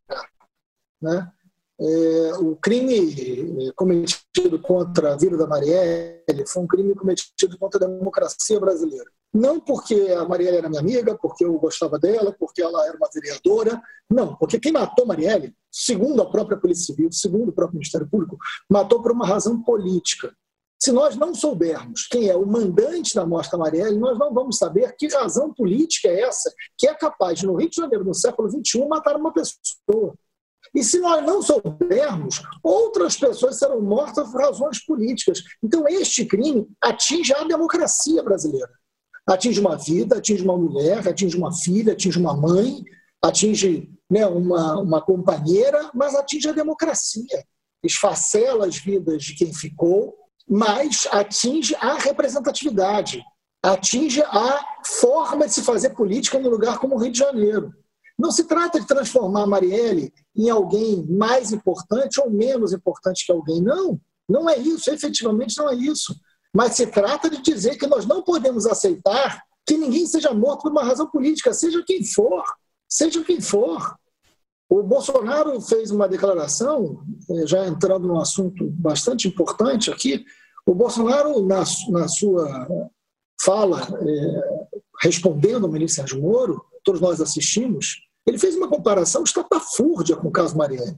Né? 1.00 1.30
É, 1.80 2.34
o 2.38 2.56
crime 2.56 3.72
cometido 3.74 4.60
contra 4.60 5.14
a 5.14 5.16
vida 5.16 5.36
da 5.36 5.46
Marielle 5.46 6.46
foi 6.46 6.62
um 6.62 6.66
crime 6.66 6.94
cometido 6.94 7.58
contra 7.58 7.84
a 7.84 7.88
democracia 7.88 8.60
brasileira. 8.60 9.10
Não 9.34 9.58
porque 9.58 9.94
a 9.94 10.28
Marielle 10.28 10.58
era 10.58 10.68
minha 10.68 10.80
amiga, 10.80 11.16
porque 11.16 11.44
eu 11.44 11.58
gostava 11.58 11.98
dela, 11.98 12.36
porque 12.38 12.60
ela 12.60 12.86
era 12.86 12.96
uma 12.96 13.08
vereadora. 13.12 13.80
Não, 14.10 14.36
porque 14.36 14.60
quem 14.60 14.70
matou 14.70 15.06
Marielle, 15.06 15.54
segundo 15.70 16.20
a 16.20 16.30
própria 16.30 16.58
Polícia 16.58 16.86
Civil, 16.86 17.10
segundo 17.10 17.48
o 17.48 17.52
próprio 17.52 17.78
Ministério 17.78 18.06
Público, 18.06 18.36
matou 18.68 19.02
por 19.02 19.10
uma 19.10 19.26
razão 19.26 19.62
política. 19.62 20.34
Se 20.82 20.90
nós 20.90 21.14
não 21.14 21.32
soubermos 21.32 22.08
quem 22.08 22.28
é 22.28 22.34
o 22.34 22.44
mandante 22.44 23.14
da 23.14 23.24
Mostra 23.24 23.56
Marielle, 23.56 24.00
nós 24.00 24.18
não 24.18 24.34
vamos 24.34 24.58
saber 24.58 24.96
que 24.96 25.06
razão 25.06 25.54
política 25.54 26.08
é 26.08 26.22
essa 26.22 26.52
que 26.76 26.88
é 26.88 26.94
capaz, 26.94 27.40
no 27.40 27.54
Rio 27.54 27.70
de 27.70 27.76
Janeiro, 27.76 28.04
no 28.04 28.12
século 28.12 28.50
XXI, 28.50 28.84
matar 28.88 29.14
uma 29.14 29.32
pessoa. 29.32 30.12
E 30.74 30.82
se 30.82 30.98
nós 30.98 31.24
não 31.24 31.40
soubermos, 31.40 32.42
outras 32.64 33.16
pessoas 33.16 33.60
serão 33.60 33.80
mortas 33.80 34.28
por 34.28 34.40
razões 34.40 34.84
políticas. 34.84 35.40
Então, 35.62 35.86
este 35.86 36.24
crime 36.24 36.66
atinge 36.80 37.32
a 37.32 37.44
democracia 37.44 38.20
brasileira. 38.20 38.72
Atinge 39.24 39.60
uma 39.60 39.76
vida, 39.76 40.18
atinge 40.18 40.42
uma 40.42 40.58
mulher, 40.58 41.06
atinge 41.06 41.36
uma 41.36 41.52
filha, 41.52 41.92
atinge 41.92 42.18
uma 42.18 42.36
mãe, 42.36 42.82
atinge 43.22 43.88
né, 44.10 44.26
uma, 44.26 44.80
uma 44.80 45.00
companheira, 45.00 45.92
mas 45.94 46.16
atinge 46.16 46.48
a 46.48 46.52
democracia. 46.52 47.44
Esfacela 47.84 48.66
as 48.66 48.78
vidas 48.78 49.22
de 49.22 49.36
quem 49.36 49.54
ficou, 49.54 50.21
mas 50.54 51.08
atinge 51.10 51.74
a 51.76 51.94
representatividade, 51.94 53.24
atinge 53.62 54.20
a 54.20 54.62
forma 54.84 55.46
de 55.46 55.54
se 55.54 55.62
fazer 55.62 55.90
política 55.94 56.38
num 56.38 56.50
lugar 56.50 56.78
como 56.78 56.94
o 56.94 56.98
Rio 56.98 57.10
de 57.10 57.20
Janeiro. 57.20 57.72
Não 58.18 58.30
se 58.30 58.44
trata 58.44 58.78
de 58.78 58.86
transformar 58.86 59.44
a 59.44 59.46
Marielle 59.46 60.12
em 60.36 60.50
alguém 60.50 61.06
mais 61.08 61.52
importante 61.52 62.20
ou 62.20 62.30
menos 62.30 62.74
importante 62.74 63.24
que 63.24 63.32
alguém, 63.32 63.62
não. 63.62 63.98
Não 64.28 64.46
é 64.48 64.58
isso, 64.58 64.90
efetivamente 64.90 65.56
não 65.56 65.70
é 65.70 65.74
isso. 65.74 66.14
Mas 66.54 66.74
se 66.74 66.86
trata 66.86 67.30
de 67.30 67.40
dizer 67.40 67.78
que 67.78 67.86
nós 67.86 68.04
não 68.04 68.20
podemos 68.20 68.66
aceitar 68.66 69.42
que 69.66 69.78
ninguém 69.78 70.04
seja 70.06 70.34
morto 70.34 70.64
por 70.64 70.70
uma 70.70 70.84
razão 70.84 71.06
política, 71.06 71.54
seja 71.54 71.82
quem 71.86 72.04
for, 72.04 72.44
seja 72.86 73.24
quem 73.24 73.40
for. 73.40 73.96
O 74.68 74.82
Bolsonaro 74.82 75.58
fez 75.62 75.90
uma 75.90 76.06
declaração, 76.06 77.02
eh, 77.30 77.46
já 77.46 77.66
entrando 77.66 78.06
num 78.06 78.18
assunto 78.18 78.68
bastante 78.70 79.28
importante 79.28 79.90
aqui. 79.90 80.26
O 80.66 80.74
Bolsonaro, 80.74 81.44
na, 81.44 81.64
na 81.90 82.08
sua 82.08 82.68
fala, 83.42 83.80
é, 83.80 84.68
respondendo 85.02 85.66
ao 85.66 85.72
ministro 85.72 86.02
Sérgio 86.02 86.22
Moro, 86.22 86.64
todos 86.84 87.00
nós 87.00 87.20
assistimos, 87.20 88.00
ele 88.26 88.38
fez 88.38 88.54
uma 88.54 88.68
comparação 88.68 89.24
estapafúrdia 89.24 90.16
com 90.16 90.28
o 90.28 90.32
caso 90.32 90.56
Marielle. 90.56 90.96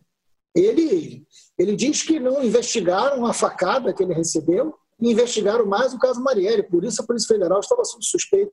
Ele, 0.55 1.27
ele 1.59 1.75
diz 1.75 2.03
que 2.03 2.21
não 2.21 2.45
investigaram 2.45 3.27
a 3.27 3.33
facada 3.33 3.93
que 3.93 4.03
ele 4.03 4.15
recebeu 4.15 4.75
e 5.01 5.11
investigaram 5.11 5.67
mais 5.67 5.93
o 5.93 5.99
caso 5.99 6.23
Marielle, 6.23 6.63
por 6.63 6.85
isso 6.85 7.03
a 7.03 7.07
Polícia 7.07 7.35
Federal 7.35 7.61
estava 7.61 7.85
sob 7.85 8.05
suspeita. 8.05 8.53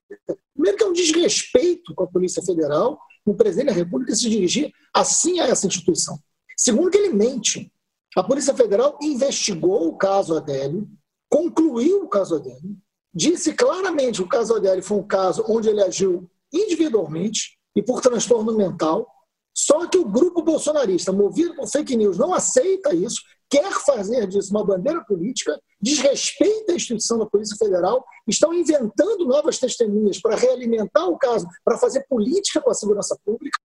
Primeiro 0.54 0.78
que 0.78 0.84
é 0.84 0.88
um 0.88 0.94
desrespeito 0.94 1.94
com 1.94 2.04
a 2.04 2.08
Polícia 2.08 2.42
Federal, 2.42 3.00
o 3.26 3.36
presidente 3.36 3.68
da 3.68 3.74
República 3.74 4.16
se 4.16 4.30
dirigir 4.30 4.72
assim 4.94 5.40
a 5.40 5.48
essa 5.48 5.68
instituição. 5.68 6.18
Segundo 6.58 6.90
que 6.90 6.98
ele 6.98 7.14
mente. 7.14 7.72
A 8.16 8.24
Polícia 8.24 8.54
Federal 8.54 8.98
investigou 9.02 9.88
o 9.88 9.98
caso 9.98 10.36
Adélio, 10.36 10.88
concluiu 11.32 12.04
o 12.04 12.10
caso 12.10 12.36
Adélio, 12.36 12.78
disse 13.14 13.54
claramente 13.54 14.18
que 14.18 14.24
o 14.24 14.30
caso 14.30 14.56
Adélio 14.56 14.84
foi 14.84 14.98
um 14.98 15.08
caso 15.08 15.46
onde 15.48 15.70
ele 15.70 15.82
agiu 15.82 16.30
individualmente 16.54 17.58
e 17.74 17.82
por 17.82 18.02
transtorno 18.02 18.56
mental, 18.56 19.08
só 19.56 19.88
que 19.88 19.98
o 19.98 20.06
grupo 20.06 20.42
bolsonarista, 20.42 21.12
movido 21.14 21.56
por 21.56 21.68
fake 21.68 21.96
news, 21.96 22.18
não 22.18 22.34
aceita 22.34 22.94
isso, 22.94 23.22
quer 23.50 23.72
fazer 23.86 24.28
disso 24.28 24.52
uma 24.52 24.66
bandeira 24.66 25.04
política, 25.06 25.58
desrespeita 25.82 26.74
a 26.74 26.76
instituição 26.76 27.18
da 27.18 27.26
Polícia 27.26 27.56
Federal, 27.58 28.04
estão 28.28 28.54
inventando 28.54 29.26
novas 29.26 29.58
testemunhas 29.58 30.22
para 30.22 30.36
realimentar 30.36 31.08
o 31.08 31.18
caso, 31.18 31.48
para 31.64 31.78
fazer 31.78 32.06
política 32.10 32.62
com 32.62 32.72
a 32.72 32.74
segurança 32.74 33.18
pública. 33.26 33.58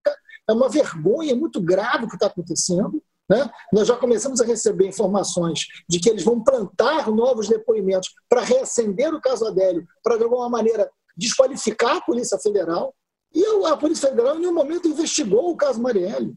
É 0.49 0.53
uma 0.53 0.69
vergonha 0.69 1.35
muito 1.35 1.61
grave 1.61 2.05
o 2.05 2.09
que 2.09 2.15
está 2.15 2.27
acontecendo. 2.27 3.03
Né? 3.29 3.51
Nós 3.73 3.89
já 3.89 3.97
começamos 3.97 4.41
a 4.41 4.45
receber 4.45 4.87
informações 4.87 5.67
de 5.89 5.99
que 5.99 6.09
eles 6.09 6.23
vão 6.23 6.43
plantar 6.43 7.11
novos 7.11 7.49
depoimentos 7.49 8.11
para 8.29 8.43
reacender 8.43 9.13
o 9.13 9.21
caso 9.21 9.47
Adélio, 9.47 9.87
para 10.03 10.17
de 10.17 10.25
alguma 10.25 10.49
maneira 10.49 10.91
desqualificar 11.17 11.97
a 11.97 12.01
Polícia 12.01 12.39
Federal. 12.39 12.95
E 13.35 13.45
a 13.67 13.77
Polícia 13.77 14.09
Federal, 14.09 14.37
em 14.37 14.41
nenhum 14.41 14.55
momento, 14.55 14.89
investigou 14.89 15.51
o 15.51 15.57
caso 15.57 15.83
Marielle. 15.83 16.35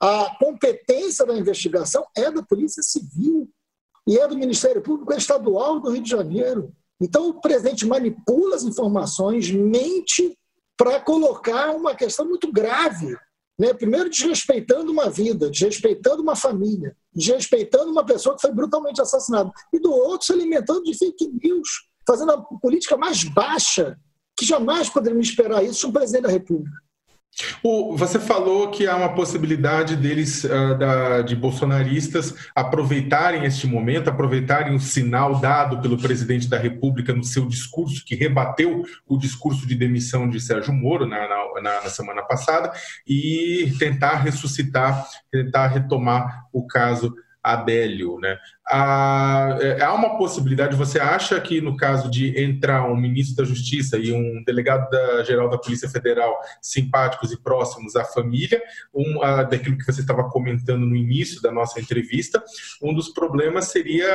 A 0.00 0.36
competência 0.38 1.24
da 1.24 1.34
investigação 1.34 2.04
é 2.14 2.30
da 2.30 2.42
Polícia 2.42 2.82
Civil 2.82 3.48
e 4.06 4.18
é 4.18 4.28
do 4.28 4.36
Ministério 4.36 4.82
Público 4.82 5.12
Estadual 5.14 5.80
do 5.80 5.90
Rio 5.90 6.02
de 6.02 6.10
Janeiro. 6.10 6.72
Então, 7.00 7.28
o 7.28 7.40
presidente 7.40 7.86
manipula 7.86 8.56
as 8.56 8.62
informações, 8.62 9.50
mente 9.50 10.38
para 10.76 11.00
colocar 11.00 11.70
uma 11.70 11.94
questão 11.94 12.26
muito 12.26 12.52
grave. 12.52 13.16
Né? 13.58 13.72
Primeiro, 13.72 14.10
desrespeitando 14.10 14.92
uma 14.92 15.08
vida, 15.08 15.50
desrespeitando 15.50 16.22
uma 16.22 16.36
família, 16.36 16.96
desrespeitando 17.14 17.90
uma 17.90 18.04
pessoa 18.04 18.34
que 18.36 18.42
foi 18.42 18.52
brutalmente 18.52 19.00
assassinada. 19.00 19.50
E 19.72 19.78
do 19.78 19.90
outro, 19.90 20.26
se 20.26 20.32
alimentando 20.32 20.82
de 20.82 20.96
fake 20.96 21.30
news, 21.42 21.68
fazendo 22.06 22.32
a 22.32 22.42
política 22.42 22.96
mais 22.96 23.24
baixa, 23.24 23.98
que 24.36 24.44
jamais 24.44 24.90
poderíamos 24.90 25.28
esperar 25.28 25.64
isso 25.64 25.88
um 25.88 25.92
presidente 25.92 26.24
da 26.24 26.28
República. 26.28 26.76
O, 27.62 27.96
você 27.96 28.18
falou 28.18 28.70
que 28.70 28.86
há 28.86 28.96
uma 28.96 29.14
possibilidade 29.14 29.94
deles, 29.96 30.44
uh, 30.44 30.76
da, 30.78 31.22
de 31.22 31.36
bolsonaristas, 31.36 32.34
aproveitarem 32.54 33.44
este 33.44 33.66
momento, 33.66 34.08
aproveitarem 34.08 34.74
o 34.74 34.80
sinal 34.80 35.38
dado 35.38 35.80
pelo 35.80 35.98
presidente 35.98 36.48
da 36.48 36.58
República 36.58 37.12
no 37.12 37.24
seu 37.24 37.46
discurso, 37.46 38.04
que 38.04 38.14
rebateu 38.14 38.84
o 39.06 39.18
discurso 39.18 39.66
de 39.66 39.74
demissão 39.74 40.28
de 40.28 40.40
Sérgio 40.40 40.72
Moro 40.72 41.06
na, 41.06 41.28
na, 41.28 41.82
na 41.82 41.90
semana 41.90 42.22
passada, 42.22 42.72
e 43.06 43.72
tentar 43.78 44.16
ressuscitar, 44.16 45.06
tentar 45.30 45.68
retomar 45.68 46.46
o 46.52 46.66
caso 46.66 47.14
Adélio. 47.46 48.18
Né? 48.18 48.36
Há, 48.66 49.56
é, 49.60 49.82
há 49.82 49.94
uma 49.94 50.18
possibilidade, 50.18 50.74
você 50.74 50.98
acha 50.98 51.40
que 51.40 51.60
no 51.60 51.76
caso 51.76 52.10
de 52.10 52.36
entrar 52.42 52.90
um 52.90 52.96
ministro 52.96 53.36
da 53.36 53.44
Justiça 53.44 53.96
e 53.96 54.12
um 54.12 54.42
delegado 54.44 54.90
da, 54.90 55.22
geral 55.22 55.48
da 55.48 55.56
Polícia 55.56 55.88
Federal 55.88 56.36
simpáticos 56.60 57.30
e 57.30 57.40
próximos 57.40 57.94
à 57.94 58.04
família, 58.04 58.60
um, 58.92 59.20
daquilo 59.48 59.78
que 59.78 59.84
você 59.84 60.00
estava 60.00 60.28
comentando 60.28 60.84
no 60.84 60.96
início 60.96 61.40
da 61.40 61.52
nossa 61.52 61.80
entrevista, 61.80 62.42
um 62.82 62.92
dos 62.92 63.10
problemas 63.10 63.66
seria, 63.66 64.08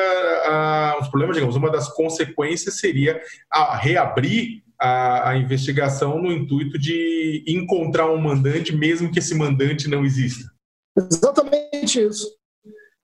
os 1.00 1.08
problemas, 1.08 1.38
digamos, 1.38 1.56
uma 1.56 1.72
das 1.72 1.88
consequências 1.94 2.80
seria 2.80 3.22
a, 3.50 3.78
reabrir 3.78 4.64
a, 4.78 5.30
a, 5.30 5.38
investigação 5.38 6.22
no 6.22 6.32
intuito 6.32 6.78
de 6.78 7.44
encontrar 7.48 8.12
um 8.12 8.20
mandante, 8.20 8.76
mesmo 8.76 9.12
que 9.12 9.20
esse 9.20 9.36
mandante 9.36 9.88
não 9.88 10.04
exista. 10.04 10.52
Exatamente 10.98 12.02
isso. 12.02 12.41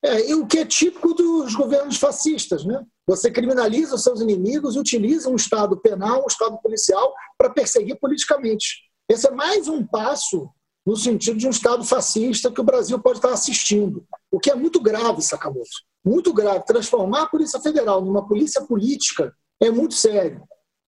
É, 0.07 0.35
o 0.35 0.47
que 0.47 0.59
é 0.59 0.65
típico 0.65 1.13
dos 1.13 1.53
governos 1.53 1.97
fascistas, 1.97 2.63
né? 2.63 2.81
Você 3.05 3.29
criminaliza 3.29 3.95
os 3.95 4.03
seus 4.03 4.21
inimigos 4.21 4.75
e 4.75 4.79
utiliza 4.79 5.29
um 5.29 5.35
Estado 5.35 5.77
penal, 5.77 6.23
um 6.23 6.27
Estado 6.27 6.57
policial, 6.61 7.13
para 7.37 7.49
perseguir 7.49 7.99
politicamente. 7.99 8.83
Esse 9.09 9.27
é 9.27 9.31
mais 9.31 9.67
um 9.67 9.85
passo 9.85 10.49
no 10.85 10.95
sentido 10.95 11.37
de 11.37 11.45
um 11.45 11.49
Estado 11.49 11.83
fascista 11.83 12.49
que 12.49 12.61
o 12.61 12.63
Brasil 12.63 12.97
pode 12.99 13.17
estar 13.17 13.33
assistindo. 13.33 14.05
O 14.31 14.39
que 14.39 14.49
é 14.49 14.55
muito 14.55 14.79
grave, 14.79 15.21
Sakamoto. 15.21 15.67
Muito 16.05 16.33
grave. 16.33 16.65
Transformar 16.65 17.23
a 17.23 17.27
Polícia 17.27 17.59
Federal 17.59 18.01
numa 18.03 18.25
polícia 18.25 18.61
política 18.61 19.33
é 19.61 19.69
muito 19.69 19.93
sério. 19.93 20.41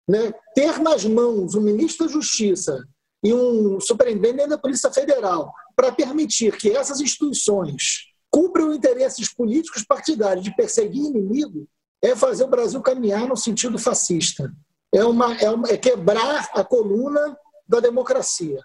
Né? 0.07 0.33
Ter 0.53 0.77
nas 0.79 1.05
mãos 1.05 1.55
um 1.55 1.61
ministro 1.61 2.05
da 2.05 2.11
Justiça 2.11 2.85
e 3.23 3.33
um 3.33 3.79
superintendente 3.79 4.49
da 4.49 4.57
Polícia 4.57 4.91
Federal 4.91 5.53
para 5.75 5.91
permitir 5.91 6.57
que 6.57 6.71
essas 6.71 6.99
instituições 6.99 8.13
cumpram 8.35 8.73
interesses 8.73 9.33
políticos 9.33 9.81
partidários 9.81 10.43
de 10.43 10.53
perseguir 10.53 11.05
inimigo 11.05 11.69
é 12.03 12.13
fazer 12.17 12.43
o 12.43 12.49
Brasil 12.49 12.81
caminhar 12.81 13.25
no 13.25 13.37
sentido 13.37 13.79
fascista. 13.79 14.53
É, 14.93 15.05
uma, 15.05 15.33
é, 15.37 15.49
uma, 15.49 15.69
é 15.69 15.77
quebrar 15.77 16.49
a 16.53 16.61
coluna 16.61 17.37
da 17.65 17.79
democracia. 17.79 18.59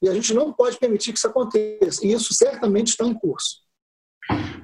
E 0.00 0.08
a 0.08 0.14
gente 0.14 0.32
não 0.32 0.50
pode 0.54 0.78
permitir 0.78 1.12
que 1.12 1.18
isso 1.18 1.26
aconteça. 1.26 2.02
E 2.02 2.14
isso 2.14 2.32
certamente 2.32 2.88
está 2.88 3.04
em 3.04 3.12
curso. 3.12 3.58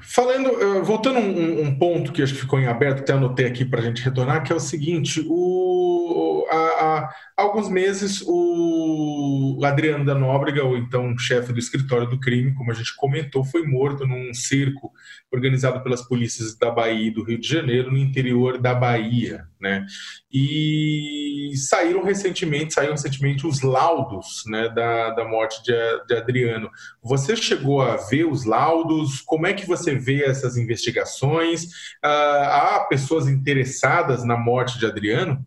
Falando, 0.01 0.49
eh, 0.49 0.81
voltando 0.81 1.19
um, 1.19 1.67
um, 1.67 1.79
ponto 1.79 2.11
que 2.13 2.23
acho 2.23 2.33
que 2.33 2.41
ficou 2.41 2.59
em 2.59 2.67
aberto, 2.67 3.01
até 3.01 3.13
anotei 3.13 3.45
aqui 3.45 3.65
para 3.65 3.81
a 3.81 3.83
gente 3.83 4.03
retornar, 4.03 4.43
que 4.43 4.53
é 4.53 4.57
o 4.57 4.61
seguinte: 4.61 5.23
o, 5.29 6.47
há 6.77 7.15
alguns 7.37 7.69
meses 7.69 8.23
o 8.27 9.61
Adriano 9.65 10.05
da 10.05 10.15
Nóbrega, 10.15 10.65
ou 10.65 10.77
então 10.77 11.17
chefe 11.19 11.53
do 11.53 11.59
escritório 11.59 12.09
do 12.09 12.21
crime, 12.21 12.55
como 12.55 12.71
a 12.71 12.75
gente 12.75 12.95
comentou, 12.97 13.45
foi 13.45 13.67
morto 13.67 14.07
num 14.07 14.33
cerco 14.33 14.93
organizado 15.33 15.83
pelas 15.83 16.03
polícias 16.03 16.57
da 16.57 16.71
Bahia 16.71 17.09
e 17.09 17.11
do 17.11 17.25
Rio 17.25 17.39
de 17.39 17.49
Janeiro, 17.49 17.91
no 17.91 17.99
interior 17.99 18.59
da 18.59 18.75
Bahia, 18.75 19.47
né? 19.61 19.87
E 20.33 21.53
saíram 21.57 22.05
recentemente, 22.05 22.75
saíram 22.75 22.93
recentemente 22.93 23.47
os 23.47 23.63
laudos, 23.63 24.43
né, 24.47 24.69
da, 24.69 25.11
da 25.11 25.25
morte 25.25 25.63
de, 25.63 25.73
de 26.07 26.15
Adriano. 26.15 26.71
Você 27.03 27.37
chegou 27.37 27.81
a 27.83 27.97
ver 27.97 28.25
os 28.25 28.45
laudos? 28.45 29.21
Como 29.21 29.47
é 29.47 29.53
que 29.53 29.67
você 29.67 29.95
vê 29.95 30.25
essas 30.25 30.57
investigações? 30.57 31.69
Ah, 32.03 32.77
há 32.77 32.85
pessoas 32.85 33.29
interessadas 33.29 34.25
na 34.25 34.37
morte 34.37 34.79
de 34.79 34.87
Adriano? 34.87 35.47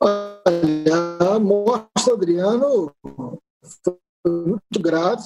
Olha, 0.00 1.34
a 1.34 1.38
morte 1.38 2.04
do 2.04 2.12
Adriano 2.12 2.92
foi 3.84 3.98
muito 4.26 4.80
grave. 4.80 5.22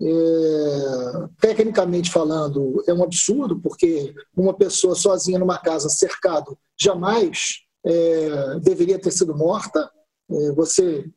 É, 0.00 1.28
tecnicamente 1.40 2.10
falando, 2.10 2.84
é 2.86 2.94
um 2.94 3.02
absurdo, 3.02 3.60
porque 3.60 4.14
uma 4.36 4.54
pessoa 4.54 4.94
sozinha 4.94 5.40
numa 5.40 5.58
casa 5.58 5.88
cercado 5.88 6.56
jamais 6.80 7.64
é, 7.84 8.60
deveria 8.60 8.98
ter 9.00 9.10
sido 9.10 9.36
morta. 9.36 9.90
É, 10.30 10.52
você, 10.52 11.10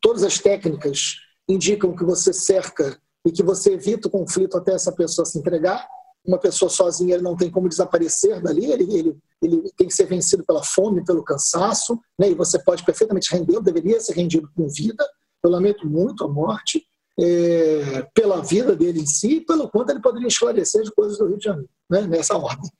todas 0.00 0.22
as 0.22 0.38
técnicas 0.38 1.16
indicam 1.48 1.94
que 1.94 2.04
você 2.04 2.32
cerca 2.32 2.98
e 3.26 3.30
que 3.30 3.42
você 3.42 3.74
evita 3.74 4.08
o 4.08 4.10
conflito 4.10 4.56
até 4.56 4.72
essa 4.72 4.92
pessoa 4.92 5.24
se 5.24 5.38
entregar. 5.38 5.86
Uma 6.24 6.38
pessoa 6.38 6.68
sozinha 6.68 7.14
ele 7.14 7.22
não 7.22 7.36
tem 7.36 7.50
como 7.50 7.68
desaparecer 7.68 8.40
dali, 8.40 8.70
ele, 8.70 8.94
ele, 8.94 9.18
ele 9.42 9.72
tem 9.76 9.88
que 9.88 9.94
ser 9.94 10.06
vencido 10.06 10.44
pela 10.44 10.62
fome, 10.62 11.04
pelo 11.04 11.24
cansaço, 11.24 11.98
né? 12.18 12.30
e 12.30 12.34
você 12.34 12.58
pode 12.58 12.84
perfeitamente 12.84 13.34
render, 13.34 13.60
deveria 13.60 14.00
ser 14.00 14.14
rendido 14.14 14.48
com 14.54 14.68
vida. 14.68 15.04
Eu 15.42 15.50
lamento 15.50 15.86
muito 15.88 16.24
a 16.24 16.28
morte, 16.28 16.86
é, 17.18 18.02
pela 18.14 18.40
vida 18.40 18.74
dele 18.76 19.00
em 19.00 19.06
si, 19.06 19.40
pelo 19.40 19.68
quanto 19.68 19.90
ele 19.90 20.00
poderia 20.00 20.28
esclarecer 20.28 20.82
de 20.82 20.92
coisas 20.92 21.18
do 21.18 21.26
Rio 21.26 21.38
de 21.38 21.44
Janeiro, 21.44 21.70
né? 21.90 22.02
nessa 22.02 22.36
ordem. 22.36 22.70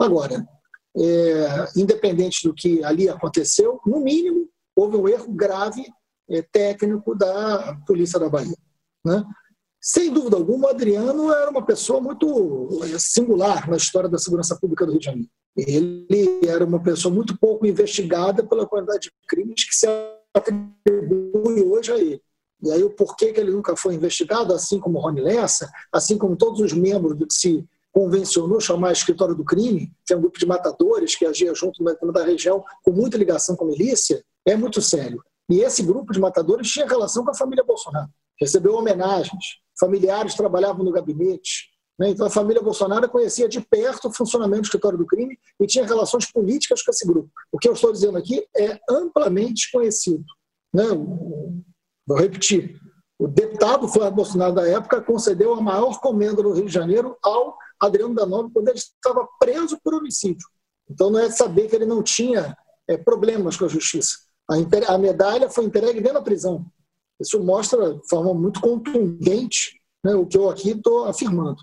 Agora, 0.00 0.46
é, 0.96 1.68
independente 1.76 2.48
do 2.48 2.54
que 2.54 2.82
ali 2.82 3.08
aconteceu, 3.08 3.80
no 3.86 4.00
mínimo, 4.00 4.48
houve 4.74 4.96
um 4.96 5.08
erro 5.08 5.30
grave 5.32 5.84
é, 6.30 6.42
técnico 6.42 7.14
da 7.14 7.76
Polícia 7.86 8.18
da 8.18 8.28
Bahia. 8.28 8.56
Né? 9.04 9.24
Sem 9.88 10.12
dúvida 10.12 10.36
alguma, 10.36 10.66
o 10.66 10.70
Adriano 10.70 11.32
era 11.32 11.48
uma 11.48 11.64
pessoa 11.64 12.00
muito 12.00 12.68
é, 12.82 12.98
singular 12.98 13.70
na 13.70 13.76
história 13.76 14.08
da 14.08 14.18
segurança 14.18 14.58
pública 14.60 14.84
do 14.84 14.90
Rio 14.90 14.98
de 14.98 15.06
Janeiro. 15.06 15.30
Ele 15.56 16.40
era 16.44 16.64
uma 16.64 16.82
pessoa 16.82 17.14
muito 17.14 17.38
pouco 17.38 17.64
investigada 17.64 18.44
pela 18.44 18.66
quantidade 18.66 19.02
de 19.02 19.12
crimes 19.28 19.62
que 19.62 19.76
se 19.76 19.86
atribui 20.34 21.62
hoje 21.62 21.92
a 21.92 21.98
ele. 21.98 22.20
E 22.64 22.72
aí 22.72 22.82
o 22.82 22.90
porquê 22.90 23.32
que 23.32 23.38
ele 23.38 23.52
nunca 23.52 23.76
foi 23.76 23.94
investigado, 23.94 24.52
assim 24.52 24.80
como 24.80 24.98
Rony 24.98 25.20
Lessa, 25.20 25.70
assim 25.92 26.18
como 26.18 26.34
todos 26.34 26.60
os 26.60 26.72
membros 26.72 27.16
do 27.16 27.24
que 27.24 27.34
se 27.34 27.64
convencionou 27.92 28.58
chamar 28.60 28.90
Escritório 28.90 29.36
do 29.36 29.44
Crime, 29.44 29.92
que 30.04 30.12
é 30.12 30.16
um 30.16 30.20
grupo 30.20 30.36
de 30.36 30.46
matadores 30.46 31.14
que 31.14 31.24
agia 31.24 31.54
junto 31.54 31.84
da 31.84 32.24
região 32.24 32.64
com 32.82 32.90
muita 32.90 33.16
ligação 33.16 33.54
com 33.54 33.66
a 33.66 33.68
milícia, 33.68 34.20
é 34.44 34.56
muito 34.56 34.82
sério. 34.82 35.22
E 35.48 35.60
esse 35.60 35.80
grupo 35.84 36.12
de 36.12 36.18
matadores 36.18 36.68
tinha 36.68 36.88
relação 36.88 37.24
com 37.24 37.30
a 37.30 37.34
família 37.34 37.62
Bolsonaro. 37.62 38.10
Recebeu 38.40 38.74
homenagens, 38.74 39.44
familiares 39.78 40.34
trabalhavam 40.34 40.84
no 40.84 40.92
gabinete. 40.92 41.70
Né? 41.98 42.10
Então 42.10 42.26
a 42.26 42.30
família 42.30 42.62
Bolsonaro 42.62 43.08
conhecia 43.08 43.48
de 43.48 43.60
perto 43.60 44.08
o 44.08 44.12
funcionamento 44.12 44.62
do 44.62 44.66
escritório 44.66 44.98
do 44.98 45.06
crime 45.06 45.38
e 45.60 45.66
tinha 45.66 45.86
relações 45.86 46.30
políticas 46.30 46.82
com 46.82 46.90
esse 46.90 47.06
grupo. 47.06 47.30
O 47.50 47.58
que 47.58 47.68
eu 47.68 47.72
estou 47.72 47.92
dizendo 47.92 48.18
aqui 48.18 48.46
é 48.56 48.78
amplamente 48.88 49.70
conhecido. 49.72 50.24
Né? 50.72 50.84
Vou 52.06 52.18
repetir. 52.18 52.78
O 53.18 53.26
deputado 53.26 53.88
Flávio 53.88 54.16
Bolsonaro 54.16 54.54
da 54.54 54.68
época 54.68 55.00
concedeu 55.00 55.54
a 55.54 55.60
maior 55.60 55.98
comenda 56.00 56.42
no 56.42 56.52
Rio 56.52 56.66
de 56.66 56.72
Janeiro 56.72 57.16
ao 57.22 57.56
Adriano 57.80 58.14
Danone 58.14 58.50
quando 58.52 58.68
ele 58.68 58.78
estava 58.78 59.26
preso 59.38 59.78
por 59.82 59.94
homicídio. 59.94 60.46
Então 60.88 61.10
não 61.10 61.18
é 61.18 61.30
saber 61.30 61.68
que 61.68 61.74
ele 61.74 61.86
não 61.86 62.02
tinha 62.02 62.56
é, 62.86 62.96
problemas 62.96 63.56
com 63.56 63.64
a 63.64 63.68
justiça. 63.68 64.18
A, 64.48 64.94
a, 64.94 64.98
medalha 64.98 65.48
foi 65.50 65.64
entregue 65.64 66.00
dentro 66.00 66.18
da 66.18 66.22
prisão. 66.22 66.64
Isso 67.20 67.42
mostra 67.42 67.94
de 67.94 68.08
forma 68.08 68.34
muito 68.34 68.60
contundente 68.60 69.80
né, 70.04 70.14
o 70.14 70.26
que 70.26 70.36
eu 70.36 70.48
aqui 70.48 70.70
estou 70.70 71.04
afirmando. 71.04 71.56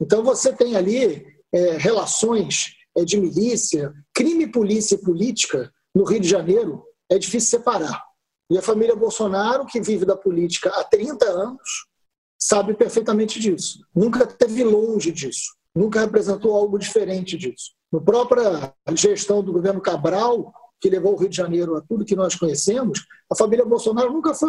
Então 0.00 0.22
você 0.22 0.52
tem 0.52 0.76
ali 0.76 1.26
é, 1.52 1.76
relações 1.78 2.74
é, 2.96 3.04
de 3.04 3.16
milícia, 3.16 3.92
crime, 4.12 4.46
polícia 4.46 4.94
e 4.94 5.02
política 5.02 5.72
no 5.94 6.04
Rio 6.04 6.20
de 6.20 6.28
Janeiro, 6.28 6.84
é 7.10 7.18
difícil 7.18 7.58
separar. 7.58 8.02
E 8.50 8.58
a 8.58 8.62
família 8.62 8.94
Bolsonaro, 8.94 9.66
que 9.66 9.80
vive 9.80 10.04
da 10.04 10.16
política 10.16 10.70
há 10.70 10.84
30 10.84 11.24
anos, 11.26 11.86
sabe 12.38 12.74
perfeitamente 12.74 13.40
disso. 13.40 13.80
Nunca 13.94 14.26
teve 14.26 14.62
longe 14.62 15.10
disso. 15.10 15.56
Nunca 15.74 16.00
representou 16.00 16.54
algo 16.54 16.78
diferente 16.78 17.36
disso. 17.36 17.72
No 17.92 18.00
própria 18.00 18.72
gestão 18.94 19.42
do 19.42 19.52
governo 19.52 19.80
Cabral, 19.80 20.52
que 20.80 20.90
levou 20.90 21.14
o 21.14 21.16
Rio 21.16 21.28
de 21.28 21.36
Janeiro 21.36 21.76
a 21.76 21.80
tudo 21.80 22.04
que 22.04 22.16
nós 22.16 22.34
conhecemos, 22.34 23.04
a 23.30 23.36
família 23.36 23.64
Bolsonaro 23.64 24.12
nunca 24.12 24.34
foi 24.34 24.48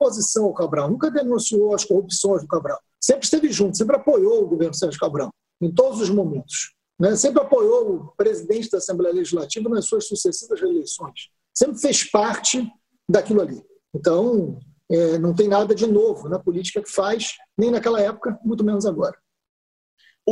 oposição 0.00 0.44
ao 0.46 0.54
Cabral, 0.54 0.90
nunca 0.90 1.10
denunciou 1.10 1.74
as 1.74 1.84
corrupções 1.84 2.42
do 2.42 2.48
Cabral. 2.48 2.78
Sempre 3.00 3.24
esteve 3.24 3.52
junto, 3.52 3.76
sempre 3.76 3.96
apoiou 3.96 4.42
o 4.42 4.48
governo 4.48 4.74
Sérgio 4.74 4.98
Cabral, 4.98 5.30
em 5.60 5.72
todos 5.72 6.00
os 6.00 6.10
momentos. 6.10 6.74
Né? 6.98 7.16
Sempre 7.16 7.42
apoiou 7.42 7.96
o 7.96 8.16
presidente 8.16 8.70
da 8.70 8.78
Assembleia 8.78 9.14
Legislativa 9.14 9.68
nas 9.68 9.86
suas 9.86 10.06
sucessivas 10.06 10.60
reeleições. 10.60 11.28
Sempre 11.54 11.78
fez 11.78 12.04
parte 12.04 12.70
daquilo 13.08 13.40
ali. 13.40 13.62
Então, 13.94 14.58
é, 14.90 15.18
não 15.18 15.34
tem 15.34 15.48
nada 15.48 15.74
de 15.74 15.86
novo 15.86 16.28
na 16.28 16.38
política 16.38 16.82
que 16.82 16.90
faz, 16.90 17.34
nem 17.56 17.70
naquela 17.70 18.00
época, 18.00 18.38
muito 18.44 18.64
menos 18.64 18.84
agora. 18.86 19.16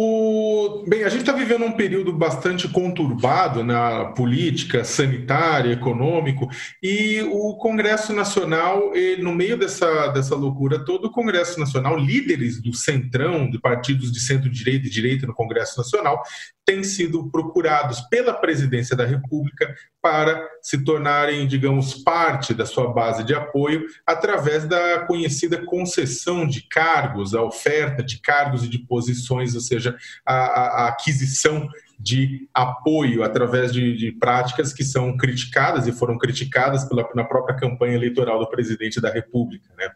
O... 0.00 0.84
Bem, 0.86 1.02
a 1.02 1.08
gente 1.08 1.22
está 1.22 1.32
vivendo 1.32 1.64
um 1.64 1.72
período 1.72 2.12
bastante 2.12 2.68
conturbado 2.68 3.64
na 3.64 4.04
política, 4.04 4.84
sanitária, 4.84 5.72
econômico, 5.72 6.48
e 6.80 7.20
o 7.22 7.56
Congresso 7.56 8.12
Nacional, 8.12 8.92
no 9.18 9.34
meio 9.34 9.58
dessa, 9.58 10.06
dessa 10.08 10.36
loucura 10.36 10.84
toda, 10.84 11.08
o 11.08 11.10
Congresso 11.10 11.58
Nacional, 11.58 11.96
líderes 11.98 12.62
do 12.62 12.72
centrão, 12.72 13.50
de 13.50 13.58
partidos 13.58 14.12
de 14.12 14.20
centro-direita 14.20 14.86
e 14.86 14.90
direita 14.90 15.26
no 15.26 15.34
Congresso 15.34 15.76
Nacional, 15.76 16.22
têm 16.68 16.84
sido 16.84 17.30
procurados 17.30 18.02
pela 18.02 18.34
presidência 18.34 18.94
da 18.94 19.06
República 19.06 19.74
para 20.02 20.46
se 20.60 20.84
tornarem, 20.84 21.46
digamos, 21.46 21.94
parte 21.94 22.52
da 22.52 22.66
sua 22.66 22.92
base 22.92 23.24
de 23.24 23.34
apoio 23.34 23.86
através 24.06 24.66
da 24.68 25.00
conhecida 25.06 25.64
concessão 25.64 26.46
de 26.46 26.60
cargos, 26.68 27.34
a 27.34 27.42
oferta 27.42 28.02
de 28.02 28.20
cargos 28.20 28.64
e 28.64 28.68
de 28.68 28.80
posições, 28.80 29.54
ou 29.54 29.62
seja, 29.62 29.78
seja, 29.78 29.96
a, 30.26 30.34
a 30.34 30.88
aquisição 30.88 31.68
de 31.98 32.48
apoio 32.54 33.24
através 33.24 33.72
de, 33.72 33.96
de, 33.96 34.12
práticas 34.12 34.72
que 34.72 34.84
são 34.84 35.16
criticadas 35.16 35.86
e 35.86 35.92
foram 35.92 36.16
criticadas 36.16 36.84
pela, 36.84 37.08
na 37.14 37.24
própria 37.24 37.56
campanha 37.56 37.94
eleitoral 37.94 38.38
do 38.38 38.48
presidente 38.48 39.00
da 39.00 39.10
República. 39.10 39.68
Né? 39.76 39.90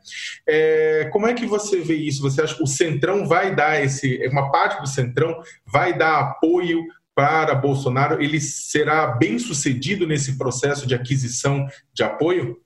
É, 0.46 1.08
como 1.12 1.26
é 1.26 1.34
que 1.34 1.46
você 1.46 1.80
vê 1.80 1.94
isso? 1.94 2.22
Você 2.22 2.42
acha 2.42 2.56
que 2.56 2.62
o 2.62 2.66
Centrão 2.66 3.26
vai 3.26 3.54
dar 3.54 3.82
esse, 3.82 4.26
uma 4.28 4.50
parte 4.50 4.80
do 4.80 4.88
Centrão 4.88 5.40
vai 5.64 5.96
dar 5.96 6.18
apoio 6.18 6.82
para 7.14 7.54
Bolsonaro? 7.54 8.20
Ele 8.20 8.40
será 8.40 9.06
bem 9.06 9.38
sucedido 9.38 10.06
nesse 10.06 10.36
processo 10.36 10.86
de 10.86 10.94
aquisição 10.94 11.66
de 11.92 12.02
apoio? 12.02 12.60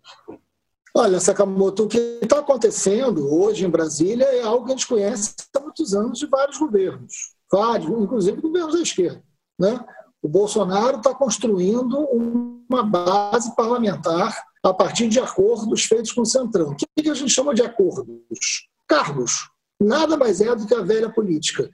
Olha, 0.94 1.20
Sakamoto, 1.20 1.84
o 1.84 1.88
que 1.88 1.98
está 2.22 2.38
acontecendo 2.38 3.30
hoje 3.30 3.66
em 3.66 3.68
Brasília 3.68 4.24
é 4.24 4.40
algo 4.40 4.64
que 4.64 4.72
a 4.72 4.76
gente 4.76 4.88
conhece 4.88 5.34
há 5.54 5.60
muitos 5.60 5.92
anos 5.92 6.18
de 6.18 6.26
vários 6.26 6.56
governos, 6.56 7.34
vários, 7.52 7.90
inclusive 7.90 8.40
governos 8.40 8.74
da 8.74 8.80
esquerda. 8.80 9.25
Né? 9.58 9.84
O 10.22 10.28
Bolsonaro 10.28 10.98
está 10.98 11.14
construindo 11.14 11.98
uma 12.68 12.82
base 12.82 13.54
parlamentar 13.54 14.36
a 14.62 14.74
partir 14.74 15.08
de 15.08 15.20
acordos 15.20 15.84
feitos 15.84 16.12
com 16.12 16.22
o 16.22 16.26
Centrão. 16.26 16.70
O 16.70 16.76
que 16.76 17.08
a 17.08 17.14
gente 17.14 17.30
chama 17.30 17.54
de 17.54 17.62
acordos? 17.62 18.68
Cargos. 18.88 19.48
Nada 19.80 20.16
mais 20.16 20.40
é 20.40 20.54
do 20.54 20.66
que 20.66 20.74
a 20.74 20.82
velha 20.82 21.10
política. 21.10 21.70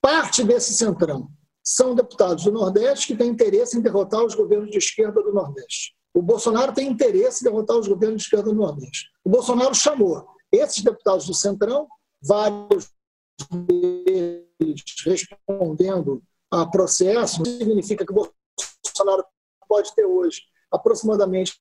Parte 0.00 0.44
desse 0.44 0.74
Centrão 0.74 1.28
são 1.62 1.94
deputados 1.94 2.44
do 2.44 2.52
Nordeste 2.52 3.08
que 3.08 3.16
têm 3.16 3.30
interesse 3.30 3.76
em 3.76 3.80
derrotar 3.80 4.24
os 4.24 4.34
governos 4.34 4.70
de 4.70 4.78
esquerda 4.78 5.22
do 5.22 5.32
Nordeste. 5.32 5.94
O 6.14 6.22
Bolsonaro 6.22 6.72
tem 6.72 6.88
interesse 6.88 7.40
em 7.40 7.50
derrotar 7.50 7.76
os 7.76 7.86
governos 7.86 8.18
de 8.18 8.24
esquerda 8.24 8.50
do 8.50 8.54
Nordeste. 8.54 9.08
O 9.24 9.30
Bolsonaro 9.30 9.74
chamou 9.74 10.26
esses 10.50 10.82
deputados 10.82 11.26
do 11.26 11.34
Centrão, 11.34 11.86
vários 12.22 12.90
deles 13.66 14.84
respondendo 15.04 16.22
a 16.50 16.66
processo, 16.66 17.44
significa 17.44 18.04
que 18.04 18.12
o 18.12 18.30
Bolsonaro 18.84 19.24
pode 19.68 19.94
ter 19.94 20.04
hoje 20.04 20.42
aproximadamente 20.70 21.60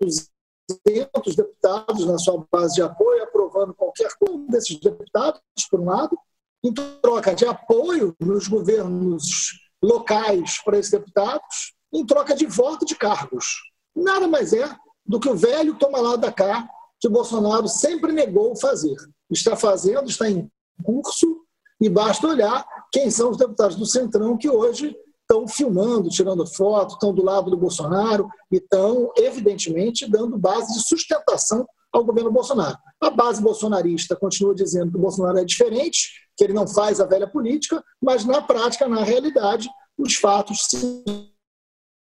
200 0.00 1.36
deputados 1.36 2.06
na 2.06 2.18
sua 2.18 2.46
base 2.50 2.74
de 2.76 2.82
apoio, 2.82 3.24
aprovando 3.24 3.74
qualquer 3.74 4.10
coisa 4.16 4.46
desses 4.48 4.78
deputados, 4.78 5.40
por 5.70 5.80
um 5.80 5.86
lado, 5.86 6.16
em 6.62 6.72
troca 6.72 7.34
de 7.34 7.44
apoio 7.44 8.14
nos 8.20 8.48
governos 8.48 9.50
locais 9.82 10.62
para 10.64 10.78
esses 10.78 10.90
deputados, 10.90 11.74
em 11.92 12.06
troca 12.06 12.34
de 12.34 12.46
voto 12.46 12.86
de 12.86 12.94
cargos. 12.96 13.46
Nada 13.94 14.26
mais 14.26 14.52
é 14.52 14.74
do 15.04 15.20
que 15.20 15.28
o 15.28 15.36
velho 15.36 15.76
toma 15.76 16.00
lá 16.00 16.16
da 16.16 16.32
cá 16.32 16.66
que 16.98 17.08
Bolsonaro 17.08 17.68
sempre 17.68 18.12
negou 18.12 18.56
fazer. 18.56 18.96
Está 19.30 19.54
fazendo, 19.54 20.08
está 20.08 20.28
em 20.28 20.50
curso, 20.82 21.44
e 21.80 21.88
basta 21.88 22.26
olhar 22.26 22.66
quem 22.94 23.10
são 23.10 23.30
os 23.30 23.36
deputados 23.36 23.74
do 23.74 23.84
Centrão 23.84 24.36
que 24.38 24.48
hoje 24.48 24.96
estão 25.22 25.48
filmando, 25.48 26.08
tirando 26.08 26.46
foto, 26.46 26.92
estão 26.92 27.12
do 27.12 27.24
lado 27.24 27.50
do 27.50 27.56
Bolsonaro 27.56 28.28
e 28.52 28.58
estão, 28.58 29.10
evidentemente, 29.16 30.08
dando 30.08 30.38
base 30.38 30.72
de 30.72 30.86
sustentação 30.86 31.66
ao 31.92 32.04
governo 32.04 32.30
Bolsonaro. 32.30 32.78
A 33.00 33.10
base 33.10 33.42
bolsonarista 33.42 34.14
continua 34.14 34.54
dizendo 34.54 34.92
que 34.92 34.96
o 34.96 35.00
Bolsonaro 35.00 35.38
é 35.38 35.44
diferente, 35.44 36.08
que 36.36 36.44
ele 36.44 36.52
não 36.52 36.68
faz 36.68 37.00
a 37.00 37.04
velha 37.04 37.26
política, 37.26 37.82
mas 38.00 38.24
na 38.24 38.40
prática, 38.40 38.88
na 38.88 39.02
realidade, 39.02 39.68
os 39.98 40.14
fatos 40.14 40.66
se 40.70 41.02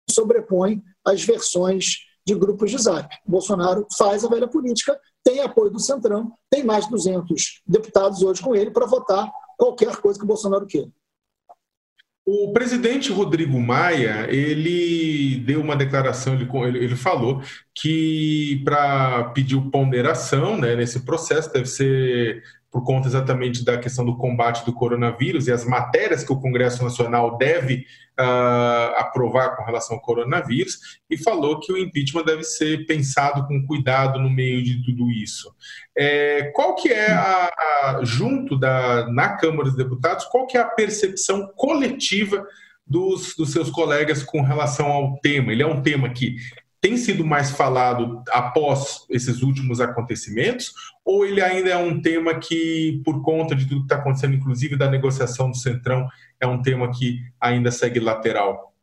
sobrepõem 0.09 0.81
às 1.05 1.21
versões 1.21 1.97
de 2.25 2.33
grupos 2.33 2.71
de 2.71 2.79
zap. 2.79 3.15
Bolsonaro 3.27 3.85
faz 3.95 4.25
a 4.25 4.27
velha 4.27 4.47
política, 4.47 4.99
tem 5.23 5.41
apoio 5.41 5.69
do 5.69 5.79
Centrão, 5.79 6.31
tem 6.49 6.63
mais 6.63 6.85
de 6.85 6.91
200 6.91 7.61
deputados 7.67 8.23
hoje 8.23 8.41
com 8.41 8.55
ele 8.55 8.71
para 8.71 8.87
votar 8.87 9.31
qualquer 9.59 9.97
coisa 9.97 10.17
que 10.17 10.23
o 10.23 10.27
Bolsonaro 10.27 10.65
queira. 10.65 10.89
O 12.25 12.53
presidente 12.53 13.11
Rodrigo 13.11 13.59
Maia, 13.59 14.27
ele 14.29 15.37
deu 15.39 15.61
uma 15.61 15.75
declaração, 15.75 16.35
ele, 16.35 16.77
ele 16.77 16.95
falou 16.95 17.41
que 17.73 18.61
para 18.63 19.31
pedir 19.31 19.59
ponderação 19.71 20.55
né, 20.55 20.75
nesse 20.75 21.03
processo 21.03 21.51
deve 21.51 21.65
ser 21.65 22.43
por 22.71 22.83
conta 22.83 23.07
exatamente 23.07 23.65
da 23.65 23.77
questão 23.77 24.05
do 24.05 24.15
combate 24.15 24.63
do 24.65 24.73
coronavírus 24.73 25.47
e 25.47 25.51
as 25.51 25.65
matérias 25.65 26.23
que 26.23 26.31
o 26.31 26.39
Congresso 26.39 26.83
Nacional 26.83 27.37
deve 27.37 27.85
uh, 28.19 28.95
aprovar 28.97 29.55
com 29.55 29.63
relação 29.63 29.95
ao 29.95 30.01
coronavírus, 30.01 30.99
e 31.09 31.17
falou 31.17 31.59
que 31.59 31.71
o 31.71 31.77
impeachment 31.77 32.25
deve 32.25 32.43
ser 32.43 32.85
pensado 32.85 33.47
com 33.47 33.65
cuidado 33.65 34.19
no 34.19 34.29
meio 34.29 34.63
de 34.63 34.83
tudo 34.83 35.09
isso. 35.09 35.51
É, 35.97 36.51
qual 36.53 36.75
que 36.75 36.89
é, 36.89 37.11
a, 37.11 37.49
a, 37.49 37.99
junto 38.03 38.57
da, 38.57 39.09
na 39.11 39.29
Câmara 39.37 39.63
dos 39.63 39.75
Deputados, 39.75 40.25
qual 40.25 40.45
que 40.45 40.57
é 40.57 40.61
a 40.61 40.65
percepção 40.65 41.51
coletiva 41.55 42.45
dos, 42.85 43.35
dos 43.35 43.51
seus 43.51 43.69
colegas 43.71 44.21
com 44.21 44.41
relação 44.41 44.87
ao 44.87 45.17
tema? 45.21 45.51
Ele 45.51 45.63
é 45.63 45.67
um 45.67 45.81
tema 45.81 46.09
que 46.09 46.35
tem 46.81 46.95
sido 46.95 47.25
mais 47.25 47.51
falado 47.51 48.23
após 48.29 49.05
esses 49.09 49.41
últimos 49.41 49.81
acontecimentos, 49.81 50.73
ou 51.03 51.25
ele 51.25 51.41
ainda 51.41 51.69
é 51.69 51.77
um 51.77 52.01
tema 52.01 52.39
que, 52.39 53.01
por 53.03 53.21
conta 53.21 53.53
de 53.53 53.67
tudo 53.67 53.81
que 53.81 53.85
está 53.85 53.97
acontecendo, 53.97 54.35
inclusive 54.35 54.77
da 54.77 54.89
negociação 54.89 55.49
do 55.51 55.57
Centrão, 55.57 56.07
é 56.39 56.47
um 56.47 56.61
tema 56.61 56.89
que 56.91 57.19
ainda 57.39 57.71
segue 57.71 57.99
lateral? 57.99 58.73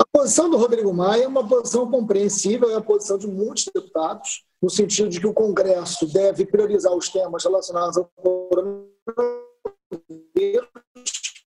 A 0.00 0.04
posição 0.18 0.48
do 0.50 0.56
Rodrigo 0.56 0.92
Maia 0.92 1.24
é 1.24 1.28
uma 1.28 1.46
posição 1.46 1.90
compreensível, 1.90 2.70
é 2.70 2.76
a 2.76 2.80
posição 2.80 3.18
de 3.18 3.26
muitos 3.26 3.68
deputados, 3.72 4.44
no 4.60 4.70
sentido 4.70 5.08
de 5.08 5.20
que 5.20 5.26
o 5.26 5.34
Congresso 5.34 6.06
deve 6.06 6.46
priorizar 6.46 6.92
os 6.92 7.08
temas 7.08 7.44
relacionados 7.44 7.98
ao 7.98 8.10
coronavírus, 8.16 8.78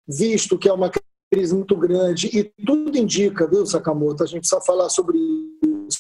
visto 0.07 0.59
que 0.59 0.69
é 0.69 0.73
uma 0.73 0.91
crise 1.35 1.53
muito 1.53 1.75
grande 1.75 2.27
e 2.27 2.45
tudo 2.65 2.97
indica, 2.97 3.45
viu, 3.45 3.65
Sakamoto, 3.65 4.23
a 4.23 4.25
gente 4.25 4.39
precisa 4.39 4.61
falar 4.61 4.87
sobre 4.87 5.17
isso, 5.17 5.99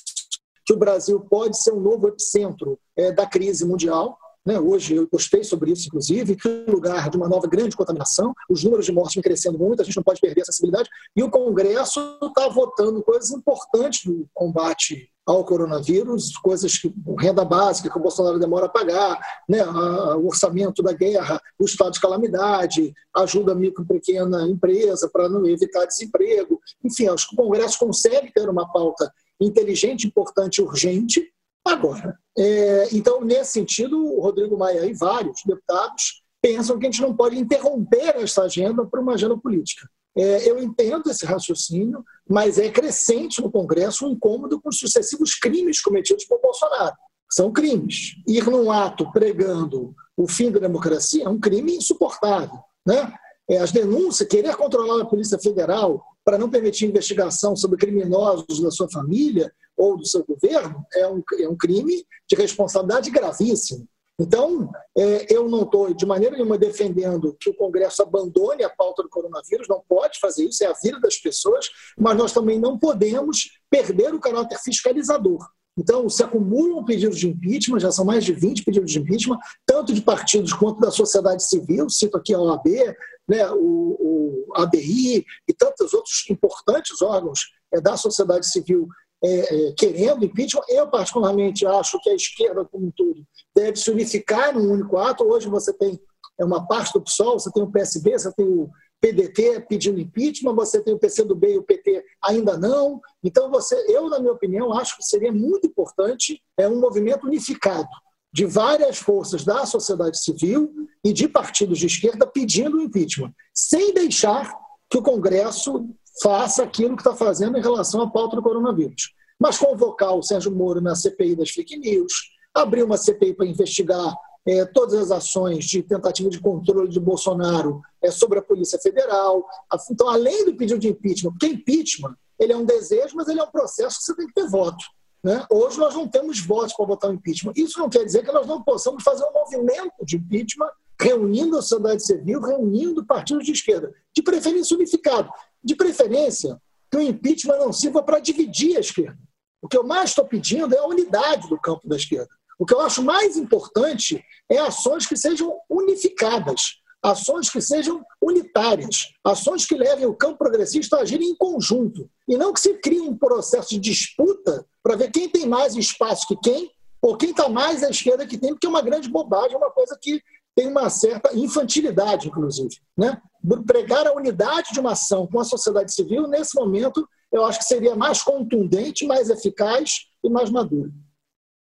que 0.65 0.73
o 0.73 0.77
Brasil 0.77 1.19
pode 1.19 1.61
ser 1.61 1.73
um 1.73 1.79
novo 1.81 2.07
epicentro 2.07 2.79
é, 2.95 3.11
da 3.11 3.25
crise 3.25 3.65
mundial. 3.65 4.17
Né? 4.45 4.59
Hoje 4.59 4.95
eu 4.95 5.07
postei 5.07 5.43
sobre 5.43 5.71
isso, 5.71 5.87
inclusive, 5.87 6.35
que 6.35 6.65
lugar 6.67 7.09
de 7.09 7.17
uma 7.17 7.27
nova 7.27 7.47
grande 7.47 7.75
contaminação, 7.75 8.33
os 8.49 8.63
números 8.63 8.85
de 8.85 8.91
mortes 8.91 9.15
vêm 9.15 9.23
crescendo 9.23 9.57
muito, 9.57 9.81
a 9.81 9.85
gente 9.85 9.95
não 9.95 10.03
pode 10.03 10.21
perder 10.21 10.41
essa 10.41 10.51
sensibilidade, 10.51 10.89
e 11.15 11.23
o 11.23 11.31
Congresso 11.31 12.19
está 12.21 12.47
votando 12.47 13.01
coisas 13.01 13.31
importantes 13.31 14.05
no 14.05 14.27
combate 14.33 15.09
ao 15.25 15.43
coronavírus, 15.43 16.37
coisas 16.37 16.77
que 16.77 16.93
renda 17.19 17.43
básica 17.43 17.89
que 17.89 17.97
o 17.97 18.01
Bolsonaro 18.01 18.37
demora 18.37 18.67
a 18.67 18.69
pagar, 18.69 19.19
né, 19.49 19.65
o 19.65 20.27
orçamento 20.27 20.83
da 20.83 20.93
guerra, 20.93 21.41
o 21.57 21.65
estado 21.65 21.93
de 21.93 21.99
calamidade, 21.99 22.93
ajuda 23.15 23.53
a 23.53 23.55
micro 23.55 23.83
e 23.83 23.87
pequena 23.87 24.47
empresa 24.47 25.09
para 25.11 25.27
não 25.27 25.43
evitar 25.47 25.85
desemprego. 25.85 26.61
Enfim, 26.83 27.07
acho 27.07 27.27
que 27.27 27.33
o 27.33 27.37
Congresso 27.43 27.79
consegue 27.79 28.31
ter 28.31 28.47
uma 28.47 28.71
pauta 28.71 29.11
inteligente, 29.41 30.05
importante, 30.05 30.61
urgente. 30.61 31.27
Agora, 31.65 32.17
é, 32.37 32.89
então, 32.91 33.21
nesse 33.21 33.53
sentido, 33.53 33.97
o 33.97 34.21
Rodrigo 34.21 34.55
Maia 34.55 34.85
e 34.85 34.93
vários 34.93 35.41
deputados 35.43 36.21
pensam 36.41 36.77
que 36.77 36.85
a 36.85 36.91
gente 36.91 37.01
não 37.01 37.15
pode 37.15 37.39
interromper 37.39 38.17
essa 38.17 38.43
agenda 38.43 38.85
para 38.85 39.01
uma 39.01 39.13
agenda 39.13 39.35
política. 39.35 39.89
É, 40.15 40.49
eu 40.49 40.61
entendo 40.61 41.09
esse 41.09 41.25
raciocínio, 41.25 42.03
mas 42.29 42.59
é 42.59 42.69
crescente 42.69 43.41
no 43.41 43.51
Congresso 43.51 44.05
um 44.05 44.11
incômodo 44.11 44.61
com 44.61 44.69
os 44.69 44.77
sucessivos 44.77 45.33
crimes 45.33 45.81
cometidos 45.81 46.23
por 46.25 46.39
Bolsonaro. 46.39 46.95
São 47.29 47.51
crimes. 47.51 48.15
Ir 48.27 48.45
num 48.45 48.71
ato 48.71 49.11
pregando 49.11 49.93
o 50.15 50.27
fim 50.27 50.51
da 50.51 50.59
democracia 50.59 51.25
é 51.25 51.29
um 51.29 51.39
crime 51.39 51.75
insuportável. 51.75 52.59
Né? 52.85 53.11
É, 53.49 53.57
as 53.57 53.71
denúncias, 53.71 54.29
querer 54.29 54.55
controlar 54.55 55.01
a 55.01 55.05
Polícia 55.05 55.39
Federal 55.39 56.01
para 56.23 56.37
não 56.37 56.49
permitir 56.49 56.85
investigação 56.85 57.55
sobre 57.55 57.77
criminosos 57.77 58.61
da 58.61 58.71
sua 58.71 58.89
família 58.89 59.51
ou 59.77 59.97
do 59.97 60.05
seu 60.05 60.23
governo 60.25 60.85
é 60.93 61.07
um, 61.07 61.23
é 61.39 61.49
um 61.49 61.55
crime 61.55 62.05
de 62.29 62.35
responsabilidade 62.35 63.09
gravíssimo. 63.09 63.87
Então, 64.17 64.71
é, 64.97 65.33
eu 65.33 65.49
não 65.49 65.63
estou 65.63 65.93
de 65.93 66.05
maneira 66.05 66.35
nenhuma 66.35 66.57
defendendo 66.57 67.35
que 67.37 67.49
o 67.49 67.55
Congresso 67.55 68.01
abandone 68.01 68.63
a 68.63 68.69
pauta 68.69 69.03
do 69.03 69.09
coronavírus, 69.09 69.67
não 69.67 69.83
pode 69.87 70.19
fazer 70.19 70.45
isso, 70.45 70.63
é 70.63 70.67
a 70.67 70.73
vida 70.73 70.99
das 71.01 71.17
pessoas, 71.17 71.69
mas 71.97 72.17
nós 72.17 72.31
também 72.31 72.57
não 72.57 72.79
podemos 72.79 73.49
perder 73.69 74.13
o 74.13 74.19
caráter 74.19 74.57
fiscalizador. 74.59 75.45
Então, 75.77 76.07
se 76.07 76.23
acumulam 76.23 76.85
pedidos 76.85 77.19
de 77.19 77.27
impeachment, 77.27 77.81
já 77.81 77.91
são 77.91 78.05
mais 78.05 78.23
de 78.23 78.31
20 78.31 78.63
pedidos 78.63 78.89
de 78.89 78.99
impeachment, 78.99 79.37
tanto 79.65 79.93
de 79.93 80.01
partidos 80.01 80.53
quanto 80.53 80.79
da 80.79 80.89
sociedade 80.89 81.43
civil, 81.43 81.89
cito 81.89 82.17
aqui 82.17 82.33
a 82.33 82.39
OAB, 82.39 82.95
né, 83.27 83.49
o, 83.51 84.45
o 84.47 84.53
ABI 84.55 85.25
e 85.47 85.53
tantos 85.53 85.93
outros 85.93 86.25
importantes 86.29 87.01
órgãos 87.01 87.41
é, 87.73 87.81
da 87.81 87.97
sociedade 87.97 88.47
civil 88.47 88.87
é, 89.23 89.67
é, 89.67 89.71
querendo 89.73 90.25
impeachment. 90.25 90.63
Eu, 90.69 90.87
particularmente, 90.87 91.65
acho 91.65 91.99
que 92.01 92.09
a 92.09 92.15
esquerda, 92.15 92.65
como 92.65 92.87
um 92.87 92.91
todo, 92.91 93.23
deve 93.55 93.77
se 93.77 93.89
unificar 93.89 94.53
num 94.53 94.71
único 94.71 94.97
ato. 94.97 95.23
Hoje 95.23 95.47
você 95.47 95.73
tem 95.73 95.99
é 96.37 96.43
uma 96.43 96.65
parte 96.67 96.93
do 96.93 97.01
PSOL, 97.01 97.39
você 97.39 97.51
tem 97.51 97.63
o 97.63 97.71
PSB, 97.71 98.11
você 98.11 98.33
tem 98.33 98.45
o 98.45 98.69
PDT 98.99 99.61
pedindo 99.69 99.99
impeachment, 99.99 100.53
você 100.53 100.81
tem 100.81 100.93
o 100.93 100.99
PCdoB 100.99 101.53
e 101.53 101.57
o 101.57 101.63
PT 101.63 102.03
ainda 102.23 102.57
não. 102.57 102.99
Então, 103.23 103.49
você, 103.49 103.75
eu, 103.87 104.09
na 104.09 104.19
minha 104.19 104.33
opinião, 104.33 104.73
acho 104.73 104.97
que 104.97 105.03
seria 105.03 105.31
muito 105.31 105.67
importante 105.67 106.41
é 106.57 106.67
um 106.67 106.79
movimento 106.79 107.25
unificado 107.25 107.87
de 108.33 108.45
várias 108.45 108.97
forças 108.97 109.45
da 109.45 109.65
sociedade 109.65 110.19
civil 110.21 110.73
e 111.03 111.13
de 111.13 111.27
partidos 111.27 111.79
de 111.79 111.85
esquerda 111.85 112.27
pedindo 112.27 112.81
impeachment, 112.81 113.31
sem 113.53 113.93
deixar 113.93 114.53
que 114.89 114.97
o 114.97 115.01
Congresso 115.01 115.87
faça 116.21 116.63
aquilo 116.63 116.95
que 116.95 117.01
está 117.01 117.15
fazendo 117.15 117.57
em 117.57 117.61
relação 117.61 118.01
à 118.01 118.09
pauta 118.09 118.35
do 118.35 118.41
coronavírus. 118.41 119.13
Mas 119.39 119.57
convocar 119.57 120.15
o 120.15 120.23
Sérgio 120.23 120.51
Moro 120.51 120.79
na 120.81 120.95
CPI 120.95 121.35
das 121.35 121.49
fake 121.49 121.77
news, 121.77 122.13
abrir 122.53 122.83
uma 122.83 122.97
CPI 122.97 123.33
para 123.33 123.45
investigar 123.45 124.15
é, 124.47 124.63
todas 124.63 124.93
as 124.95 125.11
ações 125.11 125.65
de 125.65 125.81
tentativa 125.81 126.29
de 126.29 126.39
controle 126.39 126.87
de 126.87 126.99
Bolsonaro 126.99 127.81
é, 128.01 128.11
sobre 128.11 128.39
a 128.39 128.41
Polícia 128.41 128.79
Federal. 128.79 129.45
Então, 129.89 130.07
além 130.07 130.45
do 130.45 130.55
pedido 130.55 130.79
de 130.79 130.87
impeachment, 130.87 131.31
porque 131.31 131.47
impeachment 131.47 132.15
ele 132.39 132.53
é 132.53 132.57
um 132.57 132.65
desejo, 132.65 133.15
mas 133.15 133.27
ele 133.27 133.39
é 133.39 133.43
um 133.43 133.51
processo 133.51 133.97
que 133.97 134.03
você 134.03 134.15
tem 134.15 134.27
que 134.27 134.33
ter 134.33 134.47
voto. 134.47 134.83
Né? 135.23 135.43
Hoje 135.49 135.79
nós 135.79 135.95
não 135.95 136.07
temos 136.07 136.39
votos 136.39 136.73
para 136.73 136.85
votar 136.85 137.09
o 137.09 137.13
impeachment. 137.13 137.53
Isso 137.55 137.79
não 137.79 137.89
quer 137.89 138.05
dizer 138.05 138.23
que 138.23 138.31
nós 138.31 138.45
não 138.45 138.61
possamos 138.61 139.03
fazer 139.03 139.23
um 139.23 139.33
movimento 139.33 140.05
de 140.05 140.17
impeachment 140.17 140.69
reunindo 141.01 141.57
a 141.57 141.61
sociedade 141.61 142.05
civil, 142.05 142.39
reunindo 142.39 143.05
partidos 143.05 143.45
de 143.45 143.51
esquerda, 143.51 143.91
de 144.15 144.21
preferência 144.21 144.75
unificado. 144.75 145.29
De 145.65 145.75
preferência, 145.75 146.61
que 146.91 146.97
o 146.97 147.01
impeachment 147.01 147.57
não 147.57 147.73
sirva 147.73 148.03
para 148.03 148.19
dividir 148.19 148.77
a 148.77 148.79
esquerda. 148.79 149.17
O 149.61 149.67
que 149.67 149.75
eu 149.77 149.83
mais 149.83 150.11
estou 150.11 150.25
pedindo 150.25 150.73
é 150.73 150.77
a 150.77 150.85
unidade 150.85 151.49
do 151.49 151.59
campo 151.59 151.87
da 151.89 151.95
esquerda. 151.95 152.29
O 152.59 152.65
que 152.65 152.73
eu 152.73 152.79
acho 152.79 153.03
mais 153.03 153.35
importante 153.35 154.23
é 154.49 154.59
ações 154.59 155.05
que 155.05 155.17
sejam 155.17 155.57
unificadas, 155.69 156.75
ações 157.03 157.49
que 157.49 157.59
sejam 157.59 158.03
unitárias, 158.21 159.09
ações 159.23 159.65
que 159.65 159.75
levem 159.75 160.05
o 160.05 160.15
campo 160.15 160.37
progressista 160.37 160.97
a 160.97 161.01
agir 161.01 161.21
em 161.21 161.35
conjunto, 161.35 162.09
e 162.27 162.37
não 162.37 162.53
que 162.53 162.59
se 162.59 162.75
crie 162.75 163.01
um 163.01 163.17
processo 163.17 163.69
de 163.69 163.79
disputa 163.79 164.65
para 164.81 164.95
ver 164.95 165.11
quem 165.11 165.27
tem 165.27 165.45
mais 165.47 165.75
espaço 165.75 166.27
que 166.27 166.37
quem, 166.37 166.71
ou 167.01 167.17
quem 167.17 167.31
está 167.31 167.49
mais 167.49 167.83
à 167.83 167.89
esquerda 167.89 168.25
que 168.25 168.37
tem, 168.37 168.51
porque 168.51 168.65
é 168.65 168.69
uma 168.69 168.81
grande 168.81 169.09
bobagem, 169.09 169.57
uma 169.57 169.71
coisa 169.71 169.97
que 170.01 170.21
tem 170.55 170.67
uma 170.67 170.89
certa 170.89 171.35
infantilidade, 171.35 172.27
inclusive. 172.27 172.77
Né? 172.97 173.21
Pregar 173.65 174.07
a 174.07 174.13
unidade 174.13 174.73
de 174.73 174.79
uma 174.79 174.93
ação 174.93 175.27
com 175.27 175.39
a 175.39 175.43
sociedade 175.43 175.93
civil, 175.93 176.27
nesse 176.27 176.55
momento, 176.55 177.07
eu 177.31 177.45
acho 177.45 177.59
que 177.59 177.65
seria 177.65 177.95
mais 177.95 178.21
contundente, 178.21 179.05
mais 179.05 179.29
eficaz 179.29 180.07
e 180.23 180.29
mais 180.29 180.49
maduro. 180.49 180.91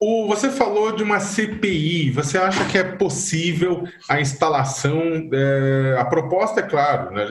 O, 0.01 0.29
você 0.29 0.49
falou 0.49 0.95
de 0.95 1.03
uma 1.03 1.19
CPI. 1.19 2.13
Você 2.13 2.39
acha 2.39 2.65
que 2.67 2.79
é 2.79 2.85
possível 2.85 3.83
a 4.09 4.21
instalação? 4.21 5.29
É, 5.33 5.97
a 5.99 6.05
proposta 6.05 6.61
é 6.61 6.63
claro, 6.63 7.11
né, 7.13 7.27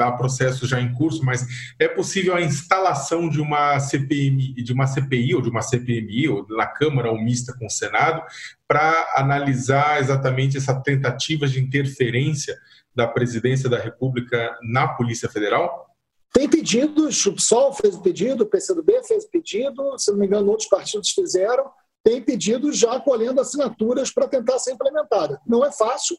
há 0.00 0.12
processo 0.12 0.64
já 0.64 0.80
em 0.80 0.92
curso, 0.94 1.24
mas 1.24 1.44
é 1.80 1.88
possível 1.88 2.36
a 2.36 2.40
instalação 2.40 3.28
de 3.28 3.40
uma 3.40 3.80
CPI, 3.80 4.54
de 4.62 4.72
uma 4.72 4.86
CPI 4.86 5.34
ou 5.34 5.42
de 5.42 5.50
uma 5.50 5.62
CPMI 5.62 6.28
ou 6.28 6.46
na 6.50 6.66
Câmara 6.66 7.10
ou 7.10 7.20
mista 7.20 7.52
com 7.58 7.66
o 7.66 7.70
Senado 7.70 8.22
para 8.68 9.14
analisar 9.16 10.00
exatamente 10.00 10.56
essa 10.56 10.80
tentativa 10.80 11.48
de 11.48 11.60
interferência 11.60 12.56
da 12.94 13.06
Presidência 13.06 13.68
da 13.68 13.78
República 13.78 14.58
na 14.62 14.88
Polícia 14.88 15.28
Federal? 15.28 15.86
Tem 16.32 16.48
pedidos, 16.48 17.24
o 17.26 17.34
PSOL 17.34 17.72
fez 17.74 17.96
pedido, 17.98 18.44
o 18.44 18.46
PCdoB 18.46 19.02
fez 19.06 19.26
pedido, 19.26 19.98
se 19.98 20.10
não 20.10 20.18
me 20.18 20.26
engano, 20.26 20.50
outros 20.50 20.68
partidos 20.68 21.10
fizeram 21.10 21.70
tem 22.02 22.20
pedido 22.20 22.72
já 22.72 22.98
colhendo 23.00 23.40
assinaturas 23.40 24.10
para 24.10 24.28
tentar 24.28 24.58
ser 24.58 24.72
implementada. 24.72 25.40
Não 25.46 25.64
é 25.64 25.70
fácil. 25.70 26.16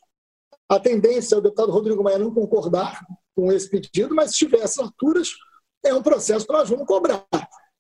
A 0.70 0.80
tendência 0.80 1.36
é 1.36 1.38
o 1.38 1.42
deputado 1.42 1.72
Rodrigo 1.72 2.04
Maia 2.04 2.18
não 2.18 2.34
concordar 2.34 3.00
com 3.36 3.52
esse 3.52 3.70
pedido, 3.70 4.16
mas 4.16 4.32
se 4.32 4.38
tiver 4.38 4.62
assinaturas, 4.62 5.30
é 5.84 5.94
um 5.94 6.02
processo 6.02 6.46
que 6.46 6.54
nós 6.54 6.70
vamos 6.70 6.88
cobrar. 6.88 7.26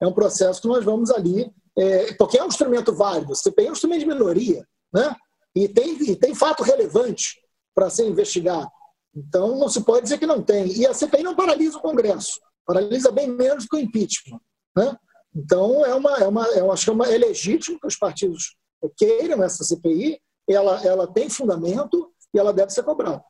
É 0.01 0.07
um 0.07 0.11
processo 0.11 0.61
que 0.61 0.67
nós 0.67 0.83
vamos 0.83 1.09
ali, 1.09 1.49
é, 1.77 2.13
porque 2.15 2.37
é 2.37 2.43
um 2.43 2.47
instrumento 2.47 2.93
válido. 2.93 3.35
CPI 3.35 3.67
é 3.67 3.69
um 3.69 3.73
instrumento 3.73 4.01
de 4.01 4.07
minoria, 4.07 4.67
né? 4.93 5.15
E 5.55 5.69
tem, 5.69 5.93
e 6.03 6.15
tem 6.15 6.35
fato 6.35 6.63
relevante 6.63 7.39
para 7.73 7.89
ser 7.89 8.05
investigado. 8.07 8.69
Então, 9.15 9.57
não 9.57 9.69
se 9.69 9.83
pode 9.83 10.03
dizer 10.03 10.17
que 10.17 10.25
não 10.25 10.41
tem. 10.41 10.67
E 10.67 10.87
a 10.87 10.93
CPI 10.93 11.23
não 11.23 11.35
paralisa 11.35 11.77
o 11.77 11.81
Congresso, 11.81 12.39
paralisa 12.65 13.11
bem 13.11 13.29
menos 13.29 13.65
que 13.65 13.75
o 13.75 13.79
impeachment. 13.79 14.39
Né? 14.75 14.95
Então, 15.35 15.85
é 15.85 15.93
uma, 15.93 16.17
é 16.17 16.27
uma, 16.27 16.45
eu 16.47 16.71
acho 16.71 16.85
que 16.85 16.89
é, 16.89 16.93
uma, 16.93 17.07
é 17.07 17.17
legítimo 17.17 17.79
que 17.79 17.87
os 17.87 17.95
partidos 17.95 18.55
queiram 18.97 19.43
essa 19.43 19.63
CPI, 19.63 20.19
ela, 20.49 20.85
ela 20.85 21.07
tem 21.07 21.29
fundamento 21.29 22.11
e 22.33 22.39
ela 22.39 22.51
deve 22.51 22.71
ser 22.71 22.83
cobrada. 22.83 23.23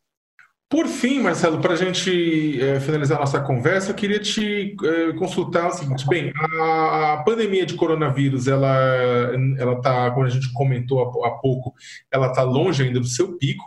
Por 0.70 0.88
fim, 0.88 1.20
Marcelo, 1.20 1.62
para 1.62 1.74
a 1.74 1.76
gente 1.76 2.60
é, 2.60 2.80
finalizar 2.80 3.20
nossa 3.20 3.40
conversa, 3.40 3.92
eu 3.92 3.96
queria 3.96 4.20
te 4.20 4.76
é, 4.84 5.14
consultar 5.14 5.68
o 5.68 5.72
seguinte: 5.72 6.08
bem, 6.08 6.34
a, 6.36 7.14
a, 7.14 7.24
pandemia 7.24 7.64
de 7.64 7.76
coronavírus, 7.76 8.48
ela, 8.48 8.76
ela 9.60 9.74
está, 9.74 10.10
como 10.10 10.26
a 10.26 10.30
gente 10.30 10.52
comentou 10.52 11.04
há, 11.04 11.28
há 11.28 11.32
pouco, 11.32 11.76
ela 12.12 12.30
está 12.30 12.42
longe 12.42 12.82
ainda 12.82 13.00
do 13.00 13.06
seu 13.06 13.38
pico. 13.38 13.64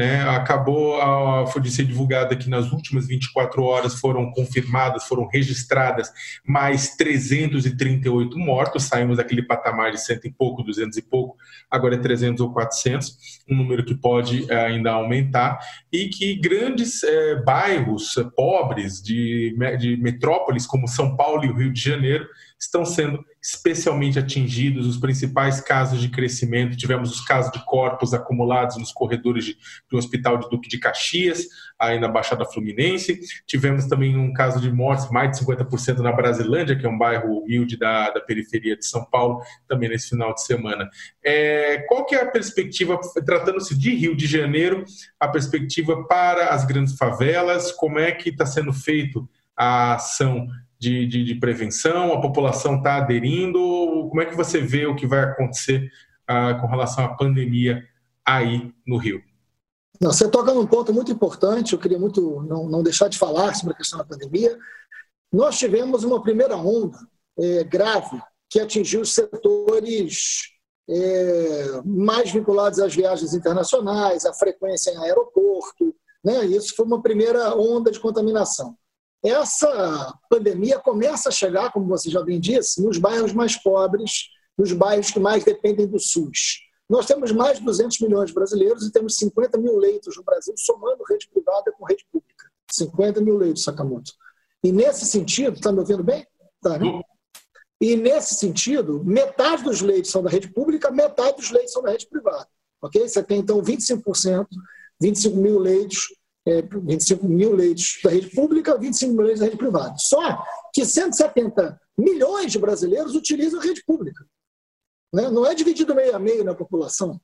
Né, 0.00 0.22
acabou 0.22 0.98
foi 1.48 1.60
de 1.60 1.70
ser 1.70 1.84
divulgada 1.84 2.34
que 2.34 2.48
nas 2.48 2.72
últimas 2.72 3.06
24 3.06 3.62
horas 3.62 4.00
foram 4.00 4.30
confirmadas, 4.32 5.04
foram 5.04 5.28
registradas 5.28 6.10
mais 6.42 6.96
338 6.96 8.38
mortos, 8.38 8.84
saímos 8.84 9.18
daquele 9.18 9.42
patamar 9.42 9.90
de 9.90 10.00
cento 10.00 10.26
e 10.26 10.30
pouco, 10.30 10.62
200 10.62 10.96
e 10.96 11.02
pouco, 11.02 11.36
agora 11.70 11.96
é 11.96 11.98
300 11.98 12.40
ou 12.40 12.50
400, 12.50 13.42
um 13.46 13.54
número 13.54 13.84
que 13.84 13.94
pode 13.94 14.50
é, 14.50 14.68
ainda 14.68 14.92
aumentar, 14.92 15.58
e 15.92 16.08
que 16.08 16.34
grandes 16.34 17.02
é, 17.02 17.34
bairros 17.42 18.14
pobres 18.34 19.02
de, 19.02 19.54
de 19.78 19.98
metrópoles 19.98 20.66
como 20.66 20.88
São 20.88 21.14
Paulo 21.14 21.44
e 21.44 21.50
o 21.50 21.54
Rio 21.54 21.74
de 21.74 21.80
Janeiro 21.82 22.26
estão 22.60 22.84
sendo 22.84 23.24
especialmente 23.42 24.18
atingidos 24.18 24.86
os 24.86 24.98
principais 24.98 25.62
casos 25.62 25.98
de 25.98 26.10
crescimento. 26.10 26.76
Tivemos 26.76 27.10
os 27.10 27.22
casos 27.22 27.50
de 27.50 27.64
corpos 27.64 28.12
acumulados 28.12 28.76
nos 28.76 28.92
corredores 28.92 29.46
de, 29.46 29.56
do 29.90 29.96
Hospital 29.96 30.36
de 30.36 30.50
Duque 30.50 30.68
de 30.68 30.78
Caxias, 30.78 31.46
aí 31.78 31.98
na 31.98 32.06
Baixada 32.06 32.44
Fluminense. 32.44 33.18
Tivemos 33.46 33.86
também 33.86 34.14
um 34.14 34.32
caso 34.34 34.60
de 34.60 34.70
mortes, 34.70 35.10
mais 35.10 35.30
de 35.30 35.44
50% 35.44 36.00
na 36.00 36.12
Brasilândia, 36.12 36.76
que 36.76 36.84
é 36.84 36.88
um 36.88 36.98
bairro 36.98 37.38
humilde 37.38 37.78
da, 37.78 38.10
da 38.10 38.20
periferia 38.20 38.76
de 38.76 38.84
São 38.84 39.06
Paulo, 39.06 39.40
também 39.66 39.88
nesse 39.88 40.10
final 40.10 40.34
de 40.34 40.44
semana. 40.44 40.88
É, 41.24 41.78
qual 41.88 42.04
que 42.04 42.14
é 42.14 42.22
a 42.22 42.30
perspectiva, 42.30 43.00
tratando-se 43.24 43.76
de 43.76 43.94
Rio 43.94 44.14
de 44.14 44.26
Janeiro, 44.26 44.84
a 45.18 45.26
perspectiva 45.26 46.06
para 46.06 46.50
as 46.50 46.66
grandes 46.66 46.94
favelas? 46.94 47.72
Como 47.72 47.98
é 47.98 48.12
que 48.12 48.28
está 48.28 48.44
sendo 48.44 48.72
feito 48.72 49.26
a 49.56 49.94
ação 49.94 50.46
de, 50.80 51.06
de, 51.06 51.24
de 51.24 51.34
prevenção? 51.34 52.12
A 52.12 52.20
população 52.20 52.78
está 52.78 52.96
aderindo? 52.96 53.58
Como 54.08 54.22
é 54.22 54.24
que 54.24 54.34
você 54.34 54.60
vê 54.60 54.86
o 54.86 54.96
que 54.96 55.06
vai 55.06 55.20
acontecer 55.20 55.90
ah, 56.26 56.54
com 56.54 56.66
relação 56.66 57.04
à 57.04 57.14
pandemia 57.14 57.84
aí 58.24 58.72
no 58.86 58.96
Rio? 58.96 59.22
Não, 60.00 60.10
você 60.10 60.28
toca 60.30 60.54
num 60.54 60.66
ponto 60.66 60.94
muito 60.94 61.12
importante, 61.12 61.74
eu 61.74 61.78
queria 61.78 61.98
muito 61.98 62.42
não, 62.42 62.66
não 62.66 62.82
deixar 62.82 63.08
de 63.08 63.18
falar 63.18 63.54
sobre 63.54 63.74
a 63.74 63.76
questão 63.76 63.98
da 63.98 64.04
pandemia. 64.04 64.58
Nós 65.30 65.58
tivemos 65.58 66.02
uma 66.02 66.22
primeira 66.22 66.56
onda 66.56 66.98
é, 67.38 67.62
grave 67.64 68.18
que 68.48 68.58
atingiu 68.58 69.02
os 69.02 69.12
setores 69.12 70.40
é, 70.88 71.82
mais 71.84 72.32
vinculados 72.32 72.78
às 72.80 72.94
viagens 72.94 73.34
internacionais, 73.34 74.24
à 74.24 74.32
frequência 74.32 74.90
em 74.90 74.96
aeroporto. 74.96 75.94
Né? 76.24 76.46
Isso 76.46 76.74
foi 76.74 76.86
uma 76.86 77.02
primeira 77.02 77.54
onda 77.54 77.90
de 77.90 78.00
contaminação. 78.00 78.74
Essa 79.22 80.14
pandemia 80.30 80.78
começa 80.78 81.28
a 81.28 81.32
chegar, 81.32 81.70
como 81.72 81.86
você 81.86 82.10
já 82.10 82.22
bem 82.22 82.40
disse, 82.40 82.82
nos 82.82 82.98
bairros 82.98 83.32
mais 83.32 83.56
pobres, 83.56 84.28
nos 84.56 84.72
bairros 84.72 85.10
que 85.10 85.20
mais 85.20 85.44
dependem 85.44 85.86
do 85.86 85.98
SUS. 85.98 86.60
Nós 86.88 87.06
temos 87.06 87.30
mais 87.30 87.58
de 87.58 87.64
200 87.64 88.00
milhões 88.00 88.28
de 88.28 88.34
brasileiros 88.34 88.86
e 88.86 88.90
temos 88.90 89.16
50 89.16 89.58
mil 89.58 89.76
leitos 89.76 90.16
no 90.16 90.24
Brasil, 90.24 90.54
somando 90.56 91.04
rede 91.08 91.28
privada 91.28 91.70
com 91.72 91.84
rede 91.84 92.04
pública. 92.10 92.50
50 92.72 93.20
mil 93.20 93.36
leitos, 93.36 93.62
Sakamoto. 93.62 94.12
E 94.64 94.72
nesse 94.72 95.06
sentido, 95.06 95.54
está 95.54 95.70
me 95.70 95.78
ouvindo 95.78 96.02
bem? 96.02 96.26
Tá, 96.60 96.78
né? 96.78 97.00
E 97.80 97.96
nesse 97.96 98.34
sentido, 98.34 99.02
metade 99.04 99.62
dos 99.62 99.80
leitos 99.80 100.10
são 100.10 100.22
da 100.22 100.28
rede 100.28 100.52
pública, 100.52 100.90
metade 100.90 101.36
dos 101.36 101.50
leitos 101.50 101.72
são 101.72 101.82
da 101.82 101.90
rede 101.90 102.06
privada. 102.08 102.46
Ok? 102.82 103.08
Você 103.08 103.22
tem 103.22 103.38
então 103.38 103.62
25%, 103.62 104.46
25 105.00 105.36
mil 105.36 105.58
leitos 105.58 106.08
é, 106.50 106.62
25 106.62 107.28
mil 107.28 107.54
leitos 107.54 108.00
da 108.02 108.10
rede 108.10 108.28
pública, 108.30 108.76
25 108.76 109.12
mil 109.12 109.22
leitos 109.22 109.40
da 109.40 109.46
rede 109.46 109.56
privada. 109.56 109.94
Só 109.98 110.44
que 110.74 110.84
170 110.84 111.80
milhões 111.96 112.50
de 112.50 112.58
brasileiros 112.58 113.14
utilizam 113.14 113.60
a 113.60 113.62
rede 113.62 113.84
pública. 113.84 114.26
Né? 115.12 115.30
Não 115.30 115.46
é 115.46 115.54
dividido 115.54 115.94
meio 115.94 116.14
a 116.14 116.18
meio 116.18 116.42
na 116.42 116.54
população. 116.54 117.20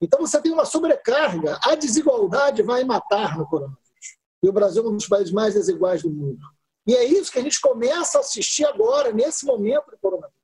Então 0.00 0.20
você 0.20 0.40
tem 0.40 0.52
uma 0.52 0.64
sobrecarga, 0.64 1.58
a 1.64 1.74
desigualdade 1.74 2.62
vai 2.62 2.84
matar 2.84 3.38
no 3.38 3.46
coronavírus. 3.46 3.88
E 4.42 4.48
o 4.48 4.52
Brasil 4.52 4.84
é 4.84 4.88
um 4.88 4.96
dos 4.96 5.08
países 5.08 5.32
mais 5.32 5.54
desiguais 5.54 6.02
do 6.02 6.10
mundo. 6.10 6.38
E 6.86 6.94
é 6.94 7.04
isso 7.04 7.32
que 7.32 7.38
a 7.38 7.42
gente 7.42 7.60
começa 7.60 8.18
a 8.18 8.20
assistir 8.20 8.64
agora, 8.64 9.12
nesse 9.12 9.44
momento 9.44 9.90
do 9.90 9.98
coronavírus. 9.98 10.34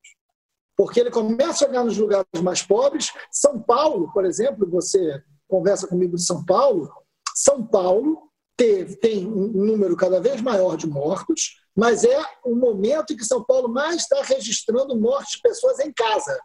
Porque 0.76 0.98
ele 0.98 1.10
começa 1.10 1.50
a 1.50 1.68
chegar 1.68 1.84
nos 1.84 1.96
lugares 1.96 2.26
mais 2.42 2.62
pobres. 2.62 3.12
São 3.30 3.60
Paulo, 3.60 4.10
por 4.12 4.24
exemplo, 4.24 4.68
você 4.68 5.22
conversa 5.46 5.86
comigo 5.86 6.16
de 6.16 6.24
São 6.24 6.44
Paulo, 6.44 6.90
são 7.34 7.66
Paulo 7.66 8.30
teve, 8.56 8.96
tem 8.96 9.26
um 9.26 9.48
número 9.48 9.96
cada 9.96 10.20
vez 10.20 10.40
maior 10.40 10.76
de 10.76 10.86
mortos, 10.86 11.56
mas 11.74 12.04
é 12.04 12.22
o 12.44 12.54
momento 12.54 13.12
em 13.12 13.16
que 13.16 13.24
São 13.24 13.42
Paulo 13.42 13.68
mais 13.68 14.02
está 14.02 14.22
registrando 14.22 14.98
mortes 14.98 15.32
de 15.32 15.42
pessoas 15.42 15.80
em 15.80 15.92
casa. 15.92 16.38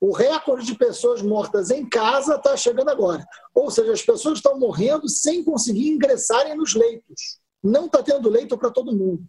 O 0.00 0.12
recorde 0.12 0.66
de 0.66 0.76
pessoas 0.76 1.22
mortas 1.22 1.70
em 1.70 1.88
casa 1.88 2.36
está 2.36 2.56
chegando 2.56 2.88
agora. 2.88 3.24
Ou 3.54 3.70
seja, 3.70 3.92
as 3.92 4.02
pessoas 4.02 4.38
estão 4.38 4.58
morrendo 4.58 5.08
sem 5.08 5.44
conseguir 5.44 5.88
ingressarem 5.88 6.56
nos 6.56 6.74
leitos. 6.74 7.38
Não 7.62 7.86
está 7.86 8.02
tendo 8.02 8.28
leito 8.28 8.56
para 8.56 8.70
todo 8.70 8.94
mundo. 8.94 9.24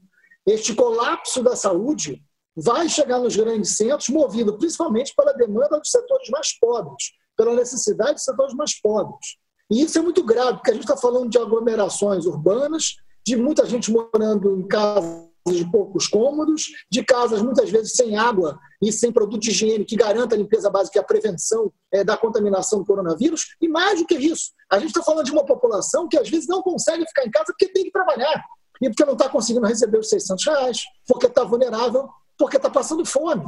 Este 0.45 0.75
colapso 0.75 1.43
da 1.43 1.55
saúde 1.55 2.23
vai 2.55 2.87
chegar 2.87 3.19
nos 3.19 3.35
grandes 3.35 3.77
centros, 3.77 4.09
movido 4.09 4.57
principalmente 4.57 5.13
pela 5.15 5.33
demanda 5.33 5.79
dos 5.79 5.89
setores 5.89 6.29
mais 6.29 6.57
pobres, 6.59 7.13
pela 7.35 7.55
necessidade 7.55 8.13
dos 8.13 8.23
setores 8.23 8.53
mais 8.53 8.79
pobres. 8.79 9.38
E 9.69 9.81
isso 9.81 9.97
é 9.99 10.01
muito 10.01 10.23
grave, 10.23 10.57
porque 10.57 10.71
a 10.71 10.73
gente 10.73 10.83
está 10.83 10.97
falando 10.97 11.29
de 11.29 11.37
aglomerações 11.37 12.25
urbanas, 12.25 12.95
de 13.25 13.35
muita 13.35 13.65
gente 13.65 13.91
morando 13.91 14.57
em 14.57 14.67
casas 14.67 15.29
de 15.47 15.69
poucos 15.71 16.07
cômodos, 16.07 16.67
de 16.91 17.03
casas 17.03 17.41
muitas 17.41 17.69
vezes 17.69 17.93
sem 17.93 18.17
água 18.17 18.59
e 18.81 18.91
sem 18.91 19.11
produto 19.11 19.41
de 19.41 19.51
higiene 19.51 19.85
que 19.85 19.95
garanta 19.95 20.35
a 20.35 20.37
limpeza 20.37 20.69
básica 20.69 20.97
e 20.97 21.01
a 21.01 21.03
prevenção 21.03 21.71
é, 21.91 22.03
da 22.03 22.17
contaminação 22.17 22.79
do 22.79 22.85
coronavírus. 22.85 23.55
E 23.61 23.67
mais 23.67 23.99
do 23.99 24.05
que 24.05 24.15
isso, 24.15 24.51
a 24.69 24.79
gente 24.79 24.89
está 24.89 25.03
falando 25.03 25.25
de 25.25 25.31
uma 25.31 25.45
população 25.45 26.07
que 26.07 26.17
às 26.17 26.29
vezes 26.29 26.47
não 26.47 26.61
consegue 26.61 27.05
ficar 27.07 27.25
em 27.25 27.31
casa 27.31 27.45
porque 27.47 27.71
tem 27.71 27.85
que 27.85 27.91
trabalhar 27.91 28.43
e 28.81 28.89
porque 28.89 29.05
não 29.05 29.13
está 29.13 29.27
conseguindo 29.29 29.65
receber 29.65 29.99
os 29.99 30.09
600 30.09 30.45
reais, 30.45 30.83
porque 31.07 31.27
está 31.27 31.43
vulnerável, 31.43 32.07
porque 32.37 32.57
está 32.57 32.69
passando 32.69 33.05
fome. 33.05 33.45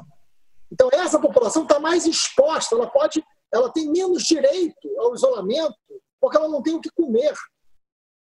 Então 0.72 0.90
essa 0.92 1.20
população 1.20 1.64
está 1.64 1.80
mais 1.80 2.06
exposta, 2.06 2.76
ela 2.76 2.88
pode, 2.88 3.24
ela 3.54 3.70
tem 3.70 3.90
menos 3.90 4.24
direito 4.24 4.76
ao 5.00 5.14
isolamento 5.16 5.76
porque 6.22 6.38
ela 6.38 6.48
não 6.48 6.62
tem 6.62 6.76
o 6.76 6.80
que 6.80 6.92
comer. 6.92 7.34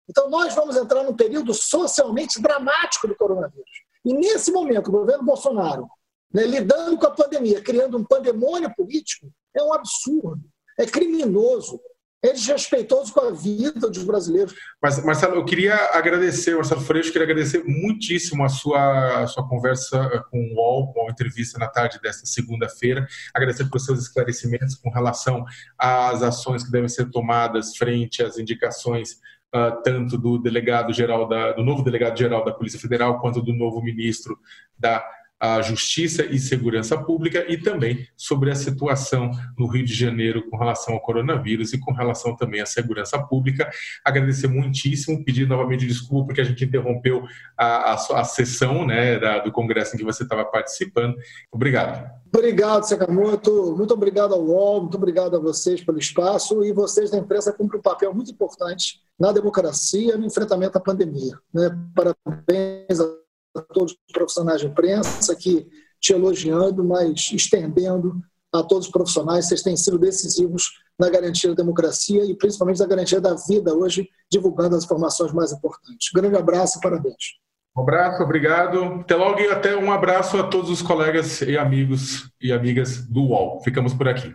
Então, 0.09 0.31
nós 0.31 0.55
vamos 0.55 0.77
entrar 0.77 1.03
num 1.03 1.15
período 1.15 1.53
socialmente 1.53 2.41
dramático 2.41 3.09
do 3.09 3.17
coronavírus. 3.17 3.71
E 4.05 4.15
nesse 4.15 4.53
momento, 4.53 4.89
o 4.89 4.93
governo 4.93 5.25
Bolsonaro, 5.25 5.87
né, 6.33 6.45
lidando 6.47 6.97
com 6.97 7.07
a 7.07 7.11
pandemia, 7.11 7.61
criando 7.61 7.99
um 7.99 8.05
pandemônio 8.05 8.73
político, 8.75 9.31
é 9.55 9.63
um 9.63 9.73
absurdo, 9.73 10.41
é 10.79 10.87
criminoso, 10.87 11.81
é 12.23 12.33
desrespeitoso 12.33 13.13
com 13.13 13.21
a 13.21 13.31
vida 13.31 13.89
dos 13.89 14.03
brasileiros. 14.03 14.55
Mas, 14.83 15.03
Marcelo, 15.05 15.37
eu 15.37 15.45
queria 15.45 15.77
agradecer, 15.93 16.55
Marcelo 16.55 16.81
Freixo, 16.81 17.13
queria 17.13 17.25
agradecer 17.25 17.63
muitíssimo 17.65 18.45
a 18.45 18.49
sua, 18.49 19.23
a 19.23 19.27
sua 19.27 19.49
conversa 19.49 20.25
com 20.31 20.39
o 20.39 20.55
UOL, 20.55 20.93
com 20.93 21.09
a 21.09 21.11
entrevista 21.13 21.59
na 21.59 21.69
tarde 21.69 22.01
desta 22.03 22.27
segunda-feira. 22.27 23.07
Agradecer 23.33 23.65
pelos 23.67 23.85
seus 23.85 24.01
esclarecimentos 24.03 24.75
com 24.75 24.91
relação 24.91 25.45
às 25.79 26.23
ações 26.23 26.65
que 26.65 26.73
devem 26.73 26.89
ser 26.89 27.09
tomadas 27.11 27.77
frente 27.77 28.23
às 28.23 28.37
indicações 28.37 29.21
uh, 29.55 29.81
tanto 29.83 30.19
do 30.19 30.39
delegado 30.39 30.93
geral 30.93 31.29
da, 31.29 31.53
do 31.53 31.63
novo 31.63 31.83
delegado 31.83 32.19
geral 32.19 32.45
da 32.45 32.53
Polícia 32.53 32.81
Federal 32.81 33.21
quanto 33.21 33.41
do 33.41 33.53
novo 33.53 33.81
ministro 33.81 34.39
da 34.77 35.05
a 35.41 35.63
Justiça 35.63 36.25
e 36.25 36.39
Segurança 36.39 36.97
Pública 36.99 37.45
e 37.49 37.57
também 37.57 38.07
sobre 38.17 38.51
a 38.51 38.55
situação 38.55 39.31
no 39.57 39.67
Rio 39.67 39.85
de 39.85 39.95
Janeiro 39.95 40.49
com 40.51 40.57
relação 40.57 40.95
ao 40.95 41.01
coronavírus 41.01 41.73
e 41.73 41.79
com 41.79 41.93
relação 41.93 42.35
também 42.35 42.61
à 42.61 42.67
segurança 42.67 43.19
pública. 43.19 43.71
Agradecer 44.05 44.49
muitíssimo, 44.49 45.25
pedir 45.25 45.47
novamente 45.47 45.87
desculpa 45.87 46.27
porque 46.27 46.41
a 46.41 46.45
gente 46.45 46.65
interrompeu 46.65 47.25
a, 47.57 47.93
a, 47.93 48.21
a 48.21 48.25
sessão 48.25 48.85
né, 48.87 49.19
da, 49.19 49.39
do 49.39 49.53
Congresso 49.53 49.95
em 49.95 49.99
que 49.99 50.05
você 50.05 50.25
estava 50.25 50.45
participando. 50.45 51.17
Obrigado. 51.53 52.11
Obrigado, 52.35 52.85
Sakamoto. 52.85 53.75
Muito 53.77 53.95
obrigado 53.95 54.35
ao 54.35 54.43
UOL, 54.43 54.83
muito 54.83 54.97
obrigado 54.97 55.37
a 55.37 55.41
vocês 55.41 55.83
pelo 55.83 55.99
espaço 55.99 56.65
e 56.65 56.73
vocês 56.73 57.11
da 57.11 57.19
imprensa 57.19 57.53
cumprem 57.53 57.79
um 57.79 57.83
papel 57.83 58.13
muito 58.13 58.31
importante 58.31 59.01
na 59.19 59.33
democracia 59.33 60.17
no 60.17 60.27
enfrentamento 60.27 60.77
à 60.77 60.81
pandemia. 60.81 61.39
Né? 61.53 61.71
Parabéns 61.95 63.01
a 63.01 63.18
todos 63.61 63.93
os 63.93 64.13
profissionais 64.13 64.61
de 64.61 64.67
imprensa 64.67 65.33
aqui 65.33 65.67
te 66.01 66.13
elogiando, 66.13 66.85
mas 66.85 67.31
estendendo 67.33 68.21
a 68.53 68.63
todos 68.63 68.87
os 68.87 68.93
profissionais. 68.93 69.47
Vocês 69.47 69.63
têm 69.63 69.77
sido 69.77 69.99
decisivos 69.99 70.65
na 70.99 71.09
garantia 71.09 71.51
da 71.51 71.57
democracia 71.57 72.25
e 72.25 72.35
principalmente 72.35 72.81
na 72.81 72.87
garantia 72.87 73.21
da 73.21 73.35
vida 73.35 73.75
hoje, 73.75 74.09
divulgando 74.31 74.77
as 74.77 74.85
informações 74.85 75.33
mais 75.33 75.53
importantes. 75.53 76.11
Grande 76.13 76.37
abraço 76.37 76.79
e 76.79 76.81
parabéns. 76.81 77.39
Um 77.77 77.83
abraço, 77.83 78.23
obrigado. 78.23 78.83
Até 79.01 79.15
logo 79.15 79.39
e 79.39 79.47
até 79.49 79.77
um 79.77 79.93
abraço 79.93 80.37
a 80.37 80.43
todos 80.43 80.69
os 80.69 80.83
colegas 80.83 81.43
e 81.43 81.57
amigos 81.57 82.29
e 82.41 82.53
amigas 82.53 83.07
do 83.07 83.23
UOL. 83.23 83.61
Ficamos 83.63 83.95
por 83.95 84.09
aqui. 84.09 84.35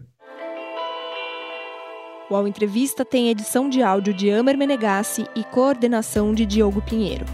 O 2.30 2.36
UOL 2.36 2.48
Entrevista 2.48 3.04
tem 3.04 3.30
edição 3.30 3.70
de 3.70 3.84
áudio 3.84 4.14
de 4.14 4.32
Amer 4.32 4.58
Menegassi 4.58 5.28
e 5.36 5.44
coordenação 5.44 6.34
de 6.34 6.46
Diogo 6.46 6.82
Pinheiro. 6.82 7.26